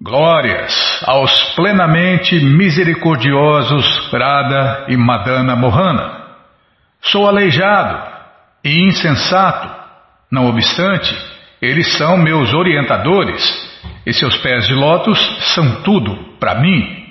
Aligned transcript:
Glórias 0.00 1.02
aos 1.08 1.56
plenamente 1.56 2.38
misericordiosos 2.38 4.08
Radha 4.12 4.86
e 4.86 4.96
Madana 4.96 5.56
Mohana. 5.56 6.24
Sou 7.02 7.26
aleijado 7.26 8.00
e 8.64 8.86
insensato, 8.86 9.68
não 10.30 10.46
obstante, 10.46 11.12
eles 11.60 11.96
são 11.98 12.16
meus 12.16 12.54
orientadores 12.54 13.42
e 14.06 14.12
seus 14.12 14.36
pés 14.36 14.68
de 14.68 14.74
lótus 14.74 15.18
são 15.52 15.82
tudo 15.82 16.16
para 16.38 16.60
mim. 16.60 17.04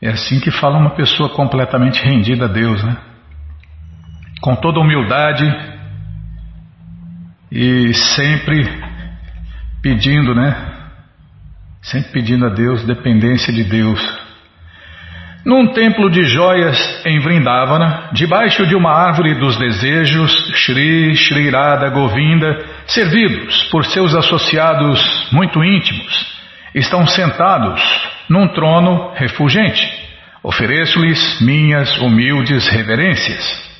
É 0.00 0.10
assim 0.10 0.38
que 0.38 0.52
fala 0.52 0.78
uma 0.78 0.90
pessoa 0.90 1.28
completamente 1.30 2.04
rendida 2.04 2.44
a 2.44 2.48
Deus, 2.48 2.84
né? 2.84 2.98
Com 4.40 4.54
toda 4.54 4.78
humildade 4.78 5.44
e 7.50 7.92
sempre 7.92 8.62
pedindo, 9.82 10.36
né? 10.36 10.71
Sempre 11.82 12.12
pedindo 12.12 12.46
a 12.46 12.48
Deus 12.48 12.84
dependência 12.84 13.52
de 13.52 13.64
Deus. 13.64 14.00
Num 15.44 15.72
templo 15.72 16.08
de 16.08 16.22
joias 16.22 17.04
em 17.04 17.18
Vrindavana, 17.18 18.10
debaixo 18.12 18.64
de 18.64 18.76
uma 18.76 18.92
árvore 18.92 19.34
dos 19.34 19.56
desejos, 19.56 20.32
Shri 20.54 21.16
Shri 21.16 21.50
Radha 21.50 21.90
Govinda, 21.90 22.64
servidos 22.86 23.64
por 23.64 23.84
seus 23.84 24.14
associados 24.14 25.28
muito 25.32 25.64
íntimos, 25.64 26.40
estão 26.72 27.04
sentados 27.04 27.82
num 28.28 28.46
trono 28.46 29.12
refulgente. 29.14 29.84
Ofereço-lhes 30.44 31.40
minhas 31.40 31.98
humildes 31.98 32.68
reverências. 32.68 33.71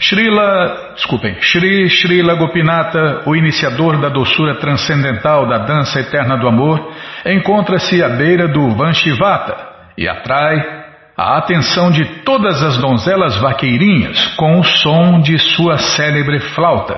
Srila, 0.00 0.92
desculpem, 0.94 1.40
Shri 1.40 1.90
Srila 1.90 2.34
Gopinata, 2.34 3.24
o 3.26 3.34
iniciador 3.34 4.00
da 4.00 4.08
doçura 4.08 4.54
transcendental 4.54 5.48
da 5.48 5.58
dança 5.58 5.98
eterna 6.00 6.36
do 6.36 6.46
amor, 6.46 6.92
encontra-se 7.26 8.02
à 8.02 8.08
beira 8.08 8.46
do 8.46 8.70
Vanshivata 8.76 9.56
e 9.96 10.08
atrai 10.08 10.78
a 11.16 11.36
atenção 11.38 11.90
de 11.90 12.04
todas 12.22 12.62
as 12.62 12.78
donzelas 12.78 13.36
vaqueirinhas 13.38 14.36
com 14.36 14.60
o 14.60 14.64
som 14.64 15.18
de 15.18 15.36
sua 15.36 15.76
célebre 15.76 16.38
flauta. 16.54 16.96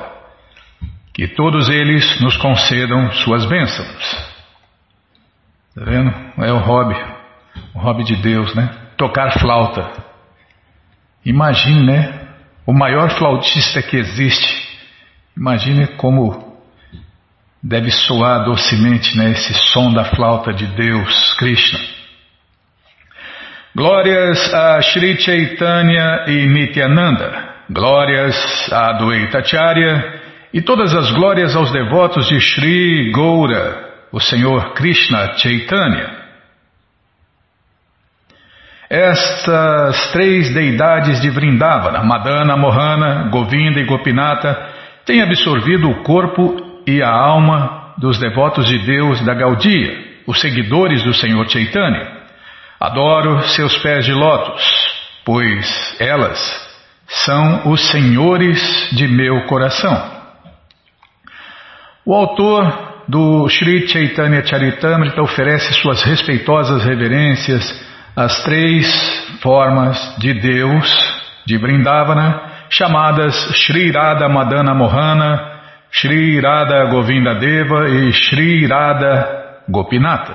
Que 1.14 1.26
todos 1.26 1.70
eles 1.70 2.20
nos 2.20 2.36
concedam 2.36 3.10
suas 3.12 3.46
bênçãos. 3.46 4.30
Está 5.70 5.90
vendo? 5.90 6.14
É 6.38 6.52
o 6.52 6.58
hobby, 6.58 6.96
o 7.74 7.78
hobby 7.78 8.04
de 8.04 8.16
Deus, 8.16 8.54
né? 8.54 8.68
Tocar 8.98 9.38
flauta. 9.38 9.90
Imagine, 11.24 11.86
né? 11.86 12.19
O 12.70 12.72
maior 12.72 13.10
flautista 13.18 13.82
que 13.82 13.96
existe. 13.96 14.68
Imagine 15.36 15.88
como 15.96 16.56
deve 17.60 17.90
soar 17.90 18.44
docemente 18.44 19.18
né, 19.18 19.32
esse 19.32 19.52
som 19.72 19.92
da 19.92 20.04
flauta 20.04 20.52
de 20.52 20.68
Deus, 20.68 21.34
Krishna. 21.34 21.80
Glórias 23.74 24.54
a 24.54 24.80
Sri 24.82 25.20
Chaitanya 25.20 26.26
e 26.28 26.46
Nityananda, 26.46 27.54
glórias 27.68 28.36
a 28.72 28.90
Advaitacharya 28.90 30.20
e 30.54 30.62
todas 30.62 30.94
as 30.94 31.10
glórias 31.10 31.56
aos 31.56 31.72
devotos 31.72 32.28
de 32.28 32.40
Sri 32.40 33.10
Goura, 33.10 33.90
o 34.12 34.20
Senhor 34.20 34.74
Krishna 34.74 35.36
Chaitanya. 35.38 36.19
Estas 38.90 40.10
três 40.10 40.52
deidades 40.52 41.20
de 41.20 41.30
Vrindavana, 41.30 42.02
Madana, 42.02 42.56
Mohana, 42.56 43.28
Govinda 43.30 43.78
e 43.78 43.84
Gopinata, 43.84 44.68
têm 45.06 45.22
absorvido 45.22 45.88
o 45.88 46.02
corpo 46.02 46.82
e 46.84 47.00
a 47.00 47.08
alma 47.08 47.94
dos 47.98 48.18
devotos 48.18 48.66
de 48.66 48.78
Deus 48.84 49.24
da 49.24 49.32
Gaudia, 49.32 49.96
os 50.26 50.40
seguidores 50.40 51.04
do 51.04 51.14
Senhor 51.14 51.48
Chaitanya. 51.48 52.20
Adoro 52.80 53.40
seus 53.42 53.76
pés 53.78 54.04
de 54.04 54.12
lótus, 54.12 54.60
pois 55.24 55.96
elas 56.00 56.68
são 57.06 57.70
os 57.70 57.92
senhores 57.92 58.88
de 58.90 59.06
meu 59.06 59.46
coração. 59.46 60.18
O 62.04 62.12
autor 62.12 63.04
do 63.06 63.48
Sri 63.48 63.86
Chaitanya 63.86 64.44
Charitamrita 64.44 65.22
oferece 65.22 65.74
suas 65.74 66.02
respeitosas 66.02 66.84
reverências 66.84 67.88
as 68.24 68.42
três 68.42 68.86
formas 69.40 70.16
de 70.18 70.34
Deus 70.34 71.20
de 71.46 71.56
Vrindavana, 71.56 72.66
chamadas 72.68 73.34
Shri 73.54 73.90
Radha 73.90 74.28
Madana 74.28 74.74
Mohana, 74.74 75.60
Shri 75.90 76.38
Radha 76.38 76.84
Govinda 76.90 77.36
Deva 77.36 77.88
e 77.88 78.12
Shri 78.12 78.66
Radha 78.66 79.62
Gopinata. 79.68 80.34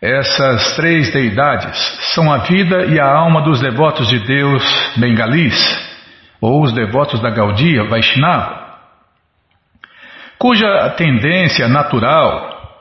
Essas 0.00 0.76
três 0.76 1.12
deidades 1.12 1.76
são 2.14 2.32
a 2.32 2.38
vida 2.38 2.86
e 2.86 2.98
a 2.98 3.06
alma 3.06 3.42
dos 3.42 3.60
devotos 3.60 4.08
de 4.08 4.20
Deus 4.20 4.64
bengalis, 4.96 5.56
ou 6.40 6.62
os 6.62 6.72
devotos 6.72 7.20
da 7.20 7.28
Gaudia 7.28 7.84
Vaishnava, 7.84 8.78
cuja 10.38 10.88
tendência 10.96 11.68
natural 11.68 12.80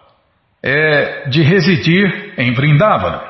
é 0.64 1.28
de 1.28 1.42
residir 1.42 2.36
em 2.38 2.54
Vrindavana. 2.54 3.27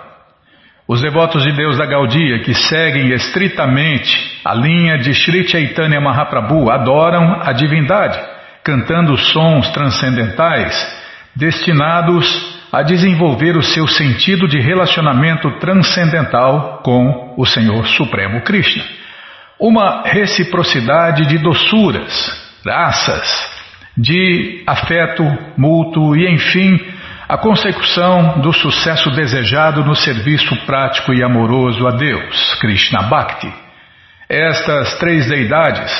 Os 0.87 1.01
devotos 1.01 1.43
de 1.43 1.51
Deus 1.51 1.77
da 1.77 1.85
Gaudia, 1.85 2.39
que 2.39 2.53
seguem 2.53 3.11
estritamente 3.11 4.39
a 4.45 4.53
linha 4.53 4.97
de 4.97 5.13
Sri 5.13 5.45
Chaitanya 5.45 5.99
Mahaprabhu, 5.99 6.71
adoram 6.71 7.41
a 7.43 7.51
divindade, 7.51 8.17
cantando 8.63 9.17
sons 9.17 9.69
transcendentais 9.71 10.73
destinados 11.35 12.57
a 12.71 12.83
desenvolver 12.83 13.57
o 13.57 13.61
seu 13.61 13.85
sentido 13.85 14.47
de 14.47 14.61
relacionamento 14.61 15.51
transcendental 15.59 16.81
com 16.81 17.33
o 17.37 17.45
Senhor 17.45 17.85
Supremo 17.87 18.41
Krishna. 18.41 18.85
Uma 19.59 20.03
reciprocidade 20.05 21.25
de 21.25 21.37
doçuras, 21.37 22.59
graças, 22.63 23.57
de 23.97 24.63
afeto 24.65 25.23
mútuo 25.57 26.15
e, 26.15 26.31
enfim, 26.31 26.79
a 27.27 27.37
consecução 27.37 28.39
do 28.39 28.53
sucesso 28.53 29.11
desejado 29.11 29.83
no 29.83 29.95
serviço 29.95 30.55
prático 30.65 31.13
e 31.13 31.21
amoroso 31.21 31.85
a 31.85 31.91
Deus, 31.91 32.55
Krishna 32.55 33.03
Bhakti. 33.03 33.53
Estas 34.29 34.97
três 34.97 35.27
deidades 35.27 35.91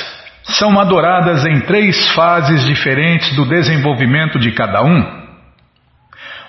são 0.42 0.80
adoradas 0.80 1.44
em 1.44 1.60
três 1.60 2.08
fases 2.12 2.64
diferentes 2.64 3.36
do 3.36 3.44
desenvolvimento 3.44 4.38
de 4.38 4.52
cada 4.52 4.82
um. 4.82 5.28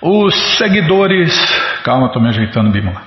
Os 0.00 0.34
seguidores. 0.56 1.30
Calma, 1.84 2.06
estou 2.06 2.22
me 2.22 2.30
ajeitando, 2.30 2.70
Bimala. 2.70 3.02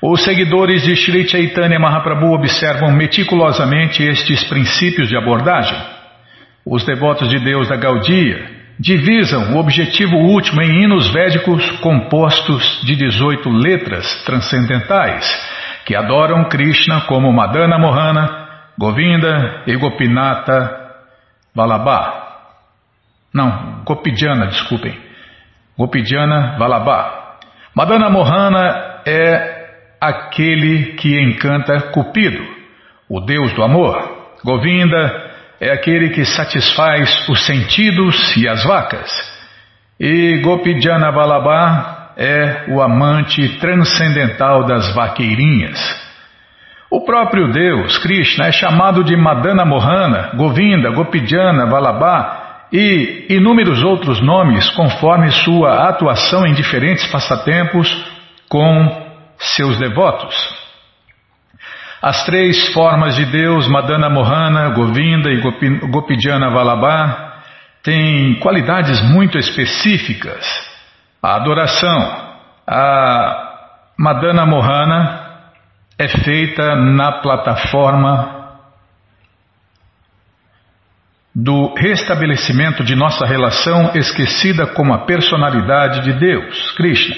Os 0.00 0.24
seguidores 0.24 0.82
de 0.82 0.96
Sri 0.96 1.28
Chaitanya 1.28 1.78
Mahaprabhu 1.78 2.32
observam 2.32 2.90
meticulosamente 2.90 4.02
estes 4.02 4.42
princípios 4.44 5.08
de 5.08 5.18
abordagem. 5.18 5.78
Os 6.64 6.82
devotos 6.84 7.28
de 7.28 7.38
Deus 7.38 7.68
da 7.68 7.76
Gaudia 7.76 8.61
divisam 8.82 9.54
o 9.54 9.58
objetivo 9.58 10.16
último 10.16 10.60
em 10.60 10.82
hinos 10.82 11.08
védicos 11.12 11.70
compostos 11.78 12.82
de 12.84 12.96
18 12.96 13.48
letras 13.48 14.24
transcendentais, 14.24 15.24
que 15.86 15.94
adoram 15.94 16.48
Krishna 16.48 17.02
como 17.02 17.32
Madana 17.32 17.78
Mohana, 17.78 18.48
Govinda 18.76 19.62
e 19.68 19.76
Gopinata 19.76 20.80
Valabha. 21.54 22.22
Não, 23.32 23.82
Gopidjana, 23.84 24.48
desculpem. 24.48 24.98
Gopidjana 25.78 26.56
Valabha. 26.58 27.22
Madana 27.76 28.10
Mohana 28.10 29.00
é 29.06 29.62
aquele 30.00 30.94
que 30.94 31.20
encanta 31.20 31.80
Cupido, 31.92 32.44
o 33.08 33.20
deus 33.20 33.52
do 33.54 33.62
amor. 33.62 34.32
Govinda 34.44 35.31
é 35.62 35.70
aquele 35.70 36.10
que 36.10 36.24
satisfaz 36.24 37.28
os 37.28 37.46
sentidos 37.46 38.36
e 38.36 38.48
as 38.48 38.64
vacas. 38.64 39.08
E 39.98 40.40
Gopijana 40.42 41.12
Balabá 41.12 42.14
é 42.16 42.64
o 42.66 42.82
amante 42.82 43.60
transcendental 43.60 44.66
das 44.66 44.92
vaqueirinhas. 44.92 45.78
O 46.90 47.02
próprio 47.04 47.52
Deus, 47.52 47.96
Krishna, 47.98 48.48
é 48.48 48.52
chamado 48.52 49.04
de 49.04 49.16
Madana 49.16 49.64
Mohana, 49.64 50.32
Govinda, 50.34 50.90
Gopijana, 50.90 51.64
Balabá 51.64 52.66
e 52.72 53.26
inúmeros 53.30 53.84
outros 53.84 54.20
nomes 54.20 54.68
conforme 54.70 55.30
sua 55.30 55.88
atuação 55.88 56.44
em 56.44 56.54
diferentes 56.54 57.06
passatempos 57.06 57.88
com 58.48 59.06
seus 59.38 59.78
devotos. 59.78 60.61
As 62.02 62.24
três 62.24 62.72
formas 62.72 63.14
de 63.14 63.24
Deus, 63.26 63.68
Madana 63.68 64.10
Mohana, 64.10 64.70
Govinda 64.70 65.30
e 65.30 65.40
Gopidjana 65.86 66.50
Vallabha, 66.50 67.32
têm 67.80 68.40
qualidades 68.40 69.00
muito 69.02 69.38
específicas. 69.38 70.44
A 71.22 71.36
adoração, 71.36 72.34
a 72.66 73.52
Madana 73.96 74.44
Mohana 74.44 75.30
é 75.96 76.08
feita 76.08 76.74
na 76.74 77.20
plataforma 77.20 78.50
do 81.32 81.72
restabelecimento 81.74 82.82
de 82.82 82.96
nossa 82.96 83.24
relação 83.24 83.92
esquecida 83.94 84.66
com 84.66 84.92
a 84.92 85.06
personalidade 85.06 86.00
de 86.00 86.12
Deus, 86.14 86.72
Krishna. 86.72 87.14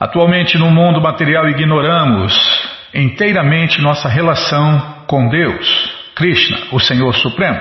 Atualmente 0.00 0.56
no 0.56 0.70
mundo 0.70 1.02
material 1.02 1.46
ignoramos 1.50 2.73
inteiramente 2.94 3.80
nossa 3.80 4.08
relação 4.08 5.04
com 5.06 5.28
Deus, 5.28 6.12
Krishna, 6.14 6.58
o 6.72 6.78
Senhor 6.78 7.14
Supremo. 7.14 7.60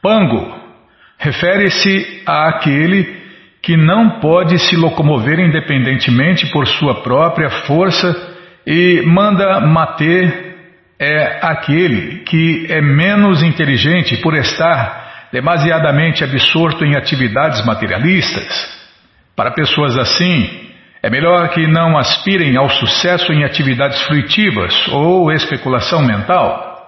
Pango 0.00 0.56
refere-se 1.18 2.22
àquele 2.24 3.18
que 3.60 3.76
não 3.76 4.20
pode 4.20 4.58
se 4.58 4.76
locomover 4.76 5.40
independentemente 5.40 6.46
por 6.52 6.66
sua 6.66 7.02
própria 7.02 7.50
força 7.66 8.14
e 8.66 9.02
manda 9.04 9.60
mater 9.60 10.48
é 10.98 11.38
aquele 11.42 12.18
que 12.24 12.66
é 12.68 12.80
menos 12.80 13.42
inteligente 13.42 14.16
por 14.16 14.34
estar 14.34 15.28
demasiadamente 15.32 16.24
absorto 16.24 16.84
em 16.84 16.96
atividades 16.96 17.64
materialistas. 17.64 18.76
Para 19.36 19.52
pessoas 19.52 19.96
assim, 19.96 20.67
é 21.08 21.10
melhor 21.10 21.48
que 21.48 21.66
não 21.66 21.96
aspirem 21.96 22.54
ao 22.58 22.68
sucesso 22.68 23.32
em 23.32 23.42
atividades 23.42 23.98
fruitivas 24.02 24.74
ou 24.88 25.32
especulação 25.32 26.02
mental. 26.02 26.86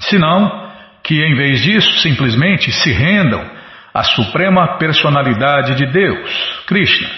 Senão, 0.00 0.68
que 1.04 1.24
em 1.24 1.36
vez 1.36 1.60
disso 1.60 2.00
simplesmente 2.00 2.72
se 2.72 2.90
rendam 2.90 3.40
à 3.94 4.02
suprema 4.02 4.76
personalidade 4.76 5.76
de 5.76 5.86
Deus, 5.86 6.64
Krishna. 6.66 7.08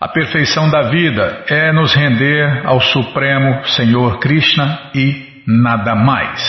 A 0.00 0.08
perfeição 0.08 0.70
da 0.70 0.88
vida 0.88 1.44
é 1.46 1.70
nos 1.72 1.94
render 1.94 2.62
ao 2.64 2.80
Supremo 2.80 3.66
Senhor 3.66 4.18
Krishna 4.20 4.92
e 4.94 5.42
nada 5.46 5.94
mais. 5.94 6.40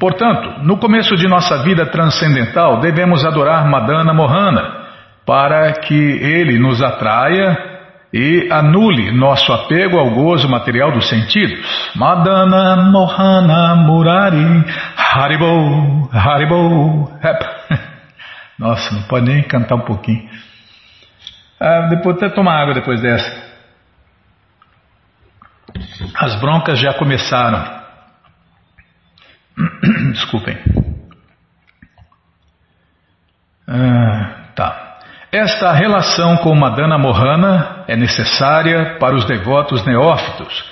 Portanto, 0.00 0.64
no 0.64 0.78
começo 0.78 1.14
de 1.14 1.28
nossa 1.28 1.62
vida 1.62 1.84
transcendental, 1.84 2.80
devemos 2.80 3.22
adorar 3.26 3.68
Madana 3.68 4.14
Mohana 4.14 4.80
para 5.26 5.72
que 5.72 5.94
ele 5.94 6.58
nos 6.58 6.82
atraia 6.82 7.71
e 8.12 8.48
anule 8.50 9.10
nosso 9.10 9.52
apego 9.52 9.98
ao 9.98 10.10
gozo 10.10 10.48
material 10.48 10.92
dos 10.92 11.08
sentidos. 11.08 11.58
Madana 11.96 12.76
Mohana 12.90 13.74
Murari 13.76 14.64
Haribo 14.96 16.10
Haribo 16.12 17.10
Nossa, 18.58 18.94
não 18.94 19.02
pode 19.04 19.26
nem 19.26 19.42
cantar 19.42 19.76
um 19.76 19.84
pouquinho. 19.84 20.28
Ah, 21.58 21.88
depois 21.88 22.16
até 22.16 22.28
tomar 22.28 22.60
água 22.60 22.74
depois 22.74 23.00
dessa. 23.00 23.50
As 26.16 26.38
broncas 26.40 26.78
já 26.78 26.92
começaram. 26.94 27.82
Desculpem. 30.12 30.58
Ah, 33.66 34.50
tá. 34.54 34.98
Esta 35.32 35.72
relação 35.72 36.36
com 36.38 36.54
Madana 36.54 36.98
Mohana 36.98 37.81
é 37.92 37.96
necessária 37.96 38.96
para 38.98 39.14
os 39.14 39.26
devotos 39.26 39.84
neófitos. 39.84 40.64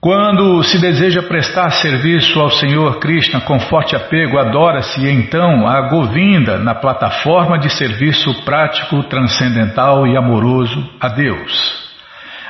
Quando 0.00 0.62
se 0.64 0.80
deseja 0.80 1.22
prestar 1.22 1.70
serviço 1.70 2.40
ao 2.40 2.50
Senhor 2.50 2.98
Krishna 2.98 3.40
com 3.42 3.60
forte 3.60 3.94
apego, 3.94 4.38
adora-se 4.38 5.06
então 5.06 5.68
a 5.68 5.82
Govinda 5.82 6.58
na 6.58 6.74
plataforma 6.74 7.58
de 7.58 7.70
serviço 7.70 8.42
prático, 8.44 9.02
transcendental 9.04 10.06
e 10.06 10.16
amoroso 10.16 10.90
a 10.98 11.08
Deus. 11.08 11.90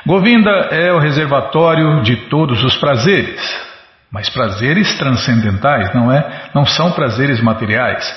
Govinda 0.07 0.49
é 0.71 0.91
o 0.91 0.97
reservatório 0.97 2.01
de 2.01 2.15
todos 2.29 2.63
os 2.63 2.75
prazeres, 2.77 3.41
mas 4.11 4.29
prazeres 4.29 4.97
transcendentais, 4.97 5.93
não 5.93 6.11
é? 6.11 6.49
Não 6.55 6.65
são 6.65 6.91
prazeres 6.93 7.43
materiais. 7.43 8.11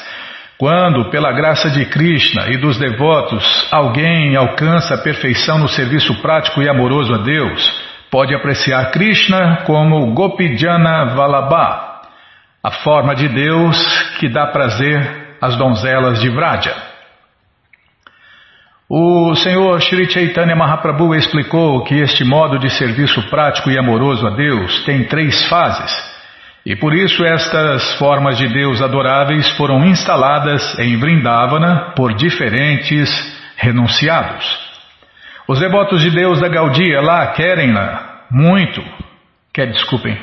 Quando, 0.57 1.11
pela 1.11 1.33
graça 1.33 1.69
de 1.69 1.85
Krishna 1.87 2.49
e 2.49 2.57
dos 2.57 2.79
devotos, 2.79 3.69
alguém 3.73 4.37
alcança 4.37 4.95
a 4.95 5.03
perfeição 5.03 5.59
no 5.59 5.69
serviço 5.69 6.15
prático 6.23 6.63
e 6.63 6.69
amoroso 6.69 7.13
a 7.13 7.19
Deus, 7.19 7.83
pode 8.09 8.33
apreciar 8.35 8.93
Krishna 8.93 9.65
como 9.67 10.15
Gopijana 10.15 11.07
Vallabha, 11.17 12.03
a 12.63 12.71
forma 12.71 13.17
de 13.17 13.29
Deus 13.29 13.77
que 14.21 14.29
dá 14.29 14.47
prazer 14.47 15.37
às 15.41 15.57
donzelas 15.57 16.21
de 16.21 16.31
Vraja. 16.31 16.75
O 18.89 19.35
Senhor 19.35 19.81
Sri 19.83 20.09
Chaitanya 20.09 20.55
Mahaprabhu 20.55 21.17
explicou 21.17 21.83
que 21.83 21.97
este 21.97 22.23
modo 22.23 22.61
de 22.61 22.71
serviço 22.71 23.21
prático 23.29 23.71
e 23.71 23.79
amoroso 23.79 24.25
a 24.25 24.31
Deus 24.31 24.85
tem 24.85 25.03
três 25.05 25.49
fases 25.49 26.14
e 26.67 26.75
por 26.77 26.95
isso 26.95 27.23
estas 27.25 27.95
formas 27.99 28.39
de 28.39 28.49
Deus 28.49 28.81
adoráveis 28.81 29.49
foram 29.57 29.85
instaladas 29.85 30.79
em 30.79 30.97
Vrindavana 30.97 31.93
por 31.95 32.15
diferentes 32.15 33.11
renunciados. 33.57 34.65
Os 35.47 35.61
devotos 35.61 36.01
de 36.01 36.11
Deus 36.11 36.41
da 36.41 36.49
Gaudia 36.49 37.03
lá 37.03 37.27
querem-na 37.33 38.25
muito. 38.31 38.83
Quer, 39.53 39.67
desculpem. 39.67 40.19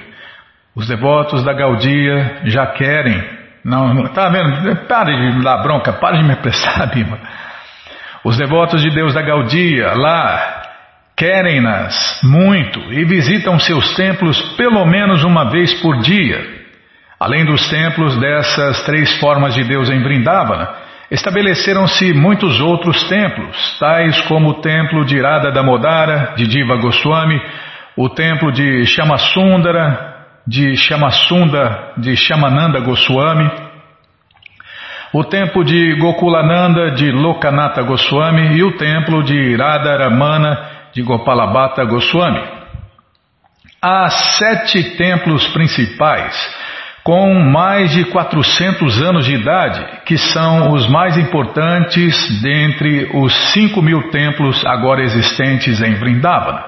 Os 0.76 0.88
devotos 0.88 1.44
da 1.44 1.54
Gaudia 1.54 2.42
já 2.46 2.66
querem. 2.68 3.24
Não, 3.64 4.08
tá 4.08 4.28
vendo? 4.30 4.76
Pare 4.88 5.16
de 5.16 5.38
me 5.38 5.44
dar 5.44 5.62
bronca, 5.62 5.94
pare 5.94 6.18
de 6.18 6.24
me 6.24 6.34
apressar, 6.34 6.92
Bima. 6.92 7.20
Os 8.24 8.38
devotos 8.38 8.82
de 8.82 8.90
Deus 8.90 9.14
da 9.14 9.22
Gaudia 9.22 9.94
lá 9.94 10.61
querem-nas 11.22 12.20
muito 12.24 12.80
e 12.92 13.06
visitam 13.06 13.60
seus 13.60 13.94
templos 13.94 14.42
pelo 14.58 14.84
menos 14.88 15.24
uma 15.24 15.52
vez 15.52 15.72
por 15.76 16.00
dia. 16.00 16.44
Além 17.20 17.46
dos 17.46 17.70
templos 17.70 18.18
dessas 18.20 18.82
três 18.86 19.20
formas 19.20 19.54
de 19.54 19.64
Deus 19.64 19.88
em 19.92 20.02
Vrindavana, 20.02 20.68
estabeleceram-se 21.12 22.12
muitos 22.12 22.60
outros 22.60 23.08
templos, 23.08 23.78
tais 23.80 24.20
como 24.22 24.50
o 24.50 24.62
templo 24.62 25.06
de 25.06 25.18
Irada 25.18 25.52
Damodara, 25.52 26.34
de 26.36 26.48
Diva 26.48 26.78
Goswami, 26.78 27.40
o 27.96 28.10
templo 28.10 28.52
de 28.52 28.84
Shamasundara, 28.88 30.16
de 30.48 30.76
Shamasunda, 30.76 31.92
de 31.98 32.16
Shamananda 32.16 32.80
Goswami, 32.80 33.48
o 35.14 35.24
templo 35.24 35.64
de 35.64 35.94
Gokulananda, 36.00 36.96
de 36.96 37.12
Lokanatha 37.12 37.84
Goswami 37.84 38.58
e 38.58 38.64
o 38.64 38.76
templo 38.76 39.22
de 39.22 39.56
Radharamana, 39.56 40.81
de 40.94 41.02
Gopalabhata 41.02 41.84
Goswami. 41.86 42.42
Há 43.82 44.10
sete 44.10 44.96
templos 44.96 45.48
principais 45.48 46.36
com 47.04 47.34
mais 47.34 47.92
de 47.92 48.06
400 48.06 49.02
anos 49.02 49.26
de 49.26 49.34
idade, 49.34 49.84
que 50.06 50.18
são 50.18 50.72
os 50.72 50.88
mais 50.88 51.18
importantes 51.18 52.42
dentre 52.42 53.10
os 53.16 53.34
5 53.54 53.82
mil 53.82 54.12
templos 54.12 54.64
agora 54.66 55.02
existentes 55.02 55.82
em 55.82 55.96
Vrindavana. 55.96 56.64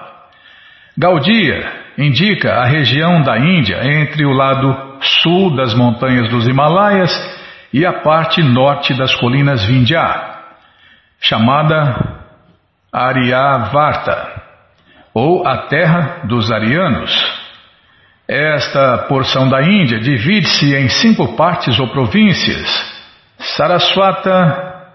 Gaudia 0.97 1.71
indica 1.97 2.51
a 2.53 2.65
região 2.65 3.21
da 3.21 3.37
Índia 3.37 3.79
entre 3.83 4.25
o 4.25 4.31
lado 4.31 4.75
sul 5.21 5.55
das 5.55 5.75
montanhas 5.75 6.29
dos 6.29 6.47
Himalaias 6.47 7.11
e 7.71 7.85
a 7.85 7.93
parte 7.93 8.41
norte 8.41 8.93
das 8.95 9.13
colinas 9.15 9.63
Vindhya, 9.65 10.19
chamada 11.19 12.22
Aryavarta, 12.93 14.43
ou 15.13 15.47
a 15.47 15.67
terra 15.67 16.21
dos 16.25 16.51
arianos. 16.51 17.11
Esta 18.27 18.99
porção 19.09 19.49
da 19.49 19.63
Índia 19.63 19.99
divide-se 19.99 20.75
em 20.75 20.87
cinco 20.87 21.35
partes 21.35 21.79
ou 21.79 21.89
províncias: 21.89 22.69
Saraswata, 23.39 24.91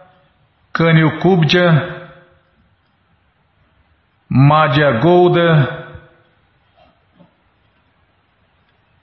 Kanyukubja, 0.73 2.11
Madhya 4.31 5.00
Golda, 5.00 5.87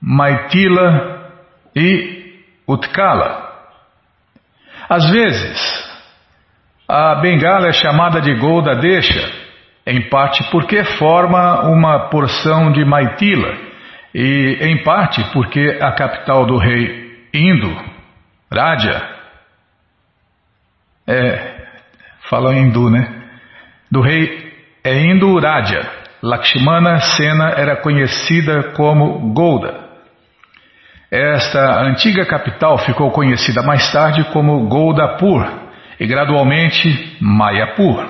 Maitila 0.02 1.32
e 1.75 2.44
Utkala. 2.68 3.54
Às 4.88 5.10
vezes, 5.10 5.95
a 6.88 7.15
bengala 7.15 7.68
é 7.68 7.74
chamada 7.74 8.22
de 8.22 8.34
Golda 8.36 8.75
Deixa, 8.75 9.32
em 9.88 10.08
parte 10.10 10.44
porque 10.51 10.84
forma 10.84 11.62
uma 11.68 12.10
porção 12.10 12.72
de 12.72 12.86
Maitila 12.86 13.56
e 14.13 14.58
em 14.62 14.84
parte 14.84 15.24
porque 15.34 15.80
a 15.82 15.92
capital 15.92 16.46
do 16.46 16.58
rei 16.58 17.06
Indo, 17.34 17.75
Raja, 18.51 19.01
é, 21.08 21.56
fala 22.30 22.56
hindu, 22.56 22.89
né? 22.89 23.24
Do 23.92 24.01
rei 24.01 24.54
é 24.84 25.01
Indo 25.01 25.39
Raja. 25.39 25.82
Lakshmana 26.22 27.00
Sena 27.01 27.50
era 27.51 27.75
conhecida 27.75 28.72
como 28.75 29.34
Golda. 29.34 29.86
Esta 31.12 31.84
antiga 31.84 32.25
capital 32.25 32.80
ficou 32.80 33.12
conhecida 33.12 33.62
mais 33.62 33.92
tarde 33.92 34.24
como 34.32 34.68
Goldapur 34.68 35.64
e 36.00 36.06
gradualmente 36.06 37.18
Mayapur. 37.22 38.06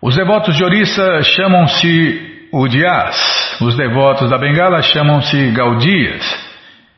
Os 0.00 0.14
devotos 0.14 0.56
de 0.56 0.64
Orissa 0.64 1.22
chamam-se 1.22 2.46
Udias, 2.52 3.60
os 3.60 3.76
devotos 3.76 4.30
da 4.30 4.38
Bengala 4.38 4.80
chamam-se 4.80 5.50
Gaudias 5.50 6.48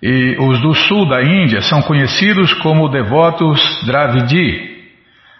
e 0.02 0.36
os 0.38 0.60
do 0.60 0.74
sul 0.74 1.08
da 1.08 1.22
Índia 1.22 1.60
são 1.62 1.82
conhecidos 1.82 2.52
como 2.54 2.88
devotos 2.88 3.60
Dravidi. 3.84 4.70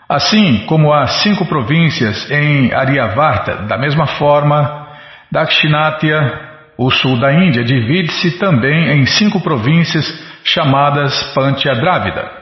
Assim 0.08 0.64
como 0.66 0.92
há 0.92 1.06
cinco 1.06 1.46
províncias 1.46 2.30
em 2.30 2.72
Aryavarta, 2.72 3.66
da 3.68 3.78
mesma 3.78 4.06
forma, 4.06 4.88
Dakshinatya, 5.30 6.50
o 6.76 6.90
sul 6.90 7.20
da 7.20 7.32
Índia, 7.32 7.62
divide-se 7.62 8.38
também 8.38 8.90
em 8.90 9.06
cinco 9.06 9.40
províncias 9.40 10.04
chamadas 10.42 11.22
Pantia 11.34 11.74
Drávida. 11.74 12.39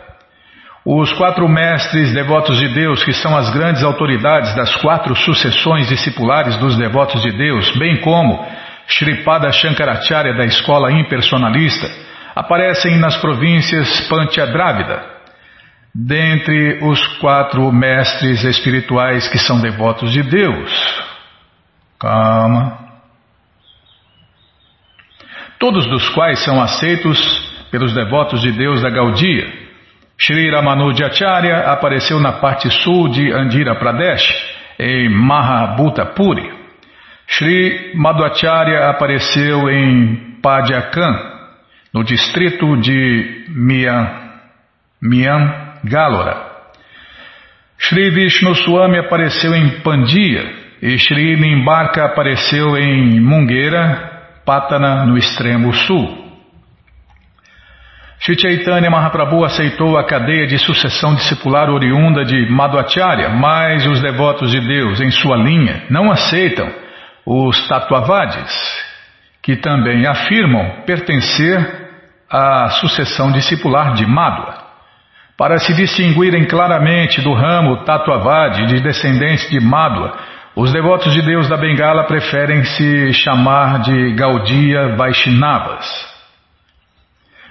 Os 0.91 1.13
quatro 1.13 1.47
mestres 1.47 2.15
devotos 2.15 2.57
de 2.57 2.67
Deus, 2.69 3.05
que 3.05 3.13
são 3.13 3.37
as 3.37 3.51
grandes 3.51 3.83
autoridades 3.83 4.55
das 4.55 4.75
quatro 4.77 5.15
sucessões 5.15 5.87
discipulares 5.87 6.57
dos 6.57 6.79
devotos 6.79 7.21
de 7.21 7.31
Deus, 7.31 7.71
bem 7.77 8.01
como 8.01 8.43
Shripada 8.87 9.53
Shankaracharya 9.53 10.33
da 10.33 10.47
escola 10.47 10.91
impersonalista, 10.91 11.87
aparecem 12.35 12.97
nas 12.97 13.19
províncias 13.19 14.09
Pantia 14.09 14.47
Drávida. 14.47 15.05
Dentre 15.95 16.79
os 16.83 17.07
quatro 17.19 17.71
mestres 17.71 18.43
espirituais 18.45 19.29
que 19.29 19.39
são 19.39 19.61
devotos 19.61 20.11
de 20.11 20.23
Deus. 20.23 21.05
Calma. 22.01 22.79
Todos 25.59 25.85
dos 25.85 26.09
quais 26.09 26.39
são 26.39 26.63
aceitos 26.63 27.21
pelos 27.71 27.93
devotos 27.93 28.41
de 28.41 28.53
Deus 28.53 28.81
da 28.81 28.89
Gaudia 28.89 29.68
Shri 30.21 30.51
Ramanujacharya 30.51 31.71
apareceu 31.71 32.19
na 32.19 32.33
parte 32.33 32.69
sul 32.71 33.09
de 33.11 33.33
Andhra 33.33 33.77
Pradesh, 33.77 34.27
em 34.79 35.09
Mahabhutapuri. 35.09 36.53
Shri 37.27 37.93
Madhvacharya 37.95 38.91
apareceu 38.91 39.71
em 39.71 40.39
Padyakan, 40.43 41.15
no 41.95 42.03
distrito 42.03 42.77
de 42.79 43.45
Mian, 43.49 44.09
Mian 45.01 45.79
Galora. 45.85 46.49
Shri 47.79 48.11
Vishnu 48.11 48.55
Swami 48.57 48.99
apareceu 48.99 49.55
em 49.55 49.81
Pandia 49.83 50.53
e 50.83 50.99
Shri 50.99 51.37
Nimbarka 51.37 52.05
apareceu 52.05 52.77
em 52.77 53.21
Mungueira, 53.21 54.41
Patana, 54.45 55.07
no 55.07 55.17
extremo 55.17 55.73
sul. 55.73 56.28
Sri 58.21 58.37
Chaitanya 58.39 58.91
Mahaprabhu 58.91 59.45
aceitou 59.45 59.97
a 59.97 60.05
cadeia 60.05 60.47
de 60.47 60.59
sucessão 60.59 61.15
discipular 61.15 61.71
oriunda 61.71 62.25
de 62.25 62.51
Madhvacharya, 62.51 63.29
mas 63.29 63.87
os 63.87 64.01
devotos 64.01 64.51
de 64.51 64.61
Deus, 64.61 65.01
em 65.01 65.11
sua 65.11 65.37
linha, 65.37 65.85
não 65.89 66.11
aceitam 66.11 66.69
os 67.25 67.69
Tatuavadis, 67.69 68.53
que 69.41 69.57
também 69.57 70.05
afirmam 70.05 70.83
pertencer 70.85 71.89
à 72.29 72.71
sucessão 72.81 73.31
discipular 73.31 73.95
de 73.95 74.05
Madhva. 74.05 74.67
Para 75.37 75.59
se 75.59 75.73
distinguirem 75.75 76.45
claramente 76.45 77.21
do 77.21 77.33
ramo 77.33 77.85
Tatuavadi 77.85 78.67
de 78.67 78.81
descendentes 78.81 79.49
de 79.49 79.61
Madhva, 79.61 80.17
os 80.57 80.73
devotos 80.73 81.15
de 81.15 81.23
Deus 81.23 81.49
da 81.49 81.57
Bengala 81.57 82.03
preferem 82.03 82.65
se 82.65 83.13
chamar 83.13 83.79
de 83.79 84.13
Gaudiya 84.15 84.97
Vaishnavas. 84.97 86.08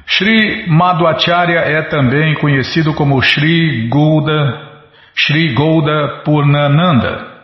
Sri 0.07 0.65
Madhvacharya 0.67 1.59
é 1.59 1.81
também 1.83 2.33
conhecido 2.35 2.93
como 2.93 3.21
Sri 3.21 3.89
Golda, 3.89 4.61
Sri 5.13 5.53
Golda 5.53 6.21
Purnananda. 6.23 7.35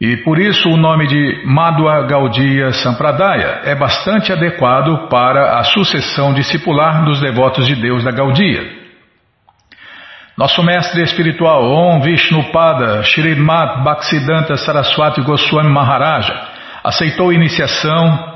E 0.00 0.16
por 0.18 0.38
isso 0.38 0.68
o 0.68 0.76
nome 0.76 1.06
de 1.06 1.42
Madhva 1.44 2.02
Gaudiya 2.06 2.72
Sampradaya 2.72 3.62
é 3.64 3.74
bastante 3.74 4.32
adequado 4.32 5.08
para 5.08 5.58
a 5.58 5.64
sucessão 5.64 6.32
discipular 6.32 7.04
dos 7.04 7.20
devotos 7.20 7.66
de 7.66 7.74
Deus 7.74 8.04
da 8.04 8.12
Gaudiya. 8.12 8.80
Nosso 10.36 10.62
mestre 10.62 11.02
espiritual, 11.02 11.64
Om 11.64 12.00
Vishnupada 12.00 13.02
Srimad 13.02 13.82
Bhaktisiddhanta 13.82 14.56
Saraswati 14.56 15.20
Goswami 15.22 15.70
Maharaja, 15.70 16.48
aceitou 16.82 17.32
iniciação 17.32 18.31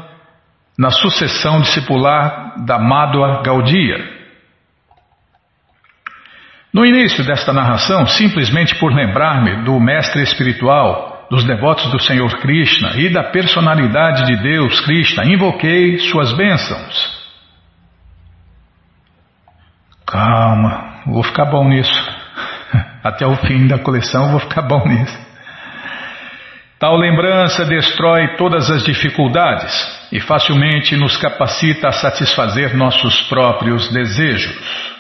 na 0.79 0.91
sucessão 0.91 1.61
discipular 1.61 2.65
da 2.65 2.79
Madhva 2.79 3.43
Gaudia. 3.43 4.17
No 6.73 6.85
início 6.85 7.25
desta 7.25 7.53
narração, 7.53 8.07
simplesmente 8.07 8.75
por 8.79 8.93
lembrar-me 8.93 9.65
do 9.65 9.81
mestre 9.81 10.23
espiritual, 10.23 11.27
dos 11.31 11.45
devotos 11.45 11.91
do 11.91 11.99
Senhor 12.01 12.31
Krishna 12.41 12.97
e 12.99 13.09
da 13.09 13.25
personalidade 13.25 14.27
de 14.27 14.37
Deus 14.43 14.79
Krishna, 14.81 15.25
invoquei 15.25 15.99
suas 15.99 16.33
bênçãos. 16.35 17.17
Calma, 20.07 21.01
vou 21.07 21.23
ficar 21.23 21.47
bom 21.47 21.67
nisso. 21.67 22.17
Até 23.03 23.27
o 23.27 23.35
fim 23.37 23.67
da 23.67 23.79
coleção 23.79 24.31
vou 24.31 24.41
ficar 24.41 24.63
bom 24.63 24.87
nisso. 24.87 25.27
Tal 26.79 26.95
lembrança 26.97 27.65
destrói 27.65 28.37
todas 28.37 28.71
as 28.71 28.85
dificuldades 28.85 29.96
e 30.13 30.21
facilmente 30.21 30.97
nos 30.97 31.17
capacita 31.17 31.89
a 31.89 31.93
satisfazer 31.93 32.77
nossos 32.77 33.23
próprios 33.23 33.89
desejos. 33.93 34.97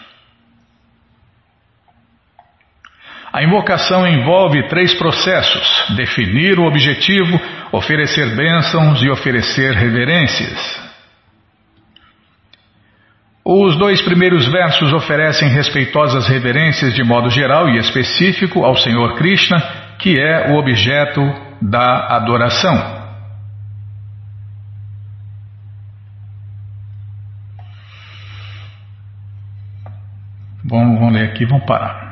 A 3.33 3.43
invocação 3.43 4.07
envolve 4.07 4.67
três 4.69 4.95
processos: 4.95 5.95
definir 5.95 6.59
o 6.59 6.65
objetivo, 6.65 7.39
oferecer 7.71 8.35
bênçãos 8.35 9.03
e 9.03 9.11
oferecer 9.11 9.75
reverências. 9.75 10.87
Os 13.45 13.77
dois 13.77 14.03
primeiros 14.03 14.49
versos 14.49 14.93
oferecem 14.93 15.51
respeitosas 15.51 16.27
reverências 16.27 16.95
de 16.95 17.05
modo 17.05 17.31
geral 17.31 17.69
e 17.69 17.79
específico 17.79 18.65
ao 18.65 18.75
Senhor 18.75 19.15
Krishna, 19.17 19.59
que 19.99 20.19
é 20.19 20.51
o 20.51 20.59
objeto 20.59 21.21
da 21.61 22.17
adoração. 22.17 22.96
Vamos, 30.68 30.99
vamos 30.99 31.14
ler 31.14 31.30
aqui, 31.30 31.44
vamos 31.44 31.64
parar. 31.64 32.06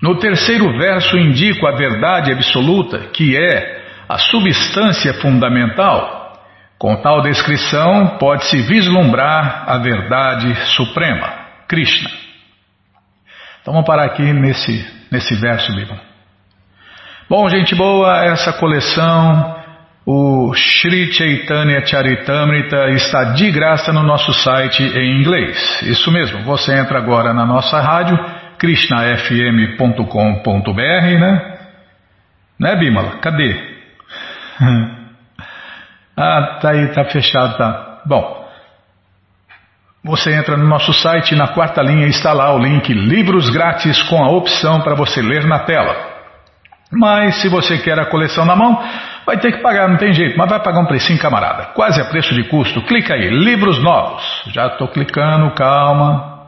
No 0.00 0.16
terceiro 0.18 0.78
verso 0.78 1.18
indico 1.18 1.66
a 1.66 1.72
verdade 1.72 2.32
absoluta, 2.32 2.98
que 3.12 3.36
é 3.36 3.84
a 4.08 4.16
substância 4.16 5.14
fundamental. 5.14 6.16
Com 6.78 6.94
tal 7.02 7.20
descrição, 7.22 8.18
pode-se 8.18 8.62
vislumbrar 8.62 9.64
a 9.66 9.78
verdade 9.78 10.54
suprema, 10.76 11.28
Krishna. 11.66 12.08
Então 13.60 13.74
vamos 13.74 13.86
parar 13.86 14.04
aqui 14.04 14.22
nesse, 14.32 14.86
nesse 15.10 15.34
verso, 15.34 15.74
Bíblia. 15.74 16.00
Bom, 17.28 17.48
gente 17.48 17.74
boa, 17.74 18.24
essa 18.24 18.52
coleção, 18.52 19.57
o 20.10 20.54
Sri 20.54 21.12
Chaitanya 21.12 21.84
Charitamrita, 21.84 22.88
está 22.92 23.24
de 23.34 23.50
graça 23.50 23.92
no 23.92 24.02
nosso 24.02 24.32
site 24.32 24.82
em 24.82 25.20
inglês. 25.20 25.82
Isso 25.82 26.10
mesmo, 26.10 26.44
você 26.44 26.78
entra 26.78 26.96
agora 26.96 27.34
na 27.34 27.44
nossa 27.44 27.78
rádio, 27.78 28.18
krishnafm.com.br, 28.56 31.20
né? 31.20 31.58
Né, 32.58 32.76
Bimala? 32.76 33.18
Cadê? 33.18 33.54
ah, 36.16 36.58
tá 36.58 36.70
aí, 36.70 36.88
tá 36.88 37.04
fechado, 37.04 37.58
tá. 37.58 38.00
Bom, 38.06 38.48
você 40.02 40.32
entra 40.32 40.56
no 40.56 40.66
nosso 40.66 40.94
site, 40.94 41.34
na 41.34 41.48
quarta 41.48 41.82
linha 41.82 42.06
está 42.06 42.32
lá 42.32 42.54
o 42.54 42.58
link 42.58 42.90
Livros 42.94 43.50
Grátis 43.50 44.02
com 44.04 44.24
a 44.24 44.30
opção 44.30 44.80
para 44.80 44.94
você 44.94 45.20
ler 45.20 45.44
na 45.44 45.58
tela. 45.58 46.16
Mas 46.90 47.42
se 47.42 47.48
você 47.48 47.76
quer 47.76 48.00
a 48.00 48.06
coleção 48.06 48.46
na 48.46 48.56
mão, 48.56 48.82
vai 49.28 49.36
ter 49.38 49.52
que 49.52 49.58
pagar, 49.58 49.86
não 49.86 49.98
tem 49.98 50.10
jeito, 50.14 50.38
mas 50.38 50.48
vai 50.48 50.58
pagar 50.58 50.80
um 50.80 50.86
precinho, 50.86 51.18
camarada. 51.18 51.66
Quase 51.74 52.00
a 52.00 52.06
preço 52.06 52.34
de 52.34 52.44
custo. 52.44 52.80
Clica 52.86 53.12
aí, 53.12 53.28
livros 53.28 53.78
novos. 53.82 54.22
Já 54.54 54.68
estou 54.68 54.88
clicando, 54.88 55.54
calma. 55.54 56.38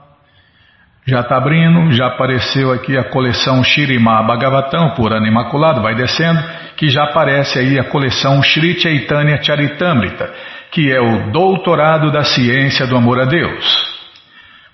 Já 1.06 1.20
está 1.20 1.37
abrindo, 1.37 1.92
já 1.92 2.06
apareceu 2.06 2.72
aqui 2.72 2.96
a 2.96 3.04
coleção 3.04 3.62
Shirima 3.62 4.22
Bhagavatam, 4.22 4.94
por 4.94 5.12
ano 5.12 5.26
imaculado, 5.26 5.82
vai 5.82 5.94
descendo, 5.94 6.42
que 6.76 6.88
já 6.88 7.04
aparece 7.04 7.58
aí 7.58 7.78
a 7.78 7.84
coleção 7.84 8.42
Shri 8.42 8.80
Chaitanya 8.80 9.42
Charitamrita, 9.42 10.32
que 10.70 10.90
é 10.90 11.00
o 11.00 11.30
doutorado 11.32 12.10
da 12.10 12.22
ciência 12.22 12.87
do 12.87 12.96
amor 12.96 13.20
a 13.20 13.26
Deus. 13.26 13.89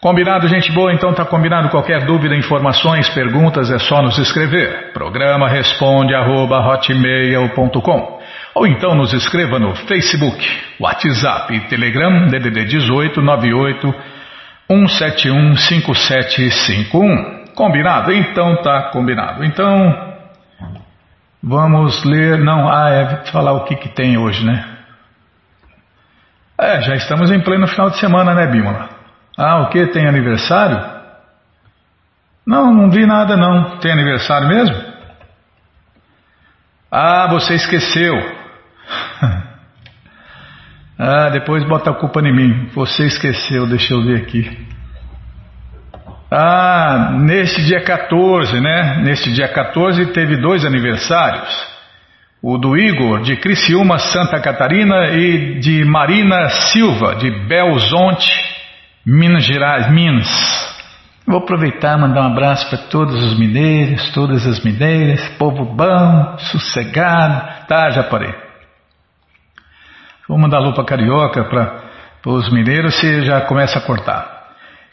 Combinado, 0.00 0.46
gente 0.46 0.70
boa? 0.72 0.92
Então 0.92 1.12
tá 1.12 1.24
combinado. 1.24 1.70
Qualquer 1.70 2.04
dúvida, 2.04 2.36
informações, 2.36 3.08
perguntas 3.08 3.70
é 3.70 3.78
só 3.78 4.02
nos 4.02 4.18
escrever. 4.18 4.92
Programa 4.92 5.48
responde 5.48 6.14
arroba, 6.14 6.58
hotmail.com 6.58 8.16
ou 8.56 8.66
então 8.66 8.94
nos 8.94 9.12
escreva 9.12 9.58
no 9.58 9.74
Facebook, 9.74 10.42
WhatsApp 10.80 11.54
e 11.54 11.60
Telegram 11.68 12.26
DDD 12.26 12.64
18 12.64 13.20
98 13.20 13.94
171 14.66 15.56
5751. 15.56 17.44
Combinado? 17.54 18.12
Então 18.12 18.56
tá 18.62 18.90
combinado. 18.90 19.44
Então 19.44 20.16
vamos 21.42 22.02
ler. 22.04 22.38
Não, 22.38 22.66
ah, 22.66 22.88
é 22.90 23.30
falar 23.30 23.52
o 23.52 23.64
que, 23.64 23.76
que 23.76 23.90
tem 23.90 24.16
hoje, 24.16 24.44
né? 24.44 24.64
É, 26.58 26.80
já 26.80 26.94
estamos 26.94 27.30
em 27.30 27.40
pleno 27.40 27.66
final 27.66 27.90
de 27.90 27.98
semana, 27.98 28.34
né, 28.34 28.46
Bímola? 28.46 28.95
Ah, 29.36 29.62
o 29.62 29.68
que? 29.68 29.86
Tem 29.88 30.06
aniversário? 30.06 30.96
Não, 32.46 32.72
não 32.72 32.90
vi 32.90 33.04
nada 33.04 33.36
não. 33.36 33.78
Tem 33.78 33.92
aniversário 33.92 34.48
mesmo? 34.48 34.76
Ah, 36.90 37.26
você 37.28 37.54
esqueceu. 37.54 38.14
ah, 40.98 41.28
depois 41.30 41.64
bota 41.64 41.90
a 41.90 41.94
culpa 41.94 42.20
em 42.20 42.34
mim. 42.34 42.70
Você 42.74 43.04
esqueceu, 43.04 43.66
deixa 43.66 43.92
eu 43.92 44.04
ver 44.04 44.22
aqui. 44.22 44.66
Ah, 46.30 47.16
neste 47.20 47.64
dia 47.64 47.82
14, 47.82 48.60
né? 48.60 49.02
Neste 49.02 49.32
dia 49.32 49.48
14 49.48 50.12
teve 50.12 50.36
dois 50.36 50.64
aniversários. 50.64 51.76
O 52.42 52.58
do 52.58 52.76
Igor, 52.76 53.22
de 53.22 53.36
Criciúma, 53.36 53.98
Santa 53.98 54.40
Catarina, 54.40 55.10
e 55.10 55.58
de 55.58 55.84
Marina 55.84 56.48
Silva, 56.48 57.16
de 57.16 57.30
Belzonte, 57.30 58.55
Minas 59.06 59.44
Gerais, 59.44 59.88
Minas. 59.92 60.28
Vou 61.24 61.38
aproveitar 61.38 61.96
e 61.96 62.00
mandar 62.00 62.22
um 62.22 62.32
abraço 62.32 62.68
para 62.68 62.88
todos 62.88 63.22
os 63.22 63.38
mineiros, 63.38 64.10
todas 64.12 64.44
as 64.44 64.64
mineiras, 64.64 65.28
povo 65.38 65.64
bom, 65.64 66.36
sossegado. 66.38 67.66
Tá, 67.68 67.90
já 67.90 68.02
parei. 68.02 68.34
Vou 70.28 70.36
mandar 70.36 70.58
lupa 70.58 70.84
carioca 70.84 71.44
para 71.44 71.82
os 72.26 72.52
mineiros, 72.52 72.96
se 72.96 73.22
já 73.22 73.42
começa 73.42 73.78
a 73.78 73.82
cortar. 73.82 74.36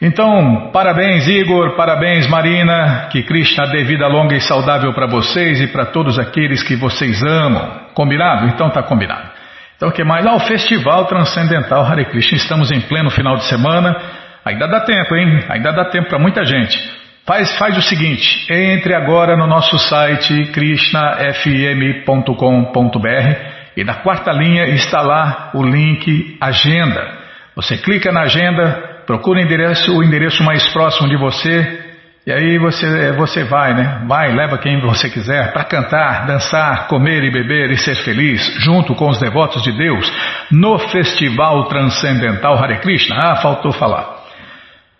Então, 0.00 0.70
parabéns 0.72 1.26
Igor, 1.26 1.74
parabéns 1.74 2.28
Marina, 2.28 3.08
que 3.10 3.24
Krishna 3.24 3.66
dê 3.66 3.82
vida 3.82 4.06
longa 4.06 4.36
e 4.36 4.40
saudável 4.40 4.92
para 4.92 5.08
vocês 5.08 5.60
e 5.60 5.66
para 5.66 5.86
todos 5.86 6.20
aqueles 6.20 6.62
que 6.62 6.76
vocês 6.76 7.20
amam. 7.20 7.80
Combinado? 7.94 8.46
Então 8.46 8.70
tá 8.70 8.80
combinado. 8.80 9.33
Então 9.76 9.88
o 9.88 9.92
que 9.92 10.04
mais? 10.04 10.26
Ah, 10.26 10.34
o 10.34 10.40
Festival 10.40 11.06
Transcendental 11.06 11.84
Hare 11.84 12.04
Krishna. 12.06 12.36
Estamos 12.36 12.70
em 12.70 12.80
pleno 12.80 13.10
final 13.10 13.36
de 13.36 13.44
semana. 13.44 13.96
Ainda 14.44 14.66
dá 14.66 14.80
tempo, 14.80 15.14
hein? 15.14 15.44
Ainda 15.48 15.72
dá 15.72 15.86
tempo 15.86 16.08
para 16.08 16.18
muita 16.18 16.44
gente. 16.44 17.04
Faz, 17.26 17.56
faz 17.56 17.76
o 17.78 17.82
seguinte, 17.82 18.46
entre 18.52 18.94
agora 18.94 19.34
no 19.34 19.46
nosso 19.46 19.78
site 19.78 20.52
krishnafm.com.br 20.52 23.36
e 23.74 23.82
na 23.82 23.94
quarta 23.94 24.30
linha 24.30 24.66
está 24.66 25.00
lá 25.00 25.50
o 25.54 25.62
link 25.62 26.36
Agenda. 26.38 27.14
Você 27.56 27.78
clica 27.78 28.12
na 28.12 28.20
agenda, 28.22 29.00
procura 29.06 29.40
o 29.40 29.42
endereço, 29.42 29.96
o 29.96 30.04
endereço 30.04 30.44
mais 30.44 30.68
próximo 30.68 31.08
de 31.08 31.16
você 31.16 31.83
e 32.26 32.32
aí 32.32 32.58
você, 32.58 33.12
você 33.12 33.44
vai, 33.44 33.74
né? 33.74 34.02
Vai, 34.06 34.34
leva 34.34 34.56
quem 34.56 34.80
você 34.80 35.10
quiser 35.10 35.52
para 35.52 35.62
cantar, 35.64 36.26
dançar, 36.26 36.88
comer 36.88 37.22
e 37.22 37.30
beber 37.30 37.70
e 37.70 37.76
ser 37.76 37.96
feliz, 37.96 38.40
junto 38.60 38.94
com 38.94 39.10
os 39.10 39.20
devotos 39.20 39.62
de 39.62 39.72
Deus, 39.72 40.10
no 40.50 40.78
Festival 40.78 41.68
Transcendental 41.68 42.56
Hare 42.56 42.80
Krishna. 42.80 43.18
Ah, 43.22 43.36
faltou 43.36 43.72
falar. 43.72 44.24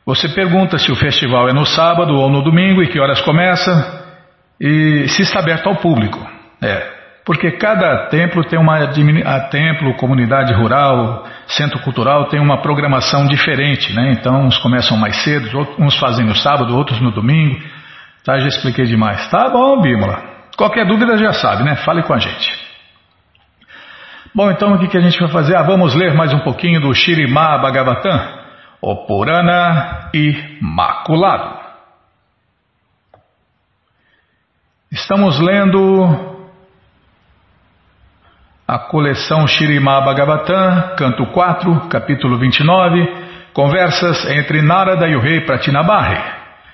Você 0.04 0.28
pergunta 0.28 0.76
se 0.78 0.92
o 0.92 0.96
festival 0.96 1.48
é 1.48 1.54
no 1.54 1.64
sábado 1.64 2.12
ou 2.12 2.28
no 2.28 2.42
domingo 2.42 2.82
e 2.82 2.88
que 2.88 3.00
horas 3.00 3.22
começa 3.22 4.04
e 4.60 5.08
se 5.08 5.22
está 5.22 5.40
aberto 5.40 5.66
ao 5.66 5.76
público. 5.76 6.18
É, 6.62 6.86
porque 7.24 7.52
cada 7.52 8.08
templo 8.08 8.44
tem 8.44 8.58
uma 8.58 8.76
a 8.76 9.40
templo, 9.48 9.96
comunidade 9.96 10.52
rural, 10.52 11.24
centro 11.46 11.80
cultural 11.80 12.28
tem 12.28 12.38
uma 12.38 12.60
programação 12.60 13.26
diferente, 13.26 13.94
né? 13.94 14.12
Então 14.12 14.42
uns 14.42 14.58
começam 14.58 14.96
mais 14.98 15.16
cedo, 15.24 15.48
uns 15.78 15.96
fazem 15.98 16.26
no 16.26 16.34
sábado, 16.34 16.76
outros 16.76 17.00
no 17.00 17.10
domingo. 17.10 17.58
Tá, 18.24 18.38
já 18.38 18.48
expliquei 18.48 18.84
demais. 18.84 19.26
Tá 19.30 19.48
bom, 19.48 19.80
Bímola. 19.80 20.22
Qualquer 20.56 20.86
dúvida 20.86 21.16
já 21.16 21.32
sabe, 21.32 21.62
né? 21.62 21.76
Fale 21.76 22.02
com 22.02 22.12
a 22.12 22.18
gente. 22.18 22.62
Bom, 24.34 24.50
então 24.50 24.74
o 24.74 24.78
que, 24.78 24.88
que 24.88 24.98
a 24.98 25.00
gente 25.00 25.18
vai 25.18 25.28
fazer? 25.28 25.56
Ah, 25.56 25.62
vamos 25.62 25.94
ler 25.94 26.12
mais 26.14 26.32
um 26.34 26.40
pouquinho 26.40 26.80
do 26.80 26.92
Shirimá 26.92 27.56
Bhagavatam, 27.58 28.20
o 28.82 29.06
Purana 29.06 30.10
Imaculado. 30.12 31.64
Estamos 34.90 35.40
lendo 35.40 36.33
a 38.66 38.78
coleção 38.78 39.46
Shirimá 39.46 40.00
Bhagavatam, 40.00 40.96
canto 40.96 41.26
4, 41.26 41.88
capítulo 41.90 42.38
29, 42.38 43.06
conversas 43.52 44.24
entre 44.30 44.62
Narada 44.62 45.06
e 45.06 45.14
o 45.14 45.20
rei 45.20 45.42
Pratinabarri. 45.42 46.18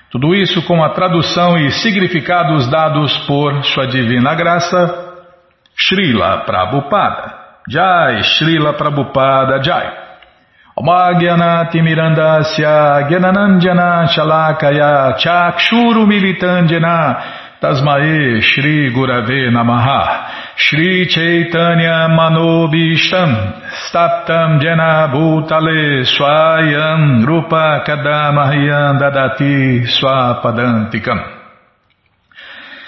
Tudo 0.09 0.33
isso 0.33 0.61
com 0.63 0.81
a 0.83 0.89
tradução 0.89 1.57
e 1.57 1.69
significados 1.71 2.69
dados 2.69 3.17
por 3.27 3.63
Sua 3.65 3.87
Divina 3.87 4.33
Graça, 4.35 5.15
Srila 5.77 6.39
Prabhupada. 6.45 7.39
Jai, 7.69 8.23
Srila 8.23 8.73
Prabhupada 8.73 9.61
Jai. 9.61 9.91
Omagyanati 10.77 11.81
Mirandasya 11.81 13.07
Gyananandjana 13.09 14.07
Shalakaya 14.07 15.17
Chakshuru 15.17 16.07
Militandjana 16.07 17.40
Tasmae 17.61 18.41
Shri 18.41 18.89
Gurave 18.91 19.53
Namaha 19.53 20.57
Shri 20.57 21.05
Chaitanya 21.07 22.09
Manobishtam 22.09 23.61
Staptam 23.85 24.59
Jena 24.59 25.07
Bhutale 25.13 26.01
Swayam 26.03 27.23
Rupa 27.23 27.83
Kadamahyam 27.85 28.97
Dadati 28.97 29.85
Swapadantikam 29.85 31.19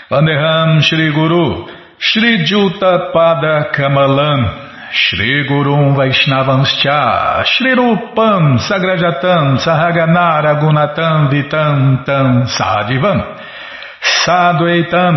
Vandeham 0.09 0.81
Shri 0.81 1.13
Guru 1.13 1.67
Shri 1.99 2.43
Juta 2.43 3.11
Pada 3.13 3.71
Kamalam 3.75 4.89
Shri 4.91 5.47
Gurum 5.47 5.95
Vaishnavanscha 5.95 7.45
Shri 7.45 7.75
Rupam 7.75 8.57
Sagrajatam 8.57 9.59
Sahaganara 9.59 10.59
Gunatam 10.59 11.29
Vitam 11.29 12.03
Tam 12.03 12.45
Sadivam 12.47 13.52
Sadhuaitam, 14.03 15.15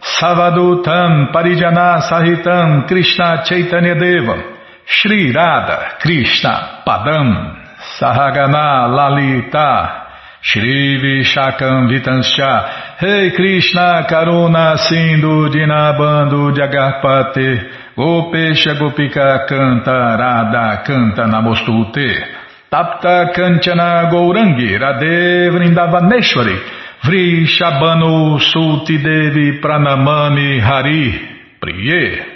Savadutam, 0.00 1.32
Parijana 1.32 2.00
Sahitam, 2.08 2.86
Krishna 2.86 3.42
Chaitanya 3.44 3.94
Devam, 3.94 4.40
Shri 4.86 5.32
Radha, 5.32 5.98
Krishna 6.00 6.82
Padam, 6.86 7.56
Sahagana 7.98 8.88
Lalita, 8.94 10.06
Shri 10.40 10.98
Vishakam 11.02 11.88
Vitanscha, 11.90 13.00
Rei 13.02 13.30
hey 13.30 13.36
Krishna 13.36 14.06
Karuna 14.08 14.78
Sindhu 14.78 15.48
Dinabando 15.50 16.54
Jagarpate, 16.54 17.94
Gopesha 17.96 18.74
Gopika 18.78 19.46
Canta 19.48 20.16
Radha 20.16 20.82
Canta 20.86 21.26
Namostute, 21.26 22.14
Tapta 22.70 23.32
Kanchana 23.34 24.08
Gourangi 24.10 24.78
Radhe 24.78 25.50
Vrindavaneshwari, 25.50 26.56
Vri 27.04 27.46
Shabano 27.46 28.38
Sulti 28.38 28.98
Devi 28.98 29.58
Pranamami 29.60 30.58
Hari 30.60 31.56
Priye. 31.60 32.26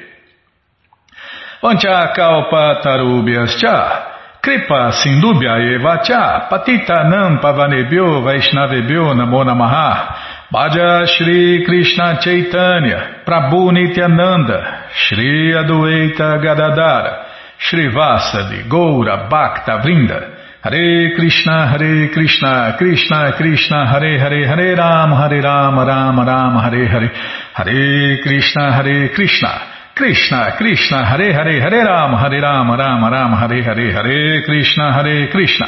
Vancha 1.61 2.13
Kalpa 2.15 2.81
Tarubhyascha 2.81 4.41
Kripa 4.41 4.93
Sindubhya 4.93 5.59
Evacha 5.59 6.49
Patita 6.49 7.09
Nam 7.09 7.41
Pavanebhyo 7.41 8.23
Vaishnavebhyo 8.23 9.15
Namo 9.15 9.45
Namaha. 9.45 10.49
Bhaja 10.53 11.07
Shri 11.07 11.65
Krishna 11.65 12.19
Chaitanya 12.21 13.23
Prabhu 13.27 13.73
Nityananda 13.73 14.91
Shri 14.93 15.55
Adueita 15.55 16.39
Gadadara 16.41 17.25
Shri 17.59 17.89
Vasadi 17.89 18.69
Goura 18.69 19.29
Bhakta 19.29 19.79
Vrinda 19.83 20.32
Hare 20.65 21.13
Krishna, 21.17 21.67
Hare 21.73 22.09
Krishna, 22.11 22.77
Krishna 22.79 23.33
Krishna, 23.37 23.85
Hare 23.91 24.17
Hare, 24.17 24.47
Hare 24.47 24.77
Ram, 24.77 25.11
Hare 25.11 25.41
Ram, 25.43 25.77
Ram 25.77 26.21
Ram, 26.25 26.57
Hare 26.57 26.89
Hare, 26.89 27.11
Hare 27.53 28.23
Krishna, 28.23 28.71
Hare 28.73 29.09
Krishna, 29.13 29.51
Krishna 29.93 30.55
Krishna, 30.57 31.05
Hare 31.05 31.33
Hare, 31.33 31.61
Hare 31.61 31.85
Ram, 31.85 32.15
Hare 32.15 32.41
Ram, 32.41 32.71
Ram 32.71 33.05
Ram, 33.11 33.33
Hare 33.33 33.61
Hare, 33.61 33.93
Hare 33.93 34.43
Krishna, 34.45 34.93
Hare 34.93 35.29
Krishna, 35.33 35.67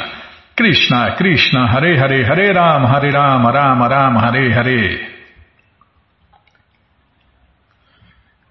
Krishna 0.55 1.17
Krishna, 1.17 1.67
Hare 1.67 1.99
Hare, 1.99 2.25
Hare 2.25 2.55
Ram, 2.55 2.85
Hare 2.85 3.11
Ram, 3.11 3.45
Ram 3.47 3.83
Ram, 3.83 4.17
Hare 4.17 4.53
Hare. 4.53 5.15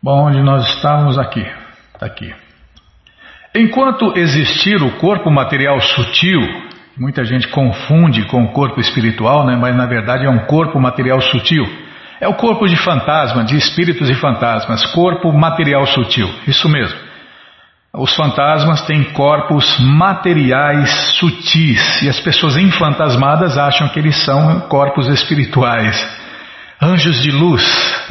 Bom, 0.02 0.26
onde 0.26 0.44
nós 0.44 0.68
estamos 0.76 1.18
aqui? 1.18 1.48
Está 1.94 2.06
aqui. 2.06 2.36
Enquanto 3.56 4.18
existir 4.18 4.82
o 4.82 4.98
corpo 4.98 5.30
material 5.30 5.80
sutil, 5.80 6.42
muita 6.98 7.24
gente 7.24 7.48
confunde 7.50 8.26
com 8.26 8.44
o 8.44 8.52
corpo 8.52 8.80
espiritual, 8.80 9.46
né? 9.46 9.56
mas 9.56 9.76
na 9.76 9.86
verdade 9.86 10.26
é 10.26 10.30
um 10.30 10.46
corpo 10.46 10.80
material 10.80 11.22
sutil. 11.22 11.64
É 12.20 12.28
o 12.28 12.34
corpo 12.34 12.68
de 12.68 12.76
fantasma, 12.76 13.44
de 13.44 13.56
espíritos 13.56 14.10
e 14.10 14.16
fantasmas, 14.16 14.86
corpo 14.88 15.32
material 15.32 15.86
sutil, 15.86 16.28
isso 16.48 16.68
mesmo. 16.68 16.98
Os 17.96 18.16
fantasmas 18.16 18.82
têm 18.88 19.04
corpos 19.04 19.80
materiais 19.80 20.90
sutis 21.20 22.02
e 22.02 22.10
as 22.10 22.20
pessoas 22.20 22.58
enfantasmadas 22.58 23.56
acham 23.56 23.88
que 23.90 24.00
eles 24.00 24.16
são 24.16 24.62
corpos 24.62 25.08
espirituais. 25.10 25.96
Anjos 26.82 27.22
de 27.22 27.30
luz, 27.30 27.64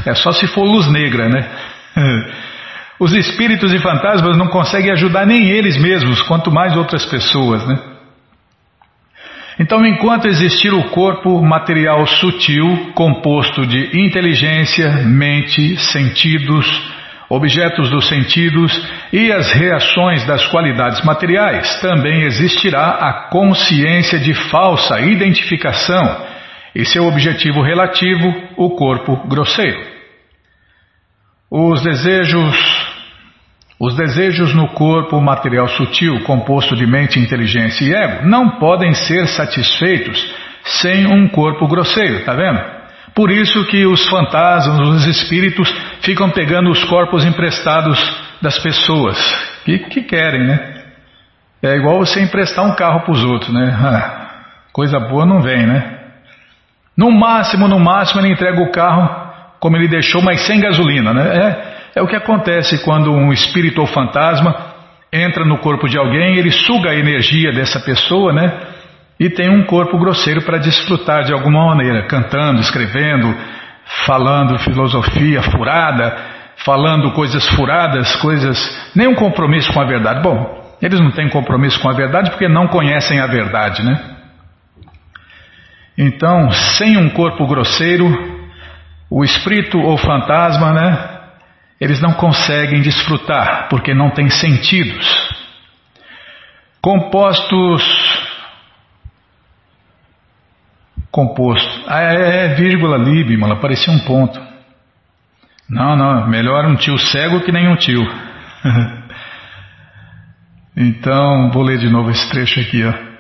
é 0.07 0.15
só 0.15 0.31
se 0.31 0.47
for 0.47 0.63
luz 0.63 0.87
negra, 0.87 1.29
né? 1.29 1.51
Os 3.03 3.13
espíritos 3.15 3.75
e 3.75 3.81
fantasmas 3.81 4.39
não 4.39 4.47
conseguem 4.47 4.93
ajudar 4.93 5.27
nem 5.27 5.49
eles 5.51 5.77
mesmos, 5.77 6.23
quanto 6.23 6.53
mais 6.53 6.77
outras 6.77 7.05
pessoas, 7.05 7.67
né? 7.67 7.77
Então, 9.59 9.85
enquanto 9.85 10.29
existir 10.29 10.73
o 10.73 10.89
corpo 10.91 11.43
material 11.43 12.07
sutil, 12.07 12.93
composto 12.95 13.67
de 13.67 14.01
inteligência, 14.01 14.89
mente, 15.05 15.77
sentidos, 15.79 16.65
objetos 17.29 17.91
dos 17.91 18.07
sentidos 18.07 18.71
e 19.13 19.33
as 19.33 19.51
reações 19.51 20.25
das 20.25 20.47
qualidades 20.47 21.05
materiais, 21.05 21.81
também 21.81 22.23
existirá 22.23 22.87
a 23.01 23.29
consciência 23.31 24.21
de 24.21 24.33
falsa 24.33 25.01
identificação 25.01 26.25
e 26.73 26.85
seu 26.85 27.09
objetivo 27.09 27.63
relativo, 27.63 28.33
o 28.57 28.77
corpo 28.77 29.27
grosseiro. 29.27 29.91
Os 31.51 31.83
desejos 31.83 32.82
os 33.83 33.97
desejos 33.97 34.55
no 34.55 34.69
corpo 34.69 35.21
material 35.21 35.67
sutil, 35.67 36.23
composto 36.23 36.77
de 36.77 36.87
mente, 36.87 37.19
inteligência 37.19 37.85
e 37.85 37.93
ego, 37.93 38.29
não 38.29 38.51
podem 38.61 38.95
ser 38.95 39.27
satisfeitos 39.27 40.33
sem 40.65 41.05
um 41.05 41.29
corpo 41.29 41.67
grosseiro, 41.67 42.25
tá 42.25 42.33
vendo? 42.33 42.61
Por 43.13 43.29
isso 43.29 43.67
que 43.67 43.85
os 43.85 44.09
fantasmas, 44.09 44.89
os 44.89 45.07
espíritos, 45.09 45.69
ficam 46.01 46.31
pegando 46.31 46.71
os 46.71 46.85
corpos 46.85 47.25
emprestados 47.25 47.99
das 48.41 48.57
pessoas 48.61 49.19
que, 49.65 49.81
que 49.81 50.03
querem, 50.03 50.47
né? 50.47 50.85
É 51.61 51.75
igual 51.75 51.99
você 51.99 52.23
emprestar 52.23 52.65
um 52.65 52.77
carro 52.77 53.01
para 53.01 53.13
os 53.13 53.25
outros, 53.25 53.53
né? 53.53 53.77
Ah, 53.77 54.45
coisa 54.73 55.01
boa 55.01 55.27
não 55.27 55.43
vem, 55.43 55.67
né? 55.67 55.99
No 56.97 57.11
máximo, 57.11 57.67
no 57.67 57.81
máximo, 57.81 58.21
ele 58.21 58.33
entrega 58.33 58.63
o 58.63 58.71
carro 58.71 59.09
como 59.59 59.77
ele 59.77 59.89
deixou, 59.89 60.23
mas 60.23 60.43
sem 60.43 60.61
gasolina, 60.61 61.13
né? 61.13 61.37
É, 61.37 61.82
é 61.95 62.03
o 62.03 62.07
que 62.07 62.17
acontece 62.17 62.83
quando 62.85 63.13
um 63.13 63.33
espírito 63.33 63.81
ou 63.81 63.87
fantasma 63.87 64.73
entra 65.13 65.45
no 65.45 65.59
corpo 65.59 65.87
de 65.89 65.99
alguém, 65.99 66.37
ele 66.39 66.51
suga 66.51 66.91
a 66.91 66.95
energia 66.95 67.53
dessa 67.53 67.79
pessoa, 67.81 68.33
né? 68.33 68.61
E 69.21 69.29
tem 69.29 69.51
um 69.51 69.65
corpo 69.65 69.99
grosseiro 69.99 70.43
para 70.43 70.59
desfrutar 70.59 71.25
de 71.25 71.33
alguma 71.33 71.67
maneira, 71.67 72.07
cantando, 72.07 72.61
escrevendo, 72.61 73.37
falando 74.07 74.59
filosofia 74.59 75.43
furada, 75.43 76.17
falando 76.65 77.13
coisas 77.13 77.47
furadas, 77.51 78.17
coisas. 78.17 78.59
nenhum 78.97 79.15
compromisso 79.15 79.73
com 79.73 79.81
a 79.81 79.85
verdade. 79.85 80.23
Bom, 80.23 80.77
eles 80.81 80.99
não 80.99 81.11
têm 81.11 81.29
compromisso 81.29 81.79
com 81.81 81.91
a 81.91 81.93
verdade 81.93 82.31
porque 82.31 82.49
não 82.49 82.67
conhecem 82.67 83.21
a 83.21 83.27
verdade, 83.27 83.85
né? 83.85 84.01
Então, 85.97 86.51
sem 86.51 86.97
um 86.97 87.11
corpo 87.11 87.47
grosseiro, 87.47 88.07
o 89.11 89.23
espírito 89.23 89.79
ou 89.79 89.99
fantasma, 89.99 90.73
né? 90.73 91.22
Eles 91.83 92.01
não 92.01 92.13
conseguem 92.13 92.81
desfrutar 92.81 93.69
porque 93.69 93.93
não 93.93 94.09
têm 94.11 94.31
sentidos. 94.31 95.05
Compostos. 96.81 97.83
Composto. 101.11 101.83
Ah, 101.89 102.03
é, 102.03 102.45
é 102.45 102.55
vírgula 102.55 102.95
ali, 102.95 103.25
Bimala, 103.25 103.57
parecia 103.57 103.93
um 103.93 103.99
ponto. 103.99 104.41
Não, 105.69 105.97
não, 105.97 106.29
melhor 106.29 106.67
um 106.67 106.77
tio 106.77 106.97
cego 106.97 107.41
que 107.41 107.51
nem 107.51 107.69
um 107.69 107.75
tio. 107.75 108.01
então, 110.77 111.51
vou 111.51 111.65
ler 111.65 111.79
de 111.79 111.91
novo 111.91 112.11
esse 112.11 112.31
trecho 112.31 112.61
aqui, 112.61 112.85
ó. 112.85 113.12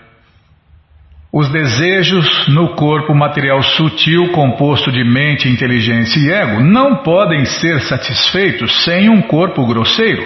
Os 1.32 1.48
desejos 1.48 2.46
no 2.48 2.74
corpo 2.74 3.14
material 3.14 3.62
sutil, 3.62 4.32
composto 4.32 4.92
de 4.92 5.02
mente, 5.02 5.48
inteligência 5.48 6.20
e 6.20 6.30
ego, 6.30 6.60
não 6.60 6.96
podem 6.96 7.46
ser 7.46 7.80
satisfeitos 7.80 8.84
sem 8.84 9.08
um 9.08 9.22
corpo 9.22 9.66
grosseiro, 9.66 10.22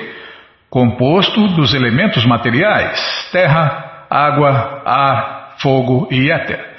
composto 0.68 1.46
dos 1.54 1.74
elementos 1.74 2.26
materiais: 2.26 3.28
terra, 3.30 4.06
água, 4.10 4.82
ar, 4.84 5.54
fogo 5.58 6.08
e 6.10 6.28
éter. 6.28 6.74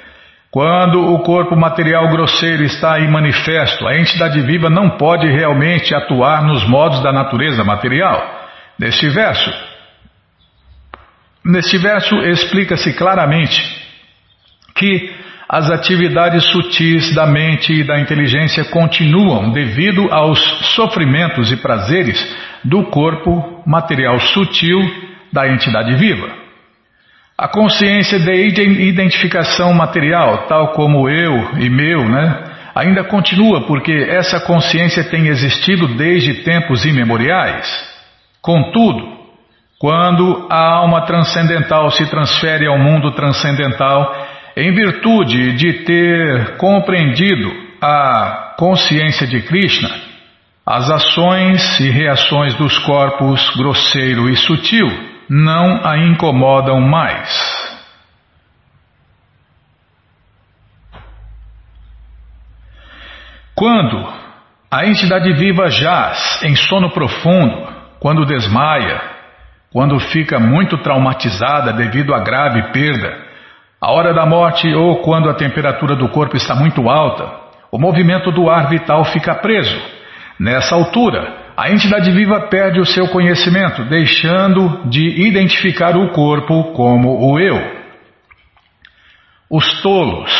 Quando 0.50 1.10
o 1.10 1.20
corpo 1.20 1.56
material 1.56 2.06
grosseiro 2.10 2.64
está 2.64 3.00
em 3.00 3.10
manifesto, 3.10 3.86
a 3.88 3.98
entidade 3.98 4.42
viva 4.42 4.68
não 4.68 4.90
pode 4.98 5.26
realmente 5.26 5.94
atuar 5.94 6.42
nos 6.42 6.68
modos 6.68 7.02
da 7.02 7.12
natureza 7.12 7.64
material. 7.64 8.22
Neste 8.78 9.08
verso, 9.08 9.50
neste 11.42 11.78
verso 11.78 12.14
explica-se 12.16 12.92
claramente 12.92 13.77
que 14.78 15.10
as 15.48 15.70
atividades 15.70 16.44
sutis 16.44 17.14
da 17.14 17.26
mente 17.26 17.72
e 17.72 17.84
da 17.84 17.98
inteligência 17.98 18.64
continuam 18.66 19.50
devido 19.50 20.12
aos 20.12 20.38
sofrimentos 20.74 21.50
e 21.50 21.56
prazeres 21.56 22.36
do 22.62 22.84
corpo 22.84 23.62
material 23.66 24.18
sutil 24.20 24.78
da 25.32 25.48
entidade 25.48 25.94
viva. 25.94 26.28
A 27.36 27.48
consciência 27.48 28.18
de 28.18 28.32
identificação 28.88 29.72
material, 29.72 30.46
tal 30.48 30.72
como 30.72 31.08
eu 31.08 31.58
e 31.58 31.70
meu, 31.70 32.06
né, 32.08 32.44
ainda 32.74 33.04
continua 33.04 33.62
porque 33.62 33.92
essa 33.92 34.40
consciência 34.40 35.04
tem 35.04 35.28
existido 35.28 35.96
desde 35.96 36.42
tempos 36.42 36.84
imemoriais. 36.84 37.66
Contudo, 38.42 39.16
quando 39.78 40.46
a 40.50 40.76
alma 40.76 41.06
transcendental 41.06 41.90
se 41.90 42.04
transfere 42.10 42.66
ao 42.66 42.78
mundo 42.78 43.12
transcendental, 43.12 44.12
em 44.58 44.74
virtude 44.74 45.52
de 45.52 45.84
ter 45.84 46.56
compreendido 46.56 47.48
a 47.80 48.56
consciência 48.58 49.24
de 49.24 49.40
Krishna, 49.42 49.88
as 50.66 50.90
ações 50.90 51.78
e 51.78 51.88
reações 51.90 52.54
dos 52.54 52.76
corpos 52.78 53.54
grosseiro 53.56 54.28
e 54.28 54.36
sutil 54.36 54.88
não 55.30 55.86
a 55.86 55.96
incomodam 55.98 56.80
mais. 56.80 57.78
Quando 63.54 64.12
a 64.68 64.86
entidade 64.86 65.34
viva 65.34 65.70
jaz 65.70 66.42
em 66.42 66.56
sono 66.56 66.90
profundo, 66.90 67.68
quando 68.00 68.26
desmaia, 68.26 69.00
quando 69.70 70.00
fica 70.00 70.40
muito 70.40 70.78
traumatizada 70.78 71.72
devido 71.72 72.12
a 72.12 72.18
grave 72.18 72.72
perda, 72.72 73.27
a 73.80 73.92
hora 73.92 74.12
da 74.12 74.26
morte 74.26 74.68
ou 74.74 75.02
quando 75.02 75.30
a 75.30 75.34
temperatura 75.34 75.94
do 75.94 76.08
corpo 76.08 76.36
está 76.36 76.54
muito 76.54 76.88
alta, 76.88 77.30
o 77.70 77.78
movimento 77.78 78.32
do 78.32 78.50
ar 78.50 78.68
vital 78.68 79.04
fica 79.04 79.36
preso. 79.36 79.80
Nessa 80.38 80.74
altura, 80.74 81.36
a 81.56 81.70
entidade 81.70 82.10
viva 82.10 82.48
perde 82.48 82.80
o 82.80 82.84
seu 82.84 83.08
conhecimento, 83.08 83.84
deixando 83.84 84.88
de 84.88 85.26
identificar 85.28 85.96
o 85.96 86.10
corpo 86.10 86.72
como 86.72 87.20
o 87.20 87.38
eu. 87.38 87.78
Os 89.50 89.80
tolos 89.80 90.30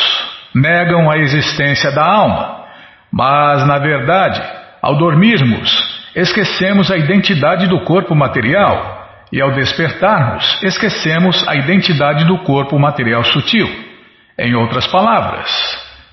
negam 0.54 1.08
a 1.10 1.18
existência 1.18 1.92
da 1.92 2.04
alma, 2.04 2.64
mas, 3.12 3.66
na 3.66 3.78
verdade, 3.78 4.42
ao 4.82 4.96
dormirmos, 4.96 6.10
esquecemos 6.14 6.90
a 6.90 6.96
identidade 6.96 7.68
do 7.68 7.84
corpo 7.84 8.14
material 8.14 8.97
e 9.32 9.40
ao 9.40 9.52
despertarmos, 9.52 10.62
esquecemos 10.62 11.46
a 11.46 11.54
identidade 11.56 12.24
do 12.24 12.38
corpo 12.38 12.78
material 12.78 13.22
sutil. 13.24 13.68
Em 14.38 14.54
outras 14.54 14.86
palavras, 14.86 15.50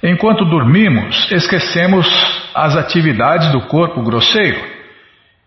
enquanto 0.04 0.46
dormimos, 0.46 1.32
esquecemos 1.32 2.08
as 2.54 2.76
atividades 2.76 3.52
do 3.52 3.62
corpo 3.68 4.02
grosseiro. 4.02 4.76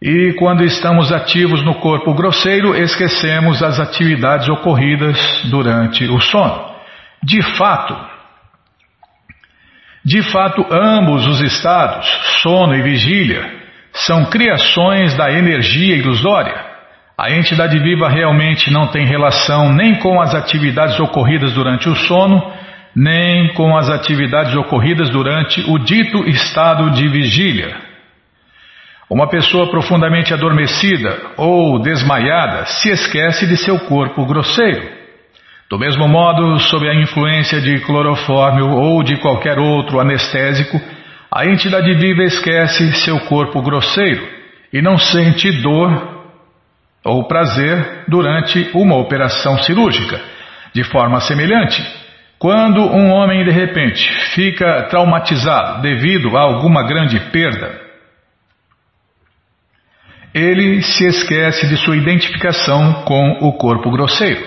E 0.00 0.32
quando 0.38 0.64
estamos 0.64 1.12
ativos 1.12 1.62
no 1.64 1.74
corpo 1.76 2.14
grosseiro, 2.14 2.74
esquecemos 2.74 3.62
as 3.62 3.80
atividades 3.80 4.48
ocorridas 4.48 5.18
durante 5.50 6.04
o 6.04 6.20
sono. 6.20 6.68
De 7.22 7.42
fato, 7.56 7.96
de 10.04 10.22
fato, 10.22 10.64
ambos 10.70 11.26
os 11.26 11.40
estados, 11.40 12.06
sono 12.40 12.74
e 12.76 12.80
vigília, 12.80 13.58
são 13.92 14.26
criações 14.26 15.14
da 15.16 15.30
energia 15.32 15.96
ilusória 15.96 16.67
a 17.18 17.32
entidade 17.32 17.76
viva 17.80 18.08
realmente 18.08 18.70
não 18.70 18.86
tem 18.86 19.04
relação 19.04 19.72
nem 19.72 19.96
com 19.96 20.20
as 20.22 20.36
atividades 20.36 21.00
ocorridas 21.00 21.52
durante 21.52 21.88
o 21.88 21.96
sono, 21.96 22.40
nem 22.94 23.52
com 23.54 23.76
as 23.76 23.90
atividades 23.90 24.54
ocorridas 24.54 25.10
durante 25.10 25.68
o 25.68 25.80
dito 25.80 26.18
estado 26.28 26.92
de 26.92 27.08
vigília. 27.08 27.74
Uma 29.10 29.28
pessoa 29.28 29.68
profundamente 29.68 30.32
adormecida 30.32 31.18
ou 31.36 31.80
desmaiada 31.82 32.66
se 32.66 32.88
esquece 32.90 33.48
de 33.48 33.56
seu 33.56 33.80
corpo 33.80 34.24
grosseiro. 34.24 34.88
Do 35.68 35.76
mesmo 35.76 36.06
modo, 36.06 36.60
sob 36.60 36.88
a 36.88 36.94
influência 36.94 37.60
de 37.60 37.80
clorofórmio 37.80 38.70
ou 38.70 39.02
de 39.02 39.16
qualquer 39.16 39.58
outro 39.58 39.98
anestésico, 39.98 40.80
a 41.32 41.44
entidade 41.46 41.92
viva 41.94 42.22
esquece 42.22 42.92
seu 42.92 43.18
corpo 43.20 43.60
grosseiro 43.60 44.24
e 44.72 44.80
não 44.80 44.96
sente 44.96 45.50
dor 45.62 46.17
ou 47.04 47.26
prazer 47.26 48.04
durante 48.08 48.70
uma 48.74 48.96
operação 48.96 49.58
cirúrgica. 49.62 50.20
De 50.74 50.84
forma 50.84 51.20
semelhante, 51.20 51.82
quando 52.38 52.80
um 52.80 53.10
homem 53.10 53.44
de 53.44 53.50
repente 53.50 54.08
fica 54.34 54.84
traumatizado 54.84 55.82
devido 55.82 56.36
a 56.36 56.42
alguma 56.42 56.86
grande 56.86 57.18
perda, 57.32 57.80
ele 60.34 60.82
se 60.82 61.06
esquece 61.06 61.66
de 61.66 61.76
sua 61.78 61.96
identificação 61.96 63.02
com 63.04 63.38
o 63.40 63.52
corpo 63.54 63.90
grosseiro. 63.90 64.46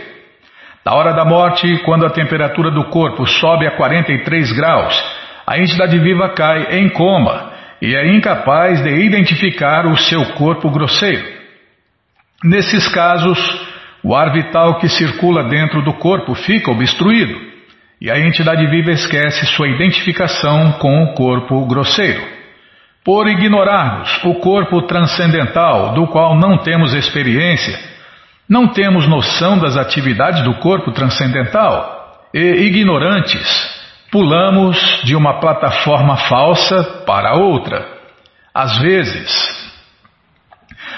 Na 0.86 0.94
hora 0.94 1.14
da 1.14 1.26
morte, 1.26 1.80
quando 1.84 2.06
a 2.06 2.12
temperatura 2.12 2.72
do 2.72 2.86
corpo 2.86 3.26
sobe 3.26 3.68
a 3.68 3.76
43 3.76 4.52
graus, 4.54 5.22
a 5.46 5.60
entidade 5.60 5.98
viva 6.00 6.30
cai 6.30 6.80
em 6.80 6.90
coma 6.90 7.52
e 7.82 7.96
é 7.96 8.16
incapaz 8.16 8.82
de 8.82 8.90
identificar 8.90 9.86
o 9.86 9.98
seu 9.98 10.34
corpo 10.34 10.70
grosseiro. 10.70 11.41
Nesses 12.44 12.88
casos, 12.88 13.40
o 14.04 14.16
ar 14.16 14.32
vital 14.32 14.80
que 14.80 14.90
circula 14.90 15.44
dentro 15.44 15.84
do 15.84 15.94
corpo 15.94 16.34
fica 16.34 16.72
obstruído 16.72 17.40
e 18.02 18.10
a 18.10 18.20
entidade 18.20 18.66
viva 18.66 18.92
esquece 18.92 19.46
sua 19.46 19.68
identificação 19.68 20.72
com 20.74 21.04
o 21.04 21.14
corpo 21.14 21.64
grosseiro. 21.68 22.22
Por 23.04 23.28
ignorarmos 23.28 24.24
o 24.24 24.36
corpo 24.36 24.82
transcendental, 24.88 25.94
do 25.94 26.08
qual 26.08 26.36
não 26.36 26.58
temos 26.58 26.94
experiência, 26.96 27.80
não 28.50 28.68
temos 28.68 29.08
noção 29.08 29.60
das 29.60 29.78
atividades 29.78 30.44
do 30.44 30.56
corpo 30.56 30.92
transcendental 30.92 32.28
e, 32.34 32.40
ignorantes, 32.40 33.48
pulamos 34.12 34.78
de 35.04 35.16
uma 35.16 35.40
plataforma 35.40 36.18
falsa 36.18 37.04
para 37.06 37.36
outra. 37.36 37.88
Às 38.54 38.80
vezes, 38.80 39.61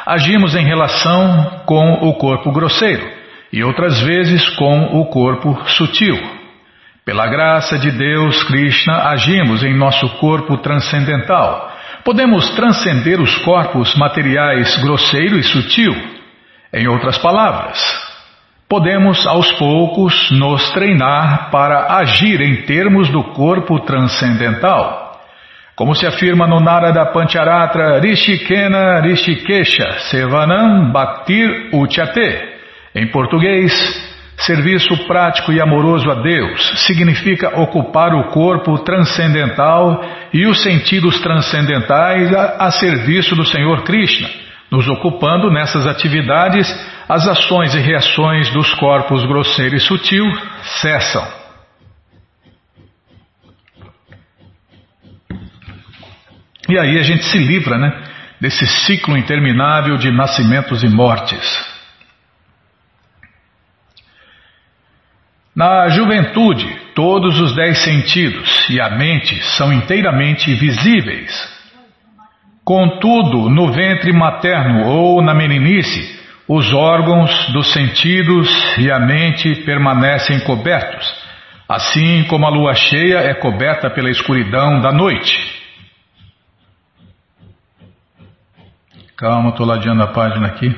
agimos 0.05 0.55
em 0.55 0.65
relação 0.65 1.61
com 1.65 1.93
o 2.01 2.13
corpo 2.15 2.51
grosseiro 2.51 3.07
e 3.51 3.63
outras 3.63 4.01
vezes 4.01 4.49
com 4.55 4.99
o 4.99 5.05
corpo 5.05 5.57
sutil. 5.69 6.17
Pela 7.05 7.27
graça 7.27 7.77
de 7.77 7.91
Deus, 7.91 8.43
Krishna, 8.43 9.09
agimos 9.09 9.63
em 9.63 9.75
nosso 9.75 10.07
corpo 10.17 10.57
transcendental 10.57 11.73
Podemos 12.03 12.49
transcender 12.49 13.21
os 13.21 13.37
corpos 13.39 13.95
materiais 13.95 14.75
grosseiro 14.83 15.37
e 15.37 15.43
sutil. 15.43 15.95
Em 16.73 16.85
outras 16.85 17.17
palavras, 17.17 17.79
podemos 18.67 19.25
aos 19.25 19.49
poucos 19.53 20.29
nos 20.31 20.69
treinar 20.71 21.49
para 21.49 21.95
agir 21.99 22.41
em 22.41 22.63
termos 22.63 23.07
do 23.09 23.23
corpo 23.23 23.79
transcendental. 23.79 25.02
Como 25.75 25.95
se 25.95 26.05
afirma 26.05 26.45
no 26.45 26.59
Narada 26.59 27.05
Pancharatra 27.07 27.99
Rishikena 27.99 29.01
Rishikesha 29.01 29.99
Sevanam 30.09 30.91
Bhaktir 30.91 31.69
Uchate. 31.73 32.53
Em 32.93 33.07
português, 33.07 33.73
Serviço 34.37 34.97
prático 35.07 35.53
e 35.53 35.61
amoroso 35.61 36.09
a 36.09 36.15
Deus 36.15 36.85
significa 36.85 37.61
ocupar 37.61 38.13
o 38.13 38.25
corpo 38.25 38.79
transcendental 38.79 40.03
e 40.33 40.45
os 40.47 40.61
sentidos 40.61 41.19
transcendentais 41.21 42.33
a, 42.33 42.65
a, 42.65 42.71
serviço 42.71 43.35
do 43.35 43.45
Senhor 43.45 43.83
Krishna, 43.83 44.27
nos 44.71 44.87
ocupando 44.89 45.51
nessas 45.51 45.85
atividades, 45.85 46.67
as 47.07 47.27
ações 47.27 47.73
e 47.75 47.79
reações 47.79 48.49
dos 48.49 48.73
corpos 48.73 49.23
grosseiro 49.23 49.75
e 49.75 49.79
sutil 49.79 50.25
cessam. 50.81 51.42
E 56.69 56.79
aí 56.79 56.97
a 56.97 57.03
gente 57.03 57.25
se 57.25 57.37
livra 57.37 57.77
né, 57.77 57.91
desse 58.39 58.65
ciclo 58.65 59.17
interminável 59.17 59.97
de 59.97 60.11
nascimentos 60.11 60.83
e 60.83 60.87
mortes. 60.87 61.73
Na 65.55 65.87
juventude, 65.89 66.67
todos 66.95 67.39
os 67.39 67.55
dez 67.55 67.77
sentidos 67.79 68.67
e 68.69 68.81
a 68.81 68.89
mente 68.89 69.39
são 69.55 69.71
inteiramente 69.71 70.53
visíveis. 70.55 71.31
Contudo, 72.65 73.49
no 73.49 73.71
ventre 73.71 74.11
materno 74.13 74.87
ou 74.87 75.21
na 75.21 75.33
meninice, 75.33 76.19
os 76.47 76.73
órgãos 76.73 77.49
dos 77.51 77.71
sentidos 77.71 78.49
e 78.77 78.89
a 78.89 78.99
mente 78.99 79.63
permanecem 79.63 80.39
cobertos, 80.39 81.13
assim 81.69 82.23
como 82.23 82.45
a 82.45 82.49
lua 82.49 82.73
cheia 82.73 83.19
é 83.19 83.33
coberta 83.33 83.89
pela 83.89 84.09
escuridão 84.09 84.81
da 84.81 84.91
noite. 84.91 85.62
Calma, 89.23 89.51
estou 89.51 89.65
ladeando 89.65 90.03
a 90.03 90.07
página 90.07 90.47
aqui. 90.47 90.75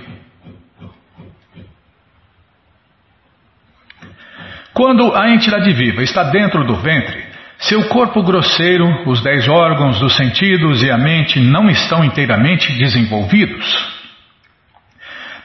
Quando 4.72 5.16
a 5.16 5.32
entidade 5.32 5.74
viva 5.74 6.04
está 6.04 6.26
dentro 6.26 6.64
do 6.64 6.76
ventre, 6.76 7.26
seu 7.58 7.90
corpo 7.90 8.22
grosseiro, 8.22 9.10
os 9.10 9.24
dez 9.24 9.48
órgãos 9.48 10.00
dos 10.00 10.16
sentidos 10.16 10.84
e 10.84 10.92
a 10.92 10.98
mente 11.00 11.40
não 11.40 11.72
estão 11.72 12.06
inteiramente 12.06 12.72
desenvolvidos. 12.78 13.66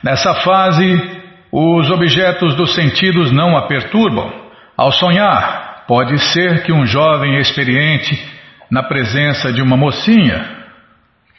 Nessa 0.02 0.34
fase, 0.34 1.22
os 1.50 1.88
objetos 1.88 2.54
dos 2.54 2.74
sentidos 2.74 3.32
não 3.32 3.56
a 3.56 3.66
perturbam. 3.66 4.30
Ao 4.76 4.92
sonhar, 4.92 5.86
pode 5.88 6.18
ser 6.18 6.64
que 6.64 6.70
um 6.70 6.84
jovem 6.84 7.38
experiente, 7.38 8.22
na 8.70 8.82
presença 8.82 9.50
de 9.50 9.62
uma 9.62 9.78
mocinha, 9.78 10.66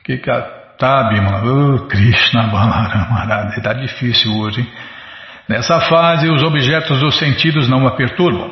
que 0.03 0.17
tá, 0.81 1.03
Bima, 1.09 1.43
oh, 1.45 1.79
Krishna 1.85 2.47
Balaram, 2.47 3.49
está 3.49 3.71
difícil 3.71 4.35
hoje, 4.35 4.61
hein? 4.61 4.67
Nessa 5.47 5.79
fase, 5.81 6.27
os 6.27 6.41
objetos 6.41 6.99
dos 6.99 7.19
sentidos 7.19 7.69
não 7.69 7.85
a 7.85 7.91
perturbam. 7.91 8.49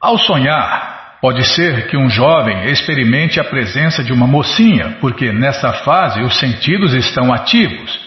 Ao 0.00 0.16
sonhar, 0.18 1.16
pode 1.20 1.44
ser 1.44 1.88
que 1.88 1.96
um 1.96 2.08
jovem 2.08 2.66
experimente 2.70 3.40
a 3.40 3.44
presença 3.44 4.04
de 4.04 4.12
uma 4.12 4.26
mocinha, 4.26 4.98
porque 5.00 5.32
nessa 5.32 5.72
fase 5.72 6.22
os 6.22 6.38
sentidos 6.38 6.94
estão 6.94 7.32
ativos. 7.32 7.98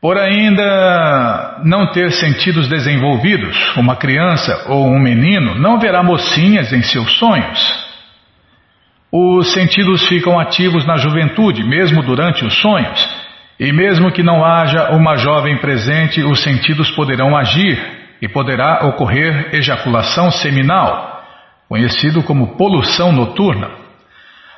Por 0.00 0.16
ainda 0.16 1.60
não 1.64 1.92
ter 1.92 2.12
sentidos 2.12 2.66
desenvolvidos, 2.68 3.76
uma 3.76 3.96
criança 3.96 4.66
ou 4.68 4.86
um 4.86 4.98
menino 4.98 5.54
não 5.56 5.78
verá 5.78 6.02
mocinhas 6.02 6.72
em 6.72 6.82
seus 6.82 7.18
sonhos. 7.18 7.87
Os 9.10 9.52
sentidos 9.52 10.06
ficam 10.06 10.38
ativos 10.38 10.86
na 10.86 10.96
juventude, 10.96 11.64
mesmo 11.64 12.02
durante 12.02 12.44
os 12.44 12.60
sonhos, 12.60 13.08
e 13.58 13.72
mesmo 13.72 14.12
que 14.12 14.22
não 14.22 14.44
haja 14.44 14.90
uma 14.90 15.16
jovem 15.16 15.56
presente, 15.58 16.22
os 16.22 16.42
sentidos 16.42 16.90
poderão 16.90 17.34
agir 17.34 17.78
e 18.20 18.28
poderá 18.28 18.86
ocorrer 18.86 19.54
ejaculação 19.54 20.30
seminal, 20.30 21.24
conhecido 21.68 22.22
como 22.22 22.56
poluição 22.56 23.10
noturna. 23.10 23.70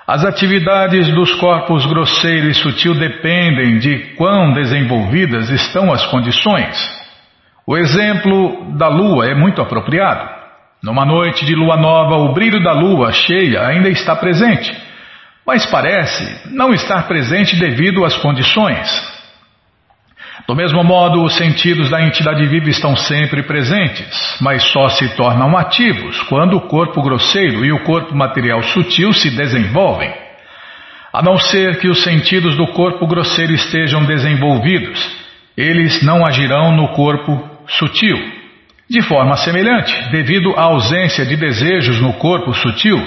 As 0.07 0.25
atividades 0.25 1.09
dos 1.15 1.33
corpos 1.37 1.87
grosseiro 1.87 2.49
e 2.49 2.55
sutil 2.55 2.95
dependem 2.95 3.79
de 3.79 4.17
quão 4.17 4.53
desenvolvidas 4.53 5.49
estão 5.51 5.93
as 5.93 6.05
condições. 6.07 6.77
O 7.65 7.77
exemplo 7.77 8.77
da 8.77 8.89
lua 8.89 9.27
é 9.27 9.35
muito 9.37 9.63
apropriado. 9.63 10.40
Numa 10.83 11.05
noite 11.05 11.45
de 11.45 11.55
lua 11.55 11.77
nova, 11.77 12.17
o 12.17 12.33
brilho 12.33 12.63
da 12.63 12.73
lua 12.73 13.13
cheia 13.13 13.67
ainda 13.67 13.89
está 13.89 14.17
presente 14.17 14.91
mas 15.51 15.67
parece 15.67 16.49
não 16.55 16.73
estar 16.73 17.09
presente 17.09 17.57
devido 17.57 18.05
às 18.05 18.17
condições. 18.19 18.89
Do 20.47 20.55
mesmo 20.55 20.85
modo, 20.85 21.25
os 21.25 21.37
sentidos 21.37 21.91
da 21.91 22.01
entidade 22.01 22.47
viva 22.47 22.69
estão 22.69 22.95
sempre 22.95 23.43
presentes, 23.43 24.39
mas 24.41 24.63
só 24.71 24.89
se 24.89 25.09
tornam 25.17 25.57
ativos 25.57 26.23
quando 26.23 26.57
o 26.57 26.61
corpo 26.63 27.03
grosseiro 27.03 27.65
e 27.65 27.73
o 27.73 27.83
corpo 27.83 28.15
material 28.15 28.63
sutil 28.63 29.13
se 29.13 29.31
desenvolvem. 29.31 30.15
A 31.13 31.21
não 31.21 31.37
ser 31.37 31.81
que 31.81 31.89
os 31.89 32.05
sentidos 32.05 32.57
do 32.57 32.69
corpo 32.69 33.05
grosseiro 33.09 33.53
estejam 33.53 34.05
desenvolvidos, 34.05 35.17
eles 35.57 36.01
não 36.05 36.25
agirão 36.25 36.77
no 36.77 36.89
corpo 36.93 37.45
sutil. 37.67 38.40
De 38.91 39.01
forma 39.03 39.37
semelhante, 39.37 40.11
devido 40.11 40.53
à 40.57 40.63
ausência 40.63 41.25
de 41.25 41.37
desejos 41.37 42.01
no 42.01 42.15
corpo 42.15 42.53
sutil, 42.53 42.99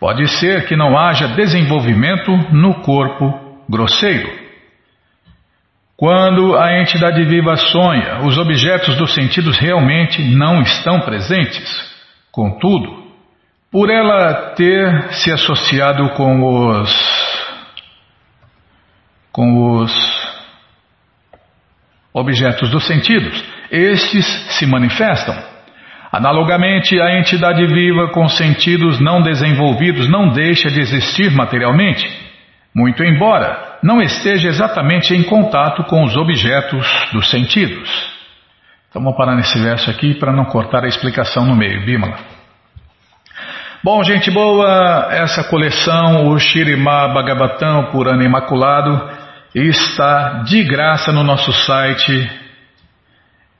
Pode 0.00 0.26
ser 0.28 0.66
que 0.66 0.74
não 0.74 0.96
haja 0.96 1.28
desenvolvimento 1.28 2.32
no 2.50 2.80
corpo 2.80 3.62
grosseiro. 3.68 4.32
Quando 5.94 6.56
a 6.56 6.80
entidade 6.80 7.22
viva 7.26 7.54
sonha, 7.56 8.20
os 8.22 8.38
objetos 8.38 8.96
dos 8.96 9.12
sentidos 9.12 9.58
realmente 9.58 10.22
não 10.22 10.62
estão 10.62 11.00
presentes. 11.00 11.94
Contudo, 12.32 13.04
por 13.70 13.90
ela 13.90 14.54
ter 14.54 15.12
se 15.12 15.30
associado 15.30 16.08
com 16.14 16.42
os 16.44 17.20
com 19.30 19.76
os 19.76 19.92
objetos 22.14 22.70
dos 22.70 22.86
sentidos, 22.86 23.44
estes 23.70 24.26
se 24.58 24.66
manifestam. 24.66 25.34
Analogamente, 26.12 27.00
a 27.00 27.18
entidade 27.18 27.64
viva 27.66 28.08
com 28.08 28.28
sentidos 28.28 28.98
não 28.98 29.22
desenvolvidos 29.22 30.08
não 30.08 30.30
deixa 30.30 30.68
de 30.68 30.80
existir 30.80 31.30
materialmente, 31.30 32.04
muito 32.74 33.04
embora 33.04 33.78
não 33.82 34.02
esteja 34.02 34.48
exatamente 34.48 35.14
em 35.14 35.22
contato 35.22 35.84
com 35.84 36.02
os 36.04 36.16
objetos 36.16 36.86
dos 37.12 37.30
sentidos. 37.30 37.88
Então 38.88 39.00
vamos 39.00 39.16
parar 39.16 39.36
nesse 39.36 39.58
verso 39.60 39.88
aqui 39.88 40.14
para 40.14 40.32
não 40.32 40.44
cortar 40.44 40.84
a 40.84 40.88
explicação 40.88 41.46
no 41.46 41.54
meio, 41.54 41.86
Bímola. 41.86 42.18
Bom, 43.82 44.02
gente 44.02 44.30
boa, 44.30 45.08
essa 45.12 45.44
coleção, 45.44 46.28
o 46.28 46.38
Shirimá 46.38 47.08
Bhagavatam 47.08 47.90
por 47.92 48.08
ano 48.08 48.22
imaculado, 48.22 49.10
está 49.54 50.42
de 50.42 50.64
graça 50.64 51.12
no 51.12 51.22
nosso 51.22 51.52
site 51.52 52.39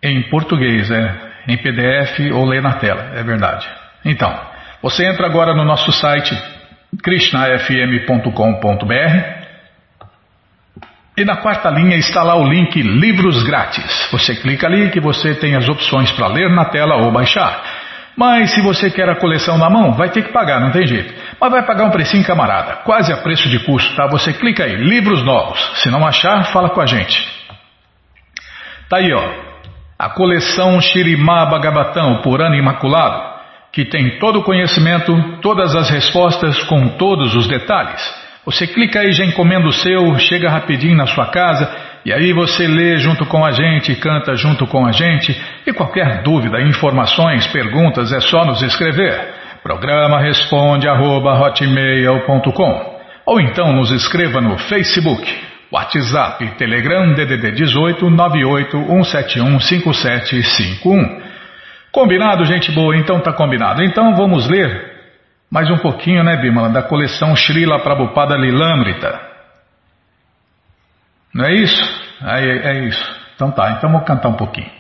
em 0.03 0.23
português, 0.31 0.91
é, 0.91 1.15
em 1.49 1.57
PDF 1.57 2.33
ou 2.33 2.45
lê 2.45 2.61
na 2.61 2.75
tela, 2.75 3.13
é 3.15 3.23
verdade. 3.23 3.69
Então, 4.05 4.33
você 4.83 5.07
entra 5.07 5.27
agora 5.27 5.55
no 5.55 5.65
nosso 5.65 5.93
site 5.93 6.37
krishnafm.com.br 7.03 9.41
e 11.17 11.25
na 11.25 11.37
quarta 11.37 11.71
linha 11.71 11.97
está 11.97 12.23
lá 12.23 12.37
o 12.37 12.49
link 12.49 12.81
Livros 12.81 13.43
Grátis. 13.43 14.09
Você 14.11 14.35
clica 14.37 14.67
ali 14.67 14.91
que 14.91 15.01
você 15.01 15.35
tem 15.35 15.55
as 15.55 15.69
opções 15.69 16.11
para 16.13 16.29
ler 16.29 16.51
na 16.51 16.67
tela 16.67 16.97
ou 16.97 17.13
baixar. 17.13 17.63
Mas 18.17 18.55
se 18.55 18.63
você 18.63 18.91
quer 18.91 19.09
a 19.09 19.17
coleção 19.17 19.59
na 19.59 19.71
mão, 19.71 19.93
vai 19.93 20.11
ter 20.11 20.23
que 20.23 20.33
pagar, 20.33 20.61
não 20.61 20.71
tem 20.71 20.87
jeito. 20.87 21.15
Mas 21.41 21.51
vai 21.51 21.65
pagar 21.65 21.85
um 21.85 21.91
precinho 21.91 22.25
camarada, 22.25 22.77
quase 22.85 23.13
a 23.13 23.19
preço 23.19 23.49
de 23.49 23.59
custo, 23.61 23.95
tá? 23.97 24.07
Você 24.09 24.33
clica 24.33 24.65
aí, 24.65 24.77
livros 24.77 25.25
novos. 25.25 25.83
Se 25.83 25.91
não 25.91 26.07
achar, 26.07 26.45
fala 26.53 26.71
com 26.71 26.81
a 26.81 26.87
gente. 26.87 27.27
Tá 28.89 28.97
aí, 28.97 29.13
ó. 29.13 29.50
A 30.01 30.09
coleção 30.09 30.81
Shirimá 30.81 31.45
Bhagavatam, 31.45 32.23
por 32.23 32.41
ano 32.41 32.55
imaculado, 32.55 33.23
que 33.71 33.85
tem 33.85 34.19
todo 34.19 34.39
o 34.39 34.43
conhecimento, 34.43 35.13
todas 35.43 35.77
as 35.77 35.91
respostas 35.91 36.63
com 36.63 36.97
todos 36.97 37.35
os 37.35 37.47
detalhes. 37.47 38.01
Você 38.47 38.67
clica 38.67 39.01
aí, 39.01 39.13
já 39.13 39.27
encomenda 39.27 39.69
o 39.69 39.73
seu, 39.73 40.19
chega 40.19 40.49
rapidinho 40.49 40.97
na 40.97 41.05
sua 41.05 41.27
casa 41.27 41.71
e 42.03 42.15
aí 42.15 42.33
você 42.33 42.67
lê 42.67 42.97
junto 42.97 43.27
com 43.27 43.45
a 43.45 43.51
gente, 43.51 43.95
canta 43.97 44.35
junto 44.37 44.67
com 44.67 44.87
a 44.87 44.91
gente. 44.91 45.39
E 45.67 45.73
qualquer 45.75 46.23
dúvida, 46.23 46.63
informações, 46.63 47.47
perguntas, 47.49 48.11
é 48.11 48.21
só 48.21 48.43
nos 48.47 48.63
escrever. 48.63 49.35
Programa 49.63 50.19
responde 50.19 50.89
arroba, 50.89 51.39
hotmail.com 51.39 53.01
ou 53.27 53.39
então 53.39 53.71
nos 53.75 53.91
escreva 53.91 54.41
no 54.41 54.57
Facebook, 54.57 55.50
WhatsApp, 55.73 56.57
Telegram 56.57 57.15
DDD 57.15 57.53
18 57.53 58.11
98 58.11 58.77
171 58.77 59.61
5751. 59.61 61.23
Combinado, 61.93 62.45
gente 62.45 62.73
boa? 62.73 62.97
Então 62.97 63.21
tá 63.21 63.33
combinado. 63.33 63.83
Então 63.83 64.15
vamos 64.17 64.49
ler 64.49 64.91
mais 65.51 65.69
um 65.69 65.79
pouquinho, 65.79 66.23
né, 66.23 66.37
Bimala, 66.37 66.69
da 66.71 66.83
coleção 66.83 67.35
Srila 67.35 67.81
Prabhupada 67.81 68.37
Lilamrita. 68.37 69.21
Não 71.35 71.45
é 71.45 71.55
isso? 71.55 71.83
É, 72.25 72.71
é 72.71 72.85
isso. 72.87 73.21
Então 73.35 73.51
tá, 73.51 73.73
então 73.73 73.91
vou 73.91 74.01
cantar 74.03 74.29
um 74.29 74.37
pouquinho. 74.37 74.71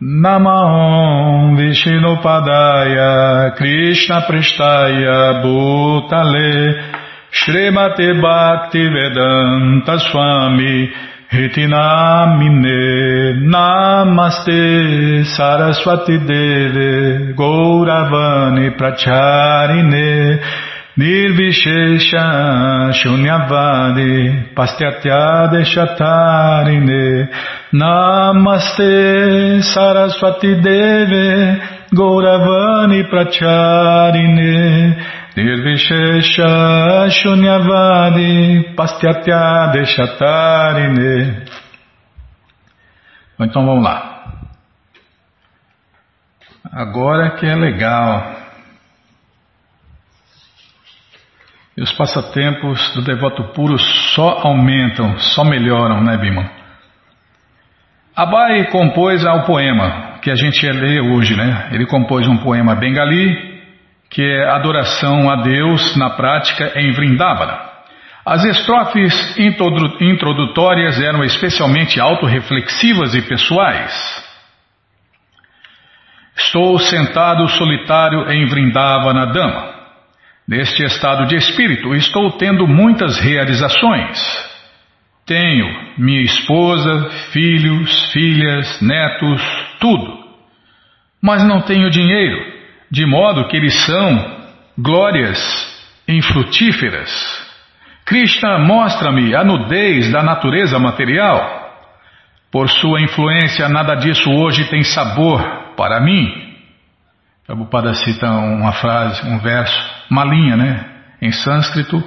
Namahom 0.00 1.56
Vishnupadaya 1.56 3.52
Krishna 3.56 4.20
Prestaya 4.22 5.40
Bhutale 5.42 7.05
Srimate 7.38 8.08
Bhaktivedanta 8.18 9.98
Swami 9.98 10.88
Hitinamine 11.30 12.80
Namaste 13.52 15.24
Saraswati 15.36 16.18
Deve 16.24 17.34
Gauravani 17.34 18.70
Pracharine 18.78 20.40
Nirvishesha 20.98 22.24
Shunyavadi 22.98 24.54
Pastyatya 24.54 25.50
Deshatarine 25.52 27.28
Namaste 27.74 29.62
Saraswati 29.62 30.54
Deve 30.62 31.60
Gauravani 31.92 33.02
Pracharine 33.10 34.55
Nirvishesha 35.76 37.10
Shunyavadi 37.10 38.74
Pastyatya 38.74 39.72
Deshatarine 39.72 41.44
Então 43.38 43.66
vamos 43.66 43.84
lá. 43.84 44.24
Agora 46.72 47.36
que 47.36 47.46
é 47.46 47.54
legal. 47.54 48.36
E 51.76 51.82
os 51.82 51.92
passatempos 51.92 52.94
do 52.94 53.02
devoto 53.02 53.52
puro 53.52 53.78
só 53.78 54.40
aumentam, 54.44 55.18
só 55.18 55.44
melhoram, 55.44 56.02
né, 56.02 56.16
Bima? 56.16 56.50
Abai 58.14 58.70
compôs 58.70 59.22
o 59.26 59.42
poema 59.42 60.18
que 60.22 60.30
a 60.30 60.34
gente 60.34 60.66
ler 60.66 61.02
hoje, 61.02 61.36
né? 61.36 61.68
Ele 61.72 61.86
compôs 61.86 62.26
um 62.26 62.38
poema 62.38 62.74
bengali 62.74 63.45
que 64.10 64.22
é 64.22 64.48
adoração 64.48 65.30
a 65.30 65.42
Deus 65.42 65.96
na 65.96 66.10
prática 66.10 66.72
em 66.76 66.92
Vrindavana. 66.92 67.76
As 68.24 68.44
estrofes 68.44 69.36
introdutórias 69.38 71.00
eram 71.00 71.22
especialmente 71.22 72.00
autorreflexivas 72.00 73.14
e 73.14 73.22
pessoais. 73.22 74.26
Estou 76.36 76.78
sentado 76.78 77.48
solitário 77.50 78.30
em 78.30 78.46
Vrindavana 78.46 79.26
Dama. 79.26 79.76
Neste 80.46 80.84
estado 80.84 81.26
de 81.26 81.36
espírito, 81.36 81.94
estou 81.94 82.32
tendo 82.32 82.66
muitas 82.66 83.18
realizações. 83.18 84.18
Tenho 85.24 85.66
minha 85.98 86.22
esposa, 86.22 87.10
filhos, 87.32 88.12
filhas, 88.12 88.80
netos, 88.80 89.42
tudo. 89.80 90.24
Mas 91.22 91.44
não 91.44 91.62
tenho 91.62 91.90
dinheiro 91.90 92.55
de 92.90 93.04
modo 93.06 93.48
que 93.48 93.56
eles 93.56 93.74
são 93.84 94.36
glórias 94.78 95.38
infrutíferas. 96.06 97.10
Krishna 98.04 98.58
mostra-me 98.58 99.34
a 99.34 99.42
nudez 99.42 100.10
da 100.12 100.22
natureza 100.22 100.78
material. 100.78 101.64
Por 102.50 102.70
sua 102.70 103.00
influência, 103.00 103.68
nada 103.68 103.96
disso 103.96 104.30
hoje 104.30 104.64
tem 104.70 104.84
sabor 104.84 105.42
para 105.76 106.00
mim. 106.00 106.46
Prabhupada 107.46 107.94
cita 107.94 108.30
uma 108.30 108.72
frase, 108.72 109.26
um 109.26 109.38
verso, 109.38 109.90
uma 110.10 110.24
linha, 110.24 110.56
né? 110.56 110.84
Em 111.20 111.32
sânscrito 111.32 112.02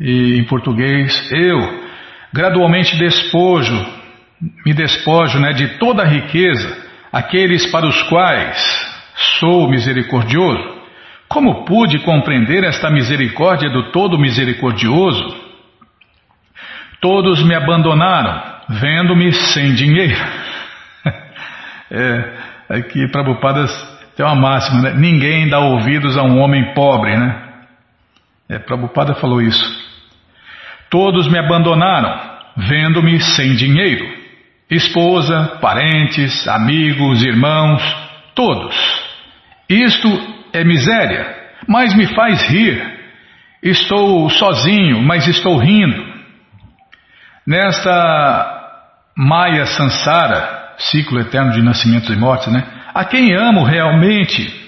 e 0.00 0.38
em 0.38 0.44
português. 0.44 1.30
Eu 1.32 1.84
gradualmente 2.32 2.96
despojo, 2.96 3.74
me 4.64 4.74
despojo 4.74 5.38
né, 5.38 5.52
de 5.52 5.78
toda 5.78 6.02
a 6.02 6.06
riqueza, 6.06 6.76
aqueles 7.12 7.66
para 7.70 7.86
os 7.86 8.02
quais 8.04 8.93
Sou 9.14 9.68
misericordioso. 9.68 10.82
Como 11.28 11.64
pude 11.64 11.98
compreender 12.00 12.64
esta 12.64 12.90
misericórdia 12.90 13.70
do 13.70 13.90
Todo 13.90 14.18
Misericordioso? 14.18 15.44
Todos 17.00 17.42
me 17.42 17.54
abandonaram, 17.54 18.42
vendo-me 18.68 19.32
sem 19.32 19.74
dinheiro. 19.74 20.16
é, 21.90 22.32
aqui 22.68 23.08
Prabhupada 23.08 23.66
tem 24.16 24.24
uma 24.24 24.34
máxima, 24.34 24.82
né? 24.82 24.94
Ninguém 24.96 25.48
dá 25.48 25.58
ouvidos 25.58 26.16
a 26.16 26.22
um 26.22 26.38
homem 26.40 26.72
pobre, 26.72 27.16
né? 27.16 27.42
É, 28.48 28.58
Prabhupada 28.58 29.14
falou 29.16 29.42
isso. 29.42 29.84
Todos 30.88 31.28
me 31.28 31.38
abandonaram, 31.38 32.38
vendo-me 32.56 33.20
sem 33.20 33.54
dinheiro. 33.54 34.06
Esposa, 34.70 35.58
parentes, 35.60 36.46
amigos, 36.48 37.22
irmãos, 37.22 37.82
todos. 38.34 39.03
Isto 39.74 40.08
é 40.52 40.62
miséria, 40.62 41.34
mas 41.66 41.94
me 41.96 42.06
faz 42.14 42.42
rir. 42.48 42.94
Estou 43.60 44.30
sozinho, 44.30 45.02
mas 45.02 45.26
estou 45.26 45.56
rindo. 45.56 46.14
Nesta 47.44 48.62
Maya 49.16 49.66
Sansara, 49.66 50.74
ciclo 50.78 51.18
eterno 51.18 51.52
de 51.52 51.62
nascimentos 51.62 52.08
e 52.10 52.16
mortes, 52.16 52.52
né? 52.52 52.62
A 52.94 53.04
quem 53.04 53.34
amo 53.34 53.64
realmente? 53.64 54.62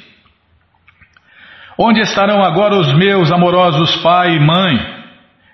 Onde 1.79 2.01
estarão 2.01 2.43
agora 2.43 2.75
os 2.75 2.93
meus 2.95 3.31
amorosos 3.31 3.97
pai 3.99 4.35
e 4.35 4.41
mãe? 4.41 4.97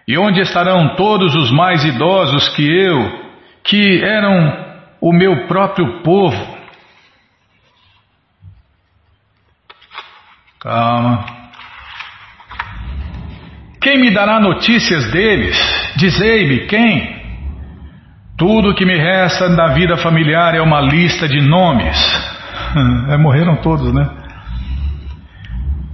E 0.09 0.17
onde 0.17 0.41
estarão 0.41 0.97
todos 0.97 1.35
os 1.35 1.51
mais 1.51 1.85
idosos 1.85 2.49
que 2.51 2.63
eu, 2.63 3.31
que 3.65 4.03
eram 4.03 4.77
o 5.01 5.13
meu 5.13 5.47
próprio 5.47 6.03
povo? 6.03 6.52
Calma. 10.63 11.25
Quem 13.81 13.99
me 13.99 14.13
dará 14.13 14.39
notícias 14.39 15.11
deles? 15.11 15.59
Dizei-me 15.97 16.67
quem? 16.67 17.21
Tudo 18.39 18.75
que 18.75 18.87
me 18.87 18.97
resta 18.97 19.49
da 19.57 19.69
vida 19.69 19.97
familiar 19.97 20.55
é 20.55 20.61
uma 20.61 20.81
lista 20.81 21.29
de 21.29 21.41
nomes. 21.41 21.99
É, 23.11 23.19
morreram 23.19 23.57
todos, 23.57 23.93
né? 23.93 24.09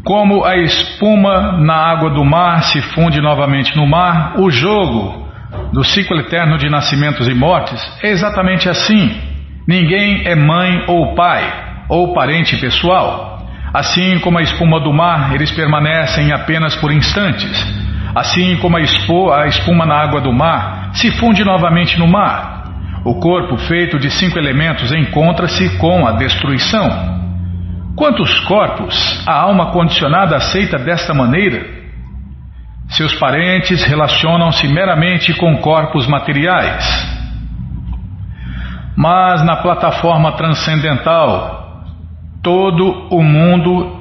Como 0.05 0.45
a 0.45 0.57
espuma 0.59 1.59
na 1.59 1.75
água 1.75 2.11
do 2.11 2.25
mar 2.25 2.63
se 2.63 2.81
funde 2.81 3.21
novamente 3.21 3.77
no 3.77 3.85
mar, 3.85 4.35
o 4.39 4.49
jogo 4.49 5.27
do 5.73 5.83
ciclo 5.83 6.21
eterno 6.21 6.57
de 6.57 6.71
nascimentos 6.71 7.27
e 7.27 7.35
mortes 7.35 7.81
é 8.01 8.11
exatamente 8.11 8.69
assim. 8.69 9.11
Ninguém 9.67 10.23
é 10.25 10.37
mãe 10.37 10.85
ou 10.87 11.17
pai, 11.17 11.53
ou 11.89 12.15
parente 12.15 12.57
pessoal. 12.59 13.38
Assim 13.73 14.19
como 14.21 14.39
a 14.39 14.43
espuma 14.43 14.81
do 14.81 14.93
mar, 14.93 15.35
eles 15.35 15.51
permanecem 15.51 16.33
apenas 16.33 16.75
por 16.77 16.93
instantes. 16.93 17.89
Assim 18.15 18.57
como 18.57 18.77
a, 18.77 19.47
espuma 19.47 19.85
na 19.85 19.95
água 19.95 20.21
do 20.21 20.33
mar 20.33 20.91
se 20.95 21.11
funde 21.13 21.45
novamente 21.45 21.99
no 21.99 22.07
mar. 22.07 22.65
O 23.05 23.15
corpo, 23.21 23.57
feito 23.59 23.99
de 23.99 24.11
cinco 24.11 24.39
elementos, 24.39 24.93
encontra-se 24.93 25.77
com 25.79 26.07
a 26.07 26.13
destruição. 26.13 27.19
Quantos 27.95 28.41
corpos 28.41 29.23
a 29.27 29.33
alma 29.33 29.73
condicionada 29.73 30.37
aceita 30.37 30.79
desta 30.79 31.13
maneira? 31.13 31.79
Seus 32.89 33.13
parentes 33.15 33.83
relacionam-se 33.85 34.67
meramente 34.69 35.35
com 35.35 35.59
corpos 35.59 36.07
materiais. 36.07 36.85
Mas 38.97 39.45
na 39.45 39.57
plataforma 39.57 40.33
transcendental, 40.33 41.58
todo 42.43 43.09
o 43.11 43.23
mundo 43.23 43.99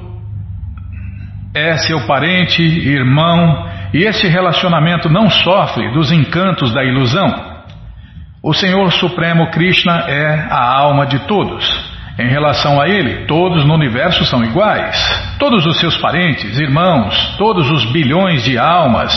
é 1.54 1.76
seu 1.76 2.06
parente, 2.06 2.62
irmão, 2.62 3.66
e 3.92 4.04
esse 4.04 4.28
relacionamento 4.28 5.08
não 5.08 5.30
sofre 5.30 5.92
dos 5.92 6.12
encantos 6.12 6.72
da 6.72 6.84
ilusão. 6.84 7.48
O 8.42 8.52
Senhor 8.54 8.92
Supremo 8.92 9.50
Krishna 9.50 10.04
é 10.08 10.46
a 10.50 10.78
alma 10.78 11.06
de 11.06 11.18
todos. 11.20 11.66
Em 12.18 12.28
relação 12.28 12.80
a 12.80 12.88
ele, 12.88 13.26
todos 13.26 13.64
no 13.64 13.74
universo 13.74 14.24
são 14.24 14.44
iguais. 14.44 14.96
Todos 15.38 15.66
os 15.66 15.78
seus 15.78 15.96
parentes, 15.96 16.58
irmãos, 16.58 17.36
todos 17.38 17.70
os 17.70 17.84
bilhões 17.92 18.44
de 18.44 18.58
almas, 18.58 19.12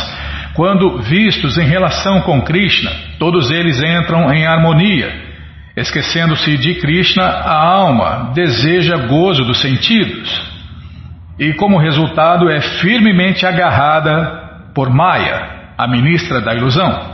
quando 0.54 1.00
vistos 1.00 1.58
em 1.58 1.66
relação 1.66 2.22
com 2.22 2.42
Krishna, 2.42 2.92
todos 3.18 3.50
eles 3.50 3.82
entram 3.82 4.32
em 4.34 4.46
harmonia. 4.46 5.31
Esquecendo-se 5.76 6.58
de 6.58 6.76
Krishna, 6.76 7.24
a 7.24 7.56
alma 7.56 8.32
deseja 8.34 8.98
gozo 9.08 9.46
dos 9.46 9.62
sentidos. 9.62 10.52
E 11.40 11.54
como 11.54 11.78
resultado 11.78 12.50
é 12.50 12.60
firmemente 12.60 13.46
agarrada 13.46 14.70
por 14.76 14.90
Maya, 14.90 15.74
a 15.78 15.88
ministra 15.88 16.42
da 16.42 16.54
ilusão. 16.54 17.12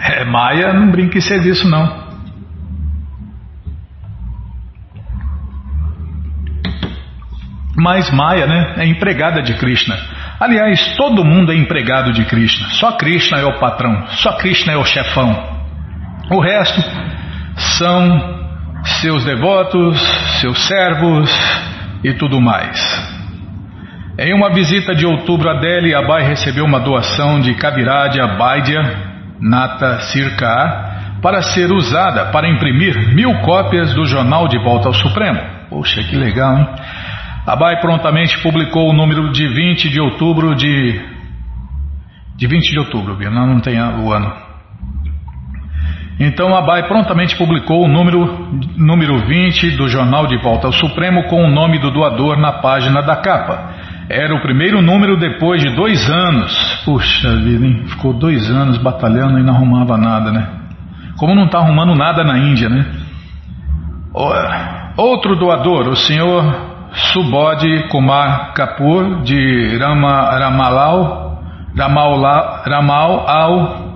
É, 0.00 0.24
Maya 0.24 0.72
não 0.72 0.90
em 1.18 1.20
serviço 1.20 1.68
não. 1.68 2.08
Mas 7.76 8.10
Maya 8.10 8.46
né, 8.46 8.74
é 8.78 8.86
empregada 8.86 9.42
de 9.42 9.54
Krishna. 9.54 9.96
Aliás, 10.40 10.96
todo 10.96 11.24
mundo 11.24 11.52
é 11.52 11.56
empregado 11.56 12.12
de 12.12 12.24
Krishna. 12.24 12.68
Só 12.70 12.92
Krishna 12.92 13.38
é 13.38 13.44
o 13.44 13.58
patrão, 13.58 14.06
só 14.08 14.32
Krishna 14.32 14.72
é 14.72 14.76
o 14.76 14.84
chefão. 14.84 15.57
O 16.30 16.40
resto 16.40 16.82
são 17.78 18.38
seus 19.00 19.24
devotos, 19.24 19.98
seus 20.40 20.58
servos 20.66 21.30
e 22.04 22.12
tudo 22.12 22.40
mais. 22.40 22.78
Em 24.18 24.34
uma 24.34 24.52
visita 24.52 24.94
de 24.94 25.06
outubro 25.06 25.48
a 25.48 25.54
Delhi, 25.54 25.94
Abai 25.94 26.24
recebeu 26.24 26.64
uma 26.64 26.80
doação 26.80 27.40
de 27.40 27.54
Kaviraj 27.54 28.20
Abaidya 28.20 28.82
Nata 29.40 30.00
Sirkar 30.00 31.20
para 31.22 31.40
ser 31.40 31.72
usada 31.72 32.26
para 32.26 32.48
imprimir 32.48 33.14
mil 33.14 33.32
cópias 33.40 33.94
do 33.94 34.04
Jornal 34.04 34.48
de 34.48 34.58
Volta 34.58 34.88
ao 34.88 34.94
Supremo. 34.94 35.40
Poxa, 35.70 36.02
que 36.02 36.16
legal, 36.16 36.58
hein? 36.58 36.68
Abai 37.46 37.80
prontamente 37.80 38.38
publicou 38.42 38.90
o 38.90 38.92
número 38.92 39.32
de 39.32 39.48
20 39.48 39.88
de 39.88 40.00
outubro 40.00 40.54
de. 40.54 41.00
De 42.36 42.46
20 42.46 42.70
de 42.70 42.78
outubro, 42.80 43.16
viu? 43.16 43.30
Não, 43.30 43.46
não 43.46 43.60
tem 43.60 43.80
o 43.80 44.12
ano. 44.12 44.47
Então 46.20 46.54
Abai 46.56 46.88
prontamente 46.88 47.36
publicou 47.36 47.84
o 47.84 47.88
número, 47.88 48.48
número 48.76 49.18
20 49.26 49.76
do 49.76 49.88
Jornal 49.88 50.26
de 50.26 50.36
Volta 50.38 50.66
ao 50.66 50.72
Supremo 50.72 51.24
com 51.24 51.44
o 51.44 51.50
nome 51.50 51.78
do 51.78 51.92
doador 51.92 52.36
na 52.36 52.52
página 52.54 53.00
da 53.02 53.16
capa. 53.16 53.70
Era 54.10 54.34
o 54.34 54.40
primeiro 54.40 54.82
número 54.82 55.16
depois 55.16 55.62
de 55.62 55.70
dois 55.76 56.10
anos. 56.10 56.82
Puxa 56.84 57.36
vida, 57.36 57.64
hein? 57.64 57.84
Ficou 57.86 58.12
dois 58.12 58.50
anos 58.50 58.78
batalhando 58.78 59.38
e 59.38 59.44
não 59.44 59.54
arrumava 59.54 59.96
nada, 59.96 60.32
né? 60.32 60.48
Como 61.18 61.34
não 61.34 61.44
está 61.44 61.58
arrumando 61.58 61.94
nada 61.94 62.24
na 62.24 62.38
Índia, 62.38 62.68
né? 62.68 62.84
Outro 64.96 65.36
doador, 65.36 65.88
o 65.88 65.94
senhor 65.94 66.42
Subodh 67.12 67.88
Kumar 67.90 68.54
Kapoor 68.54 69.22
de 69.22 69.76
Rama, 69.78 70.30
Ramalau, 70.36 71.42
Ramal, 71.76 72.62
Ramal 72.64 73.28
al 73.28 73.87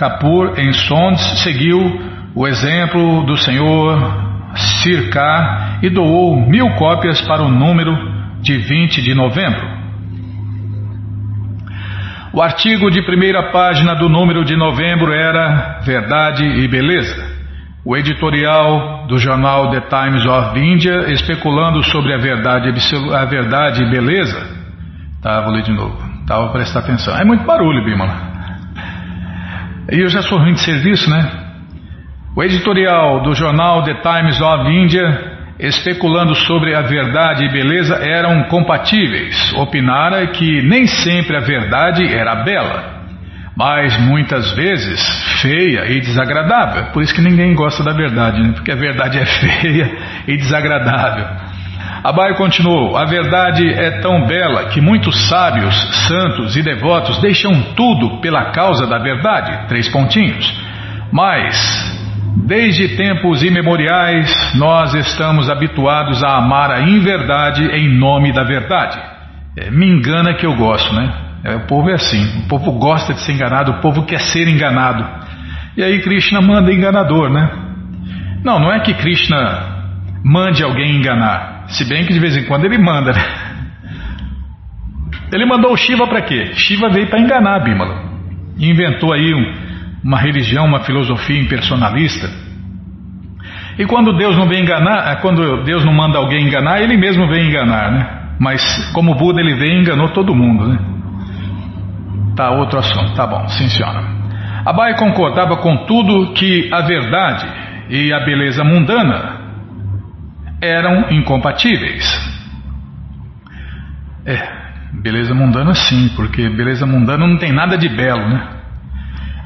Kapoor 0.00 0.58
em 0.58 0.72
Sondes 0.72 1.42
seguiu 1.42 1.78
o 2.34 2.48
exemplo 2.48 3.22
do 3.26 3.36
senhor 3.36 4.30
Sirkar 4.54 5.78
e 5.82 5.90
doou 5.90 6.40
mil 6.40 6.70
cópias 6.76 7.20
para 7.20 7.42
o 7.42 7.50
número 7.50 7.94
de 8.40 8.56
20 8.56 9.02
de 9.02 9.14
novembro. 9.14 9.60
O 12.32 12.40
artigo 12.40 12.90
de 12.90 13.02
primeira 13.02 13.52
página 13.52 13.94
do 13.94 14.08
número 14.08 14.42
de 14.42 14.56
novembro 14.56 15.12
era 15.12 15.80
Verdade 15.84 16.44
e 16.44 16.66
Beleza. 16.66 17.38
O 17.84 17.94
editorial 17.94 19.06
do 19.06 19.18
jornal 19.18 19.70
The 19.70 19.82
Times 19.82 20.24
of 20.24 20.58
India 20.58 21.12
especulando 21.12 21.82
sobre 21.82 22.14
a 22.14 22.16
verdade, 22.16 22.72
a 23.14 23.24
verdade 23.26 23.82
e 23.82 23.90
beleza. 23.90 24.46
Tá, 25.22 25.42
vou 25.42 25.52
ler 25.52 25.62
de 25.62 25.72
novo. 25.72 25.96
Tá, 26.26 26.38
vou 26.38 26.48
prestar 26.52 26.80
atenção. 26.80 27.14
É 27.18 27.24
muito 27.24 27.44
barulho, 27.44 27.84
Bimala. 27.84 28.29
E 29.90 30.00
eu 30.00 30.08
já 30.08 30.22
sou 30.22 30.38
ruim 30.38 30.52
de 30.52 30.60
serviço, 30.60 31.10
né? 31.10 31.28
O 32.36 32.42
editorial 32.42 33.22
do 33.22 33.34
jornal 33.34 33.82
The 33.82 33.94
Times 33.94 34.40
of 34.40 34.70
India 34.70 35.38
especulando 35.58 36.34
sobre 36.34 36.74
a 36.74 36.82
verdade 36.82 37.44
e 37.44 37.52
beleza 37.52 37.96
eram 37.96 38.44
compatíveis. 38.44 39.52
Opinara 39.54 40.26
que 40.28 40.62
nem 40.62 40.86
sempre 40.86 41.36
a 41.36 41.40
verdade 41.40 42.06
era 42.06 42.36
bela 42.44 43.00
mas 43.60 43.94
muitas 44.00 44.54
vezes 44.54 44.98
feia 45.42 45.84
e 45.84 46.00
desagradável. 46.00 46.92
Por 46.92 47.02
isso 47.02 47.14
que 47.14 47.20
ninguém 47.20 47.54
gosta 47.54 47.84
da 47.84 47.92
verdade, 47.92 48.40
né? 48.40 48.52
porque 48.54 48.72
a 48.72 48.76
verdade 48.76 49.18
é 49.18 49.26
feia 49.26 49.98
e 50.26 50.36
desagradável. 50.38 51.26
Abai 52.02 52.34
continuou: 52.34 52.96
A 52.96 53.04
verdade 53.04 53.68
é 53.68 54.00
tão 54.00 54.26
bela 54.26 54.66
que 54.66 54.80
muitos 54.80 55.28
sábios, 55.28 55.74
santos 56.06 56.56
e 56.56 56.62
devotos 56.62 57.20
deixam 57.20 57.52
tudo 57.74 58.20
pela 58.20 58.52
causa 58.52 58.86
da 58.86 58.98
verdade. 58.98 59.68
Três 59.68 59.88
pontinhos. 59.88 60.52
Mas, 61.12 61.56
desde 62.46 62.96
tempos 62.96 63.42
imemoriais, 63.42 64.32
nós 64.54 64.94
estamos 64.94 65.50
habituados 65.50 66.22
a 66.22 66.36
amar 66.36 66.70
a 66.70 66.82
inverdade 66.82 67.64
em 67.64 67.88
nome 67.98 68.32
da 68.32 68.44
verdade. 68.44 68.98
É, 69.58 69.70
me 69.70 69.86
engana 69.86 70.34
que 70.34 70.46
eu 70.46 70.54
gosto, 70.54 70.94
né? 70.94 71.12
É, 71.42 71.56
o 71.56 71.66
povo 71.66 71.90
é 71.90 71.94
assim, 71.94 72.44
o 72.44 72.48
povo 72.48 72.72
gosta 72.72 73.14
de 73.14 73.20
ser 73.20 73.32
enganado, 73.32 73.72
o 73.72 73.80
povo 73.80 74.04
quer 74.04 74.20
ser 74.20 74.46
enganado. 74.46 75.04
E 75.76 75.82
aí 75.82 76.00
Krishna 76.02 76.40
manda 76.40 76.72
enganador, 76.72 77.30
né? 77.30 77.50
Não, 78.44 78.58
não 78.58 78.72
é 78.72 78.80
que 78.80 78.94
Krishna 78.94 79.80
mande 80.24 80.62
alguém 80.62 80.96
enganar, 80.96 81.59
se 81.70 81.84
bem 81.84 82.04
que 82.04 82.12
de 82.12 82.20
vez 82.20 82.36
em 82.36 82.44
quando 82.44 82.64
ele 82.64 82.78
manda, 82.78 83.12
né? 83.12 83.22
Ele 85.32 85.46
mandou 85.46 85.72
o 85.72 85.76
Shiva 85.76 86.06
para 86.06 86.22
quê? 86.22 86.52
Shiva 86.54 86.88
veio 86.90 87.08
para 87.08 87.20
enganar 87.20 87.60
Bimala. 87.60 88.10
Inventou 88.58 89.12
aí 89.12 89.32
um, 89.32 89.54
uma 90.04 90.18
religião, 90.18 90.66
uma 90.66 90.80
filosofia 90.80 91.40
impersonalista. 91.40 92.28
E 93.78 93.86
quando 93.86 94.16
Deus 94.16 94.36
não 94.36 94.48
vem 94.48 94.62
enganar, 94.62 95.20
quando 95.20 95.62
Deus 95.62 95.84
não 95.84 95.92
manda 95.92 96.18
alguém 96.18 96.46
enganar, 96.46 96.82
ele 96.82 96.96
mesmo 96.96 97.28
vem 97.28 97.48
enganar, 97.48 97.92
né? 97.92 98.20
Mas 98.40 98.90
como 98.92 99.14
Buda 99.14 99.40
ele 99.40 99.54
veio 99.54 99.78
e 99.78 99.80
enganou 99.80 100.08
todo 100.08 100.34
mundo, 100.34 100.66
né? 100.66 100.78
Tá, 102.34 102.50
outro 102.50 102.78
assunto. 102.78 103.14
Tá 103.14 103.26
bom, 103.26 103.46
sim 103.48 103.68
senhora. 103.68 104.02
Abai 104.66 104.96
concordava 104.96 105.56
com 105.58 105.86
tudo 105.86 106.32
que 106.32 106.68
a 106.72 106.80
verdade 106.82 107.46
e 107.88 108.12
a 108.12 108.20
beleza 108.20 108.64
mundana 108.64 109.29
eram 110.60 111.10
incompatíveis. 111.10 112.04
É, 114.26 114.48
beleza 115.02 115.34
mundana 115.34 115.74
sim, 115.74 116.10
porque 116.14 116.48
beleza 116.50 116.86
mundana 116.86 117.26
não 117.26 117.38
tem 117.38 117.52
nada 117.52 117.76
de 117.78 117.88
belo, 117.88 118.28
né? 118.28 118.48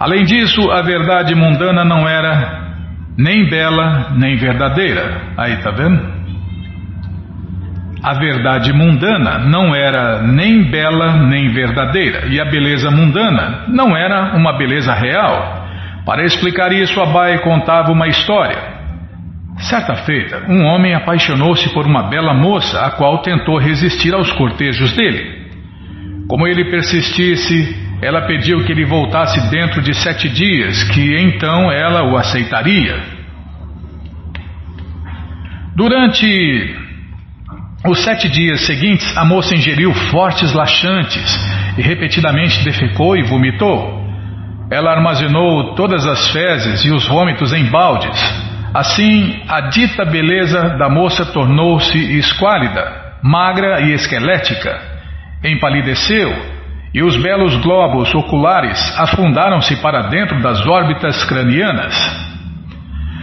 Além 0.01 0.25
disso, 0.25 0.71
a 0.71 0.83
verdade 0.83 1.35
mundana 1.35 1.85
não 1.85 2.09
era 2.09 2.65
nem 3.17 3.49
bela 3.49 4.11
nem 4.17 4.37
verdadeira. 4.37 5.23
Aí, 5.37 5.57
tá 5.59 5.71
vendo? 5.71 6.15
A 8.03 8.13
verdade 8.15 8.73
mundana 8.73 9.39
não 9.39 9.75
era 9.75 10.21
nem 10.21 10.71
bela 10.71 11.17
nem 11.17 11.49
verdadeira, 11.53 12.27
e 12.27 12.39
a 12.39 12.45
beleza 12.45 12.91
mundana 12.91 13.65
não 13.69 13.97
era 13.97 14.37
uma 14.37 14.59
beleza 14.59 14.93
real. 14.93 15.65
Para 16.05 16.25
explicar 16.25 16.71
isso, 16.71 17.01
Abai 17.01 17.39
contava 17.39 17.91
uma 17.93 18.07
história. 18.07 18.74
Certa 19.59 19.95
feita, 19.95 20.45
um 20.49 20.65
homem 20.65 20.95
apaixonou-se 20.95 21.69
por 21.73 21.87
uma 21.87 22.05
bela 22.05 22.35
moça, 22.35 22.81
a 22.81 22.91
qual 22.91 23.23
tentou 23.23 23.59
resistir 23.59 24.13
aos 24.13 24.31
cortejos 24.33 24.93
dele. 24.93 25.45
Como 26.29 26.47
ele 26.47 26.71
persistisse, 26.71 27.77
ela 28.03 28.23
pediu 28.23 28.65
que 28.65 28.73
ele 28.73 28.85
voltasse 28.85 29.41
dentro 29.51 29.81
de 29.81 29.95
sete 29.95 30.29
dias, 30.29 30.83
que 30.85 31.17
então 31.17 31.71
ela 31.71 32.03
o 32.03 32.17
aceitaria. 32.17 33.01
Durante 35.77 36.77
os 37.87 37.99
sete 38.03 38.29
dias 38.29 38.61
seguintes, 38.63 39.17
a 39.17 39.25
moça 39.25 39.55
ingeriu 39.55 39.93
fortes 40.11 40.53
laxantes 40.53 41.39
e 41.79 41.83
repetidamente 41.83 42.63
defecou 42.65 43.17
e 43.17 43.23
vomitou. 43.23 44.03
ela 44.71 44.93
armazenou 44.93 45.75
todas 45.75 46.07
as 46.07 46.31
fezes 46.31 46.85
e 46.85 46.91
os 46.91 47.07
vômitos 47.07 47.53
em 47.53 47.65
baldes. 47.67 48.54
Assim, 48.75 49.41
a 49.49 49.61
dita 49.61 50.05
beleza 50.05 50.71
da 50.71 50.89
moça 50.89 51.25
tornou-se 51.27 51.97
esquálida, 52.19 53.15
magra 53.23 53.83
e 53.83 53.93
esquelética. 53.93 54.77
Empalideceu, 55.45 56.35
e 56.93 57.01
os 57.01 57.17
belos 57.17 57.55
globos 57.59 58.13
oculares 58.13 58.81
afundaram-se 58.99 59.77
para 59.77 60.09
dentro 60.09 60.43
das 60.43 60.67
órbitas 60.67 61.23
cranianas. 61.25 61.95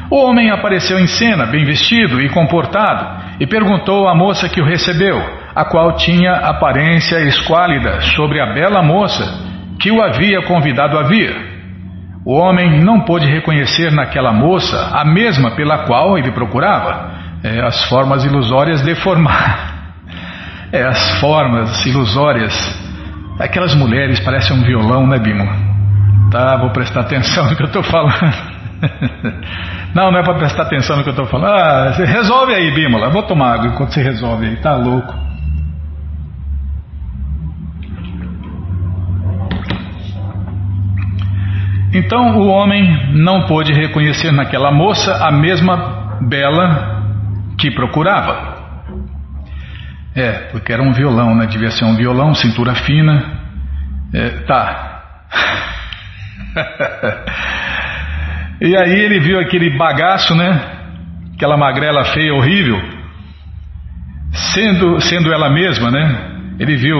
O 0.10 0.26
homem 0.26 0.52
apareceu 0.52 0.98
em 0.98 1.08
cena, 1.08 1.46
bem 1.46 1.66
vestido 1.66 2.22
e 2.22 2.30
comportado, 2.30 3.22
e 3.38 3.46
perguntou 3.46 4.08
à 4.08 4.16
moça 4.16 4.48
que 4.48 4.62
o 4.62 4.66
recebeu, 4.66 5.22
a 5.54 5.66
qual 5.66 5.98
tinha 5.98 6.32
aparência 6.32 7.18
esquálida, 7.28 8.00
sobre 8.02 8.40
a 8.40 8.54
bela 8.54 8.82
moça 8.82 9.24
que 9.78 9.92
o 9.92 10.02
havia 10.02 10.44
convidado 10.44 10.98
a 10.98 11.04
vir. 11.04 11.51
O 12.26 12.34
homem 12.36 12.84
não 12.84 13.02
pôde 13.02 13.26
reconhecer 13.26 13.92
naquela 13.92 14.32
moça 14.32 14.78
a 14.94 15.04
mesma 15.04 15.52
pela 15.52 15.86
qual 15.86 16.18
ele 16.18 16.32
procurava. 16.32 17.20
É, 17.44 17.60
as 17.66 17.86
formas 17.86 18.24
ilusórias 18.24 18.82
deformar. 18.82 19.70
É, 20.74 20.84
as 20.84 21.20
formas 21.20 21.86
ilusórias. 21.86 22.54
Aquelas 23.38 23.76
mulheres 23.76 24.22
parecem 24.22 24.56
um 24.56 24.62
violão, 24.62 25.06
né, 25.06 25.20
Bimo? 25.20 25.44
Tá, 26.32 26.56
vou 26.56 26.70
prestar 26.70 27.02
atenção 27.02 27.50
no 27.50 27.58
que 27.58 27.62
eu 27.62 27.68
estou 27.68 27.84
falando. 27.84 28.34
Não, 29.94 30.10
não 30.10 30.20
é 30.20 30.24
para 30.24 30.36
prestar 30.36 30.64
atenção 30.64 30.96
no 30.96 31.04
que 31.04 31.10
eu 31.10 31.14
estou 31.14 31.26
falando. 31.26 31.52
Ah, 31.52 31.92
resolve 31.92 32.54
aí, 32.54 32.74
Bímola. 32.74 33.10
Vou 33.10 33.24
tomar 33.24 33.56
água 33.56 33.68
enquanto 33.68 33.94
você 33.94 34.02
resolve 34.02 34.46
aí. 34.46 34.56
Tá 34.56 34.76
louco. 34.76 35.14
Então 41.94 42.38
o 42.38 42.48
homem 42.48 43.14
não 43.14 43.46
pôde 43.48 43.74
reconhecer 43.74 44.32
naquela 44.32 44.72
moça 44.72 45.26
a 45.26 45.32
mesma 45.32 46.18
bela 46.22 47.04
que 47.60 47.70
procurava. 47.72 48.52
É, 50.16 50.32
porque 50.52 50.72
era 50.72 50.82
um 50.82 50.94
violão, 50.94 51.36
né? 51.36 51.46
Devia 51.48 51.70
ser 51.72 51.86
um 51.86 51.96
violão, 51.96 52.34
cintura 52.34 52.76
fina. 52.76 53.40
É, 54.14 54.30
tá. 54.46 55.02
e 58.62 58.76
aí 58.76 59.00
ele 59.00 59.20
viu 59.20 59.40
aquele 59.40 59.78
bagaço, 59.78 60.36
né? 60.36 60.62
Aquela 61.36 61.58
magrela 61.58 62.06
feia, 62.06 62.34
horrível, 62.34 62.80
sendo, 64.54 65.00
sendo 65.02 65.34
ela 65.34 65.50
mesma, 65.50 65.90
né? 65.90 66.31
Ele 66.60 66.76
viu, 66.76 66.98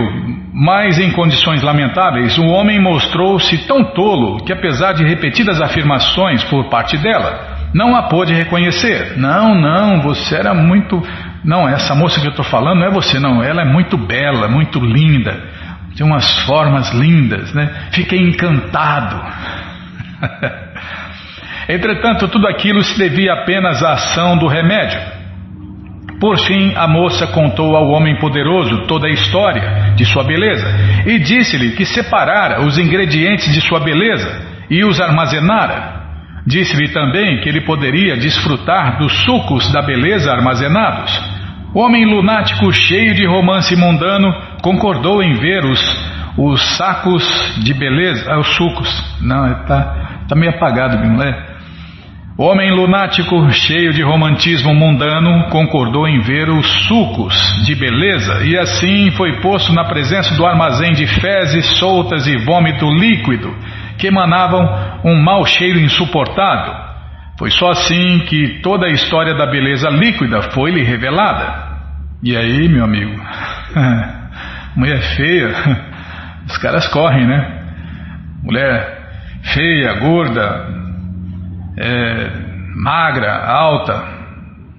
mas 0.54 0.98
em 0.98 1.12
condições 1.12 1.62
lamentáveis, 1.62 2.38
o 2.38 2.46
homem 2.46 2.80
mostrou-se 2.80 3.58
tão 3.68 3.84
tolo 3.94 4.44
que, 4.44 4.52
apesar 4.52 4.94
de 4.94 5.04
repetidas 5.04 5.62
afirmações 5.62 6.44
por 6.46 6.70
parte 6.70 6.98
dela, 6.98 7.70
não 7.74 7.96
a 7.96 8.04
pôde 8.04 8.34
reconhecer. 8.34 9.18
Não, 9.18 9.56
não, 9.56 10.02
você 10.02 10.36
era 10.36 10.54
muito. 10.54 11.02
Não, 11.44 11.68
essa 11.68 11.96
moça 11.96 12.20
que 12.20 12.28
eu 12.28 12.32
estou 12.32 12.46
falando 12.46 12.80
não 12.80 12.88
é 12.88 12.92
você, 12.92 13.20
não. 13.20 13.44
Ela 13.44 13.62
é 13.62 13.66
muito 13.66 13.98
bela, 13.98 14.48
muito 14.48 14.80
linda. 14.80 15.42
Tem 15.96 16.06
umas 16.06 16.40
formas 16.46 16.92
lindas, 16.94 17.54
né? 17.54 17.70
Fiquei 17.92 18.20
encantado. 18.20 19.22
Entretanto, 21.70 22.28
tudo 22.28 22.48
aquilo 22.48 22.84
se 22.84 22.98
devia 22.98 23.34
apenas 23.34 23.84
à 23.84 23.94
ação 23.94 24.38
do 24.38 24.48
remédio. 24.48 25.21
Por 26.22 26.38
fim, 26.38 26.72
a 26.76 26.88
moça 26.88 27.26
contou 27.26 27.76
ao 27.76 27.90
homem 27.90 28.16
poderoso 28.20 28.86
toda 28.86 29.08
a 29.08 29.10
história 29.10 29.96
de 29.96 30.06
sua 30.06 30.24
beleza 30.24 30.68
e 31.08 31.18
disse-lhe 31.18 31.72
que 31.72 31.84
separara 31.84 32.62
os 32.62 32.78
ingredientes 32.78 33.52
de 33.52 33.60
sua 33.60 33.80
beleza 33.80 34.30
e 34.70 34.86
os 34.86 35.02
armazenara. 35.02 36.00
Disse-lhe 36.46 36.90
também 36.90 37.42
que 37.42 37.50
ele 37.50 37.62
poderia 37.62 38.16
desfrutar 38.18 39.00
dos 39.00 39.12
sucos 39.24 39.74
da 39.74 39.82
beleza 39.82 40.32
armazenados. 40.32 41.12
O 41.74 41.80
homem 41.80 42.06
lunático, 42.06 42.72
cheio 42.72 43.16
de 43.16 43.26
romance 43.26 43.76
mundano, 43.76 44.32
concordou 44.62 45.24
em 45.24 45.34
ver 45.34 45.66
os, 45.66 45.82
os 46.38 46.62
sacos 46.78 47.24
de 47.64 47.74
beleza, 47.74 48.32
ah, 48.32 48.40
os 48.40 48.48
sucos. 48.56 49.20
Não, 49.22 49.52
está 49.54 50.26
tá 50.28 50.36
meio 50.36 50.54
apagado, 50.54 50.98
não 50.98 51.24
é? 51.24 51.51
Homem 52.38 52.72
lunático, 52.72 53.52
cheio 53.52 53.92
de 53.92 54.02
romantismo 54.02 54.74
mundano, 54.74 55.50
concordou 55.50 56.08
em 56.08 56.22
ver 56.22 56.50
os 56.50 56.66
sucos 56.88 57.36
de 57.66 57.76
beleza 57.76 58.44
e 58.46 58.58
assim 58.58 59.12
foi 59.12 59.42
posto 59.42 59.74
na 59.74 59.84
presença 59.84 60.34
do 60.36 60.46
armazém 60.46 60.94
de 60.94 61.06
fezes 61.06 61.78
soltas 61.78 62.26
e 62.28 62.38
vômito 62.38 62.90
líquido 62.90 63.54
que 63.98 64.08
emanavam 64.08 64.66
um 65.04 65.22
mau 65.22 65.46
cheiro 65.46 65.78
insuportável. 65.80 66.74
Foi 67.38 67.52
só 67.52 67.72
assim 67.72 68.20
que 68.28 68.62
toda 68.64 68.88
a 68.88 68.92
história 68.92 69.36
da 69.36 69.46
beleza 69.46 69.90
líquida 69.90 70.42
foi-lhe 70.42 70.82
revelada. 70.84 71.70
E 72.24 72.36
aí, 72.36 72.70
meu 72.70 72.86
amigo, 72.86 73.20
mulher 74.76 75.02
feia, 75.16 75.54
os 76.48 76.58
caras 76.58 76.88
correm, 76.88 77.28
né? 77.28 77.62
Mulher 78.44 79.02
feia, 79.44 80.00
gorda, 80.00 80.81
é, 81.78 82.32
magra, 82.76 83.46
alta. 83.46 84.04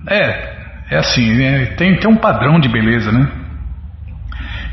É, 0.08 0.52
é 0.90 0.96
assim, 0.98 1.34
né? 1.34 1.66
tem, 1.76 1.96
tem 1.96 2.10
um 2.10 2.16
padrão 2.16 2.58
de 2.60 2.68
beleza, 2.68 3.10
né? 3.12 3.28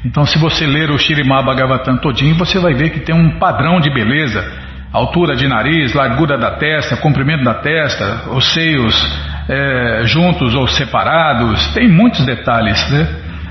Então, 0.06 0.26
se 0.26 0.40
você 0.40 0.66
ler 0.66 0.90
o 0.90 0.98
Shirimá 0.98 1.42
Bhagavatam 1.42 1.98
todinho, 1.98 2.36
você 2.36 2.58
vai 2.58 2.74
ver 2.74 2.90
que 2.92 3.02
tem 3.02 3.14
um 3.14 3.38
padrão 3.38 3.80
de 3.80 3.94
beleza. 3.94 4.44
Altura 4.92 5.36
de 5.36 5.48
nariz, 5.48 5.94
largura 5.94 6.38
da 6.38 6.52
testa, 6.52 6.98
comprimento 6.98 7.44
da 7.44 7.54
testa, 7.56 8.30
os 8.32 8.54
seios 8.54 8.96
é, 9.48 10.02
juntos 10.06 10.56
ou 10.56 10.68
separados, 10.68 11.74
tem 11.74 11.88
muitos 11.88 12.26
detalhes, 12.26 12.90
né? 12.90 13.08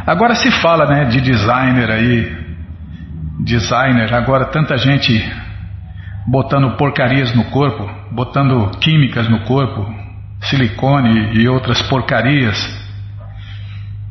Agora 0.07 0.35
se 0.35 0.51
fala, 0.51 0.87
né, 0.87 1.05
de 1.05 1.21
designer 1.21 1.91
aí, 1.91 2.37
designer, 3.45 4.13
agora 4.15 4.47
tanta 4.47 4.77
gente 4.79 5.23
botando 6.31 6.77
porcarias 6.77 7.35
no 7.35 7.45
corpo, 7.45 7.89
botando 8.11 8.71
químicas 8.79 9.29
no 9.29 9.41
corpo, 9.41 9.87
silicone 10.43 11.39
e 11.39 11.49
outras 11.49 11.81
porcarias. 11.83 12.57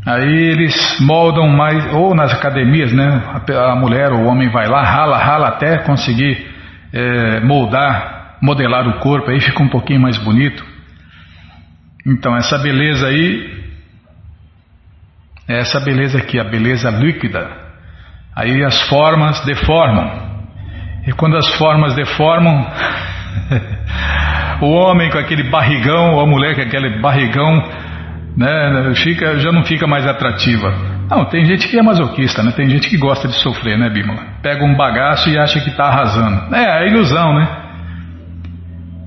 Aí 0.06 0.52
eles 0.52 1.00
moldam 1.02 1.48
mais, 1.50 1.94
ou 1.94 2.16
nas 2.16 2.34
academias, 2.34 2.92
né? 2.94 3.22
A 3.70 3.76
mulher 3.76 4.12
ou 4.12 4.22
o 4.22 4.26
homem 4.26 4.50
vai 4.50 4.68
lá, 4.68 4.82
rala, 4.84 5.18
rala 5.18 5.48
até 5.50 5.80
conseguir 5.80 6.48
é, 6.94 7.40
moldar, 7.42 8.38
modelar 8.42 8.88
o 8.88 9.00
corpo, 9.00 9.30
aí 9.30 9.40
fica 9.40 9.62
um 9.62 9.70
pouquinho 9.70 10.00
mais 10.00 10.18
bonito. 10.18 10.66
Então, 12.06 12.36
essa 12.36 12.58
beleza 12.58 13.08
aí, 13.08 13.58
é 15.48 15.60
essa 15.60 15.80
beleza 15.82 16.18
aqui, 16.18 16.40
a 16.40 16.44
beleza 16.46 16.90
líquida. 16.90 17.50
Aí 18.34 18.64
as 18.64 18.82
formas 18.88 19.44
deformam. 19.46 20.27
E 21.08 21.14
quando 21.14 21.38
as 21.38 21.48
formas 21.56 21.96
deformam, 21.96 22.70
o 24.60 24.66
homem 24.66 25.10
com 25.10 25.18
aquele 25.18 25.44
barrigão, 25.50 26.16
ou 26.16 26.22
a 26.22 26.28
mulher 26.28 26.54
com 26.54 26.62
aquele 26.62 27.00
barrigão, 27.00 27.64
né, 28.36 28.94
fica, 28.96 29.40
já 29.40 29.50
não 29.54 29.64
fica 29.64 29.88
mais 29.88 30.06
atrativa. 30.06 30.70
Não, 31.10 31.24
tem 31.24 31.46
gente 31.46 31.70
que 31.70 31.80
é 31.80 31.82
masoquista, 31.82 32.44
né? 32.44 32.52
Tem 32.52 32.70
gente 32.70 32.90
que 32.90 32.98
gosta 32.98 33.30
de 33.30 33.36
sofrer, 33.36 33.78
né, 33.78 33.90
Bímola? 33.90 34.22
Pega 34.44 34.66
um 34.66 34.76
bagaço 34.76 35.30
e 35.30 35.40
acha 35.40 35.62
que 35.62 35.70
está 35.70 35.86
arrasando. 35.86 36.54
É, 36.54 36.84
é 36.84 36.90
ilusão, 36.90 37.34
né? 37.34 37.48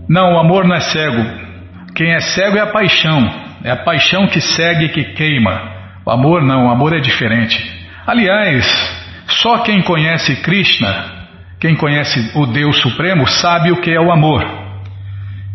Não, 0.08 0.32
o 0.32 0.38
amor 0.38 0.66
não 0.66 0.74
é 0.74 0.80
cego. 0.80 1.22
Quem 1.94 2.14
é 2.14 2.20
cego 2.20 2.56
é 2.56 2.62
a 2.62 2.68
paixão. 2.68 3.28
É 3.62 3.70
a 3.70 3.76
paixão 3.76 4.26
que 4.26 4.40
segue 4.40 4.86
e 4.86 4.88
que 4.88 5.04
queima. 5.12 5.70
O 6.06 6.10
amor 6.10 6.42
não, 6.42 6.66
o 6.66 6.70
amor 6.70 6.94
é 6.94 7.00
diferente. 7.00 7.62
Aliás, 8.06 8.64
só 9.26 9.58
quem 9.58 9.82
conhece 9.82 10.36
Krishna 10.36 11.19
quem 11.60 11.76
conhece 11.76 12.32
o 12.34 12.46
Deus 12.46 12.80
Supremo 12.80 13.26
sabe 13.28 13.70
o 13.70 13.80
que 13.82 13.90
é 13.90 14.00
o 14.00 14.10
amor. 14.10 14.42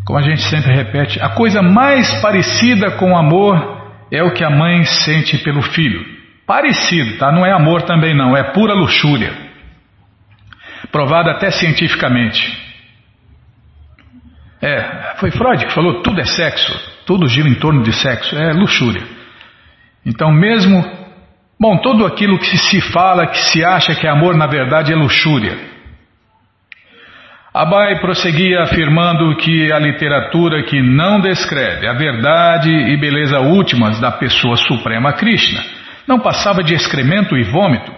Como 0.06 0.20
a 0.20 0.22
gente 0.22 0.44
sempre 0.44 0.72
repete, 0.72 1.20
a 1.20 1.30
coisa 1.30 1.64
mais 1.64 2.22
parecida 2.22 2.92
com 2.92 3.12
o 3.12 3.18
amor 3.18 3.92
é 4.12 4.22
o 4.22 4.32
que 4.32 4.44
a 4.44 4.50
mãe 4.52 4.84
sente 4.84 5.40
pelo 5.40 5.64
filho. 5.64 6.06
Parecido, 6.46 7.18
tá? 7.18 7.32
Não 7.32 7.44
é 7.44 7.52
amor 7.52 7.82
também 7.82 8.16
não, 8.16 8.38
é 8.38 8.54
pura 8.54 8.76
luxúria. 8.76 9.34
Provado 10.92 11.32
até 11.32 11.50
cientificamente. 11.50 12.64
É, 14.62 15.16
foi 15.18 15.32
Freud 15.32 15.66
que 15.66 15.74
falou, 15.74 16.04
tudo 16.04 16.22
é 16.22 16.24
sexo, 16.24 16.72
tudo 17.08 17.28
gira 17.28 17.50
em 17.50 17.56
torno 17.56 17.82
de 17.82 17.92
sexo, 17.92 18.38
é 18.38 18.54
luxúria. 18.54 19.04
Então 20.06 20.32
mesmo, 20.32 20.86
bom, 21.60 21.78
tudo 21.80 22.06
aquilo 22.06 22.38
que 22.38 22.58
se 22.58 22.80
fala, 22.80 23.26
que 23.26 23.40
se 23.40 23.66
acha 23.66 23.96
que 23.96 24.06
é 24.06 24.10
amor, 24.10 24.38
na 24.38 24.46
verdade 24.46 24.94
é 24.94 24.96
luxúria. 24.96 25.75
Abai 27.56 28.02
prosseguia 28.02 28.64
afirmando 28.64 29.34
que 29.38 29.72
a 29.72 29.80
literatura 29.80 30.62
que 30.64 30.82
não 30.82 31.22
descreve 31.22 31.88
a 31.88 31.94
verdade 31.94 32.70
e 32.70 32.98
beleza 32.98 33.40
últimas 33.40 33.98
da 33.98 34.12
pessoa 34.12 34.58
suprema 34.58 35.14
Krishna 35.14 35.64
não 36.06 36.20
passava 36.20 36.62
de 36.62 36.74
excremento 36.74 37.38
e 37.38 37.44
vômito, 37.44 37.94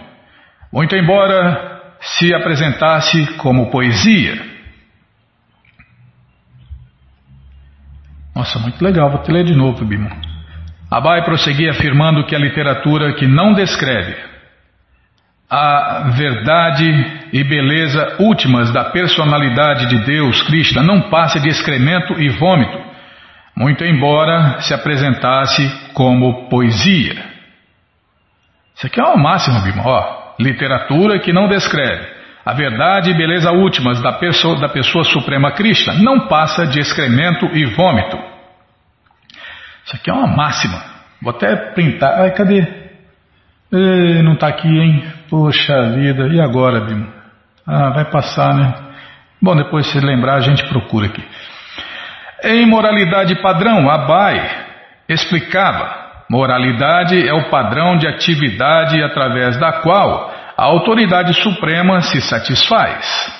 muito 0.72 0.94
embora 0.94 1.96
se 2.00 2.32
apresentasse 2.32 3.34
como 3.38 3.68
poesia. 3.68 4.40
Nossa, 8.36 8.60
muito 8.60 8.80
legal, 8.80 9.10
vou 9.10 9.22
te 9.24 9.32
ler 9.32 9.44
de 9.44 9.56
novo, 9.56 9.84
Bimo. 9.84 10.08
Abai 10.88 11.24
prosseguia 11.24 11.72
afirmando 11.72 12.24
que 12.26 12.36
a 12.36 12.38
literatura 12.38 13.12
que 13.14 13.26
não 13.26 13.54
descreve 13.54 14.37
a 15.50 16.10
verdade 16.14 16.84
e 17.32 17.42
beleza 17.42 18.16
últimas 18.18 18.70
da 18.70 18.84
personalidade 18.84 19.86
de 19.86 20.04
Deus, 20.04 20.42
Krishna, 20.42 20.82
não 20.82 21.08
passa 21.08 21.40
de 21.40 21.48
excremento 21.48 22.20
e 22.20 22.28
vômito, 22.28 22.78
muito 23.56 23.84
embora 23.84 24.60
se 24.60 24.74
apresentasse 24.74 25.66
como 25.94 26.48
poesia. 26.48 27.24
Isso 28.76 28.86
aqui 28.86 29.00
é 29.00 29.04
uma 29.04 29.16
máxima, 29.16 29.60
Bima. 29.60 29.82
Ó, 29.84 30.34
literatura 30.38 31.18
que 31.18 31.32
não 31.32 31.48
descreve 31.48 32.18
a 32.44 32.52
verdade 32.52 33.10
e 33.10 33.14
beleza 33.14 33.50
últimas 33.50 34.00
da 34.00 34.12
pessoa, 34.12 34.58
da 34.60 34.68
pessoa 34.68 35.04
suprema 35.04 35.52
Krishna 35.52 35.94
não 35.94 36.28
passa 36.28 36.66
de 36.66 36.78
excremento 36.78 37.46
e 37.46 37.64
vômito. 37.64 38.16
Isso 39.84 39.96
aqui 39.96 40.10
é 40.10 40.12
uma 40.12 40.26
máxima. 40.26 40.82
Vou 41.20 41.30
até 41.30 41.56
printar. 41.72 42.20
Ai, 42.20 42.30
cadê? 42.32 42.66
Ei, 43.72 44.22
não 44.22 44.34
está 44.34 44.48
aqui, 44.48 44.68
hein? 44.68 45.17
Poxa 45.28 45.90
vida. 45.90 46.28
E 46.28 46.40
agora, 46.40 46.80
Bima? 46.80 47.08
Ah, 47.66 47.90
vai 47.90 48.04
passar, 48.06 48.54
né? 48.54 48.74
Bom, 49.40 49.54
depois 49.54 49.86
se 49.86 50.00
lembrar 50.00 50.36
a 50.36 50.40
gente 50.40 50.66
procura 50.68 51.06
aqui. 51.06 51.22
Em 52.44 52.66
moralidade 52.66 53.40
padrão, 53.42 53.90
Abai 53.90 54.66
explicava: 55.08 56.24
moralidade 56.30 57.26
é 57.26 57.32
o 57.34 57.50
padrão 57.50 57.96
de 57.96 58.06
atividade 58.08 59.02
através 59.02 59.58
da 59.58 59.80
qual 59.80 60.34
a 60.56 60.64
autoridade 60.64 61.34
suprema 61.42 62.00
se 62.00 62.20
satisfaz. 62.20 63.36